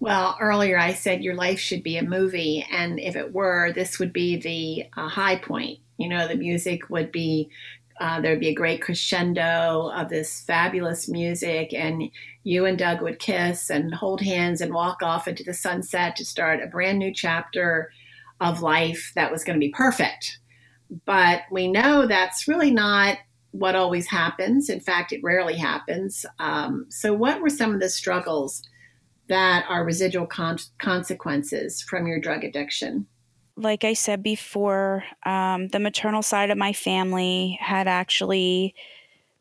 well, 0.01 0.37
earlier 0.41 0.79
I 0.79 0.95
said 0.95 1.25
your 1.25 1.35
life 1.35 1.59
should 1.59 1.83
be 1.83 1.97
a 1.97 2.05
movie, 2.05 2.65
and 2.71 3.01
if 3.01 3.17
it 3.17 3.33
were, 3.33 3.73
this 3.73 3.99
would 3.99 4.13
be 4.13 4.37
the 4.37 5.01
uh, 5.01 5.09
high 5.09 5.37
point. 5.37 5.81
You 5.97 6.09
know, 6.09 6.29
the 6.29 6.37
music 6.37 6.89
would 6.89 7.11
be, 7.11 7.51
uh, 8.01 8.21
there'd 8.21 8.39
be 8.39 8.51
a 8.51 8.55
great 8.55 8.81
crescendo 8.81 9.91
of 9.93 10.09
this 10.09 10.43
fabulous 10.43 11.09
music, 11.09 11.75
and 11.75 12.11
you 12.45 12.65
and 12.65 12.79
Doug 12.79 13.03
would 13.03 13.19
kiss 13.19 13.71
and 13.71 13.93
hold 13.93 14.21
hands 14.21 14.61
and 14.61 14.73
walk 14.73 15.03
off 15.03 15.27
into 15.27 15.43
the 15.43 15.55
sunset 15.55 16.15
to 16.17 16.25
start 16.25 16.63
a 16.63 16.69
brand 16.69 17.01
new 17.01 17.13
chapter 17.13 17.91
of 18.41 18.63
life 18.63 19.11
that 19.17 19.33
was 19.33 19.43
going 19.43 19.59
to 19.59 19.67
be 19.67 19.73
perfect. 19.73 20.39
But 21.07 21.43
we 21.51 21.67
know 21.67 22.07
that's 22.07 22.47
really 22.47 22.71
not 22.71 23.19
what 23.51 23.75
always 23.75 24.07
happens. 24.07 24.71
In 24.71 24.79
fact, 24.79 25.13
it 25.13 25.23
rarely 25.25 25.57
happens. 25.57 26.25
Um, 26.39 26.87
so, 26.89 27.13
what 27.13 27.41
were 27.41 27.51
some 27.51 27.75
of 27.75 27.81
the 27.81 27.91
struggles? 27.91 28.63
That 29.29 29.67
are 29.69 29.85
residual 29.85 30.27
con- 30.27 30.59
consequences 30.79 31.83
from 31.83 32.07
your 32.07 32.21
drug 32.21 32.45
addiction? 32.45 33.07
Like 33.57 33.85
I 33.85 33.93
said 33.93 34.23
before, 34.23 35.05
um, 35.25 35.69
the 35.69 35.81
maternal 35.81 36.23
side 36.23 36.51
of 36.51 36.59
my 36.59 36.73
family 36.73 37.59
had 37.61 37.89
actually 37.89 38.75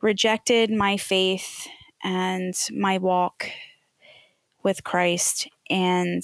rejected 0.02 0.72
my 0.72 0.98
faith 0.98 1.68
and 2.04 2.56
my 2.72 2.98
walk 2.98 3.50
with 4.64 4.84
Christ. 4.84 5.48
And 5.70 6.24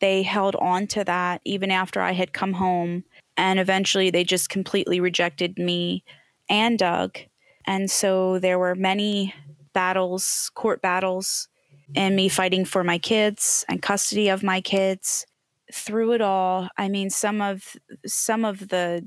they 0.00 0.22
held 0.22 0.56
on 0.56 0.86
to 0.88 1.04
that 1.04 1.40
even 1.44 1.70
after 1.70 2.00
I 2.00 2.12
had 2.12 2.32
come 2.32 2.54
home. 2.54 3.04
And 3.36 3.58
eventually 3.58 4.10
they 4.10 4.24
just 4.24 4.48
completely 4.48 5.00
rejected 5.00 5.58
me 5.58 6.04
and 6.48 6.78
Doug. 6.78 7.18
And 7.66 7.90
so 7.90 8.38
there 8.38 8.58
were 8.58 8.74
many 8.74 9.34
battles, 9.72 10.50
court 10.54 10.82
battles 10.82 11.48
and 11.94 12.16
me 12.16 12.28
fighting 12.28 12.64
for 12.64 12.84
my 12.84 12.98
kids 12.98 13.64
and 13.68 13.82
custody 13.82 14.28
of 14.28 14.42
my 14.42 14.60
kids 14.60 15.26
through 15.72 16.12
it 16.12 16.20
all. 16.20 16.68
I 16.76 16.88
mean 16.88 17.10
some 17.10 17.40
of 17.40 17.76
some 18.06 18.44
of 18.44 18.68
the 18.68 19.06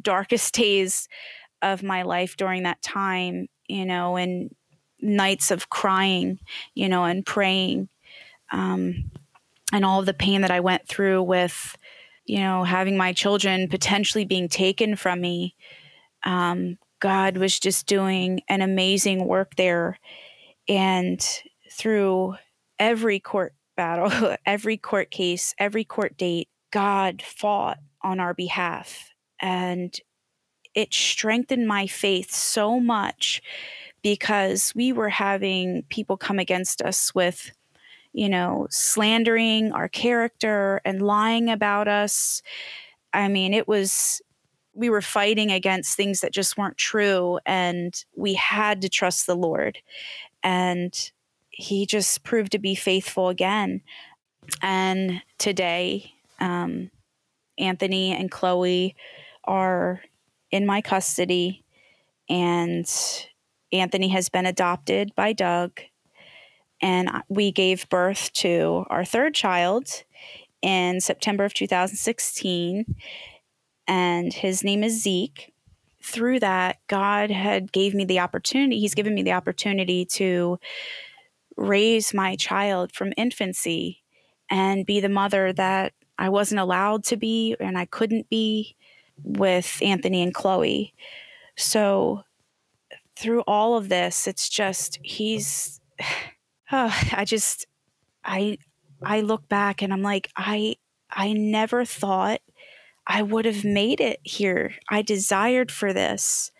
darkest 0.00 0.54
days 0.54 1.08
of 1.62 1.82
my 1.82 2.02
life 2.02 2.36
during 2.36 2.64
that 2.64 2.82
time 2.82 3.48
you 3.68 3.86
know 3.86 4.16
and 4.16 4.54
nights 5.00 5.50
of 5.50 5.70
crying 5.70 6.38
you 6.74 6.88
know 6.88 7.04
and 7.04 7.24
praying 7.24 7.88
um, 8.52 9.10
and 9.72 9.84
all 9.84 10.02
the 10.02 10.14
pain 10.14 10.42
that 10.42 10.50
i 10.50 10.60
went 10.60 10.86
through 10.86 11.22
with 11.22 11.76
you 12.26 12.38
know 12.38 12.64
having 12.64 12.96
my 12.96 13.12
children 13.12 13.68
potentially 13.68 14.24
being 14.24 14.48
taken 14.48 14.96
from 14.96 15.20
me. 15.20 15.54
Um, 16.24 16.78
god 17.00 17.36
was 17.36 17.58
just 17.58 17.86
doing 17.86 18.40
an 18.48 18.62
amazing 18.62 19.26
work 19.26 19.56
there. 19.56 19.98
And 20.68 21.24
through 21.74 22.36
every 22.78 23.18
court 23.18 23.54
battle, 23.76 24.36
every 24.46 24.76
court 24.76 25.10
case, 25.10 25.54
every 25.58 25.84
court 25.84 26.16
date, 26.16 26.48
God 26.70 27.22
fought 27.22 27.78
on 28.02 28.20
our 28.20 28.34
behalf. 28.34 29.10
And 29.40 29.98
it 30.74 30.92
strengthened 30.92 31.66
my 31.66 31.86
faith 31.86 32.32
so 32.32 32.80
much 32.80 33.42
because 34.02 34.72
we 34.74 34.92
were 34.92 35.08
having 35.08 35.84
people 35.88 36.16
come 36.16 36.38
against 36.38 36.82
us 36.82 37.14
with, 37.14 37.52
you 38.12 38.28
know, 38.28 38.66
slandering 38.70 39.72
our 39.72 39.88
character 39.88 40.80
and 40.84 41.02
lying 41.02 41.48
about 41.48 41.88
us. 41.88 42.42
I 43.12 43.28
mean, 43.28 43.54
it 43.54 43.66
was, 43.66 44.20
we 44.74 44.90
were 44.90 45.00
fighting 45.00 45.50
against 45.50 45.96
things 45.96 46.20
that 46.20 46.32
just 46.32 46.58
weren't 46.58 46.76
true. 46.76 47.38
And 47.46 47.94
we 48.16 48.34
had 48.34 48.82
to 48.82 48.88
trust 48.88 49.26
the 49.26 49.36
Lord. 49.36 49.78
And 50.42 51.12
he 51.56 51.86
just 51.86 52.24
proved 52.24 52.52
to 52.52 52.58
be 52.58 52.74
faithful 52.74 53.28
again. 53.28 53.80
And 54.60 55.22
today, 55.38 56.12
um, 56.40 56.90
Anthony 57.58 58.12
and 58.12 58.30
Chloe 58.30 58.96
are 59.44 60.00
in 60.50 60.66
my 60.66 60.80
custody, 60.80 61.64
and 62.28 62.86
Anthony 63.72 64.08
has 64.08 64.28
been 64.28 64.46
adopted 64.46 65.14
by 65.14 65.32
Doug. 65.32 65.80
And 66.82 67.08
we 67.28 67.50
gave 67.50 67.88
birth 67.88 68.32
to 68.34 68.84
our 68.90 69.04
third 69.04 69.34
child 69.34 70.04
in 70.60 71.00
September 71.00 71.44
of 71.44 71.54
2016. 71.54 72.84
And 73.86 74.32
his 74.32 74.64
name 74.64 74.82
is 74.82 75.02
Zeke. 75.02 75.52
Through 76.02 76.40
that, 76.40 76.78
God 76.88 77.30
had 77.30 77.72
gave 77.72 77.94
me 77.94 78.04
the 78.04 78.20
opportunity, 78.20 78.78
He's 78.78 78.94
given 78.94 79.14
me 79.14 79.22
the 79.22 79.32
opportunity 79.32 80.04
to 80.06 80.58
raise 81.56 82.14
my 82.14 82.36
child 82.36 82.92
from 82.92 83.12
infancy 83.16 84.02
and 84.50 84.86
be 84.86 85.00
the 85.00 85.08
mother 85.08 85.52
that 85.52 85.92
I 86.18 86.28
wasn't 86.28 86.60
allowed 86.60 87.04
to 87.04 87.16
be 87.16 87.56
and 87.58 87.76
I 87.76 87.86
couldn't 87.86 88.28
be 88.28 88.76
with 89.22 89.78
Anthony 89.82 90.22
and 90.22 90.34
Chloe. 90.34 90.94
So 91.56 92.22
through 93.16 93.42
all 93.42 93.76
of 93.76 93.88
this, 93.88 94.26
it's 94.26 94.48
just 94.48 94.98
he's 95.02 95.80
oh, 96.72 96.96
I 97.12 97.24
just 97.24 97.66
I 98.24 98.58
I 99.02 99.20
look 99.20 99.48
back 99.48 99.82
and 99.82 99.92
I'm 99.92 100.02
like 100.02 100.30
I 100.36 100.76
I 101.10 101.32
never 101.32 101.84
thought 101.84 102.40
I 103.06 103.22
would 103.22 103.44
have 103.44 103.64
made 103.64 104.00
it 104.00 104.20
here. 104.22 104.74
I 104.88 105.02
desired 105.02 105.70
for 105.70 105.92
this. 105.92 106.50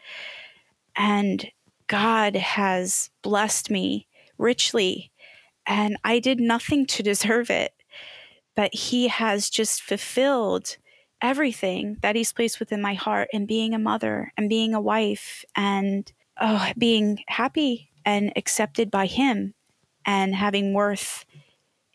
And 0.97 1.51
God 1.87 2.37
has 2.37 3.11
blessed 3.23 3.71
me 3.71 4.07
richly 4.39 5.13
and 5.67 5.97
I 6.05 6.19
did 6.19 6.41
nothing 6.41 6.87
to 6.87 7.03
deserve 7.03 7.51
it. 7.51 7.73
But 8.55 8.75
He 8.75 9.09
has 9.09 9.51
just 9.51 9.83
fulfilled 9.83 10.77
everything 11.23 11.97
that 12.03 12.17
He's 12.17 12.33
placed 12.33 12.61
within 12.61 12.81
my 12.81 12.95
heart 12.95 13.29
and 13.33 13.49
being 13.49 13.75
a 13.75 13.79
mother 13.79 14.33
and 14.37 14.49
being 14.49 14.75
a 14.75 14.81
wife 14.81 15.45
and 15.57 16.11
oh, 16.41 16.71
being 16.77 17.21
happy 17.29 17.91
and 18.05 18.33
accepted 18.37 18.91
by 18.91 19.07
Him 19.07 19.55
and 20.05 20.35
having 20.35 20.75
worth 20.75 21.25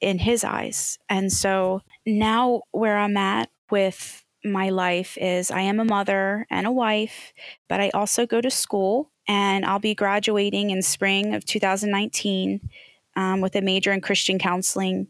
in 0.01 0.19
His 0.19 0.43
eyes. 0.43 0.97
And 1.07 1.31
so 1.31 1.81
now, 2.05 2.63
where 2.71 2.97
I'm 2.97 3.17
at 3.17 3.49
with 3.69 4.23
my 4.43 4.69
life 4.69 5.17
is 5.19 5.51
I 5.51 5.61
am 5.61 5.79
a 5.79 5.85
mother 5.85 6.47
and 6.49 6.65
a 6.65 6.71
wife, 6.71 7.33
but 7.67 7.79
I 7.79 7.89
also 7.93 8.25
go 8.25 8.41
to 8.41 8.49
school 8.49 9.11
and 9.29 9.63
I'll 9.63 9.79
be 9.79 9.93
graduating 9.93 10.71
in 10.71 10.81
spring 10.81 11.35
of 11.35 11.45
2019 11.45 12.67
um, 13.15 13.41
with 13.41 13.55
a 13.55 13.61
major 13.61 13.93
in 13.93 14.01
Christian 14.01 14.39
counseling. 14.39 15.07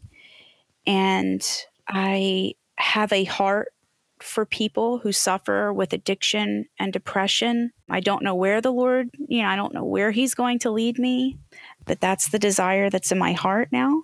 And 0.86 1.42
I 1.88 2.56
have 2.76 3.14
a 3.14 3.24
heart 3.24 3.74
for 4.20 4.46
people 4.46 4.98
who 4.98 5.14
suffer 5.14 5.72
with 5.72 5.94
addiction 5.94 6.66
and 6.78 6.92
depression. 6.92 7.72
I 7.90 8.02
don't 8.02 8.22
know 8.22 8.36
where 8.36 8.60
the 8.60 8.74
Lord, 8.74 9.10
you 9.30 9.42
know, 9.42 9.48
I 9.48 9.56
don't 9.56 9.74
know 9.74 9.86
where 9.86 10.12
He's 10.12 10.36
going 10.36 10.60
to 10.60 10.72
lead 10.72 11.00
me, 11.00 11.38
but 11.86 12.02
that's 12.02 12.28
the 12.28 12.40
desire 12.40 12.90
that's 12.90 13.14
in 13.14 13.18
my 13.18 13.32
heart 13.32 13.70
now. 13.72 14.04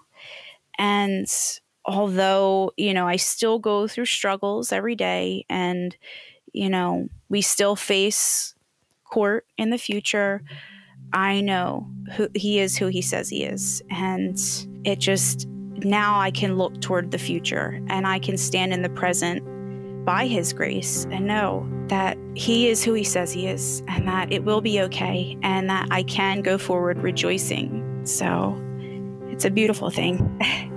And 0.78 1.28
although, 1.84 2.72
you 2.78 2.94
know, 2.94 3.06
I 3.06 3.18
still 3.18 3.60
go 3.60 3.86
through 3.86 4.06
struggles 4.06 4.72
every 4.72 4.96
day 4.96 5.46
and, 5.50 5.96
you 6.54 6.70
know, 6.70 7.10
we 7.28 7.42
still 7.42 7.76
face 7.76 8.55
court 9.06 9.46
in 9.58 9.70
the 9.70 9.78
future, 9.78 10.42
I 11.14 11.42
know 11.42 11.88
who 12.16 12.30
he 12.36 12.60
is 12.60 12.78
who 12.78 12.88
he 12.88 13.02
says 13.02 13.30
he 13.30 13.44
is. 13.44 13.82
And 13.90 14.38
it 14.84 15.00
just 15.00 15.48
now 15.48 16.20
I 16.20 16.32
can 16.32 16.58
look 16.58 16.82
toward 16.82 17.12
the 17.12 17.18
future 17.18 17.82
and 17.88 18.08
I 18.08 18.20
can 18.20 18.38
stand 18.38 18.74
in 18.74 18.82
the 18.82 18.90
present 18.90 19.44
by 20.06 20.28
his 20.28 20.54
grace 20.54 21.06
and 21.10 21.26
know 21.26 21.68
that 21.88 22.18
he 22.36 22.68
is 22.68 22.84
who 22.84 22.94
he 22.94 23.04
says 23.04 23.32
he 23.32 23.48
is 23.48 23.82
and 23.88 24.08
that 24.08 24.32
it 24.32 24.44
will 24.44 24.62
be 24.62 24.82
okay 24.82 25.38
and 25.42 25.70
that 25.70 25.88
I 25.92 26.04
can 26.04 26.42
go 26.42 26.58
forward 26.58 27.00
rejoicing. 27.00 28.06
So 28.06 28.56
it's 29.30 29.46
a 29.46 29.50
beautiful 29.50 29.90
thing. 29.90 30.40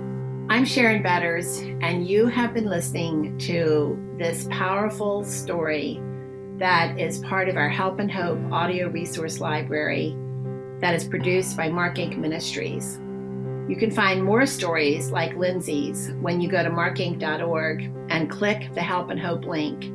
I'm 0.51 0.65
Sharon 0.65 1.03
Betters, 1.03 1.59
and 1.59 2.07
you 2.07 2.25
have 2.25 2.55
been 2.55 2.65
listening 2.65 3.37
to 3.39 4.15
this 4.17 4.47
powerful 4.49 5.23
story 5.23 6.01
that 6.59 6.99
is 6.99 7.19
part 7.19 7.47
of 7.47 7.55
our 7.55 7.69
Help 7.69 7.99
and 7.99 8.11
Hope 8.11 8.37
audio 8.51 8.89
resource 8.89 9.39
library 9.39 10.13
that 10.81 10.93
is 10.93 11.05
produced 11.05 11.55
by 11.55 11.69
Mark 11.69 11.95
Inc. 11.95 12.17
Ministries. 12.17 12.99
You 13.69 13.77
can 13.77 13.91
find 13.91 14.21
more 14.21 14.45
stories 14.45 15.09
like 15.09 15.37
Lindsay's 15.37 16.11
when 16.19 16.41
you 16.41 16.49
go 16.49 16.61
to 16.61 16.69
markinc.org 16.69 17.89
and 18.09 18.29
click 18.29 18.73
the 18.75 18.81
Help 18.81 19.09
and 19.09 19.19
Hope 19.19 19.45
link. 19.45 19.85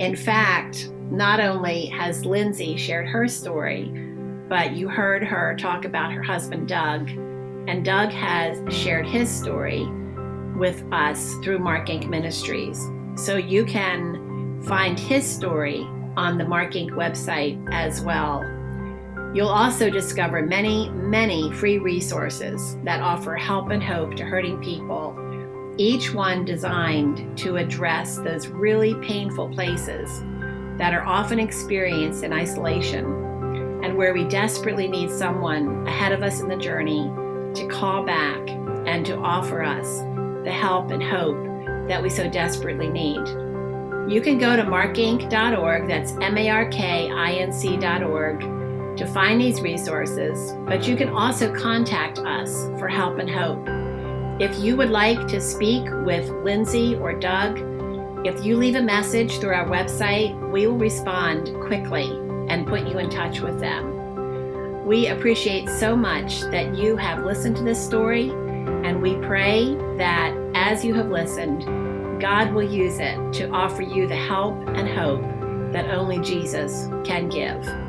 In 0.00 0.14
fact, 0.14 0.90
not 1.10 1.40
only 1.40 1.86
has 1.86 2.24
Lindsay 2.24 2.76
shared 2.76 3.08
her 3.08 3.26
story, 3.26 3.86
but 4.48 4.76
you 4.76 4.88
heard 4.88 5.24
her 5.24 5.56
talk 5.58 5.84
about 5.84 6.12
her 6.12 6.22
husband 6.22 6.68
Doug, 6.68 7.08
and 7.68 7.84
Doug 7.84 8.10
has 8.10 8.62
shared 8.72 9.06
his 9.06 9.28
story 9.28 9.84
with 10.56 10.84
us 10.92 11.34
through 11.42 11.58
Mark 11.58 11.88
Inc. 11.88 12.08
Ministries. 12.08 12.80
So 13.16 13.36
you 13.36 13.64
can 13.64 14.62
find 14.62 14.98
his 14.98 15.28
story 15.28 15.88
on 16.16 16.38
the 16.38 16.44
Mark 16.44 16.72
Inc. 16.72 16.90
website 16.90 17.62
as 17.72 18.00
well. 18.00 18.44
You'll 19.34 19.48
also 19.48 19.90
discover 19.90 20.40
many, 20.40 20.88
many 20.90 21.52
free 21.52 21.78
resources 21.78 22.76
that 22.84 23.02
offer 23.02 23.36
help 23.36 23.70
and 23.70 23.82
hope 23.82 24.14
to 24.16 24.24
hurting 24.24 24.62
people, 24.62 25.14
each 25.76 26.14
one 26.14 26.44
designed 26.44 27.36
to 27.38 27.56
address 27.56 28.16
those 28.16 28.48
really 28.48 28.94
painful 29.06 29.50
places 29.50 30.22
that 30.78 30.94
are 30.94 31.04
often 31.04 31.38
experienced 31.38 32.24
in 32.24 32.32
isolation 32.32 33.04
and 33.84 33.96
where 33.96 34.14
we 34.14 34.24
desperately 34.24 34.88
need 34.88 35.10
someone 35.10 35.86
ahead 35.86 36.12
of 36.12 36.22
us 36.22 36.40
in 36.40 36.48
the 36.48 36.56
journey 36.56 37.10
to 37.54 37.68
call 37.70 38.04
back 38.04 38.48
and 38.86 39.04
to 39.04 39.16
offer 39.18 39.62
us 39.62 39.98
the 40.44 40.52
help 40.52 40.90
and 40.90 41.02
hope 41.02 41.36
that 41.88 42.02
we 42.02 42.08
so 42.08 42.28
desperately 42.30 42.88
need. 42.88 43.45
You 44.08 44.20
can 44.20 44.38
go 44.38 44.54
to 44.54 44.62
markinc.org, 44.62 45.88
that's 45.88 46.12
M 46.20 46.38
A 46.38 46.48
R 46.48 46.68
K 46.68 47.10
I 47.10 47.32
N 47.32 47.52
C.org, 47.52 48.40
to 48.96 49.06
find 49.06 49.40
these 49.40 49.60
resources, 49.60 50.54
but 50.64 50.86
you 50.86 50.94
can 50.94 51.08
also 51.08 51.52
contact 51.52 52.20
us 52.20 52.66
for 52.78 52.86
help 52.86 53.18
and 53.18 53.28
hope. 53.28 53.66
If 54.40 54.62
you 54.62 54.76
would 54.76 54.90
like 54.90 55.26
to 55.26 55.40
speak 55.40 55.82
with 56.04 56.30
Lindsay 56.30 56.94
or 56.94 57.18
Doug, 57.18 57.58
if 58.24 58.44
you 58.44 58.56
leave 58.56 58.76
a 58.76 58.82
message 58.82 59.40
through 59.40 59.54
our 59.54 59.66
website, 59.66 60.52
we 60.52 60.68
will 60.68 60.78
respond 60.78 61.52
quickly 61.66 62.06
and 62.48 62.64
put 62.64 62.86
you 62.86 62.98
in 62.98 63.10
touch 63.10 63.40
with 63.40 63.58
them. 63.58 64.86
We 64.86 65.08
appreciate 65.08 65.68
so 65.68 65.96
much 65.96 66.42
that 66.52 66.76
you 66.76 66.96
have 66.96 67.24
listened 67.24 67.56
to 67.56 67.64
this 67.64 67.84
story, 67.84 68.30
and 68.30 69.02
we 69.02 69.16
pray 69.16 69.74
that 69.96 70.32
as 70.54 70.84
you 70.84 70.94
have 70.94 71.10
listened, 71.10 71.85
God 72.20 72.52
will 72.52 72.62
use 72.62 72.98
it 72.98 73.32
to 73.34 73.50
offer 73.50 73.82
you 73.82 74.06
the 74.06 74.16
help 74.16 74.56
and 74.68 74.88
hope 74.88 75.22
that 75.72 75.90
only 75.90 76.18
Jesus 76.20 76.88
can 77.04 77.28
give. 77.28 77.85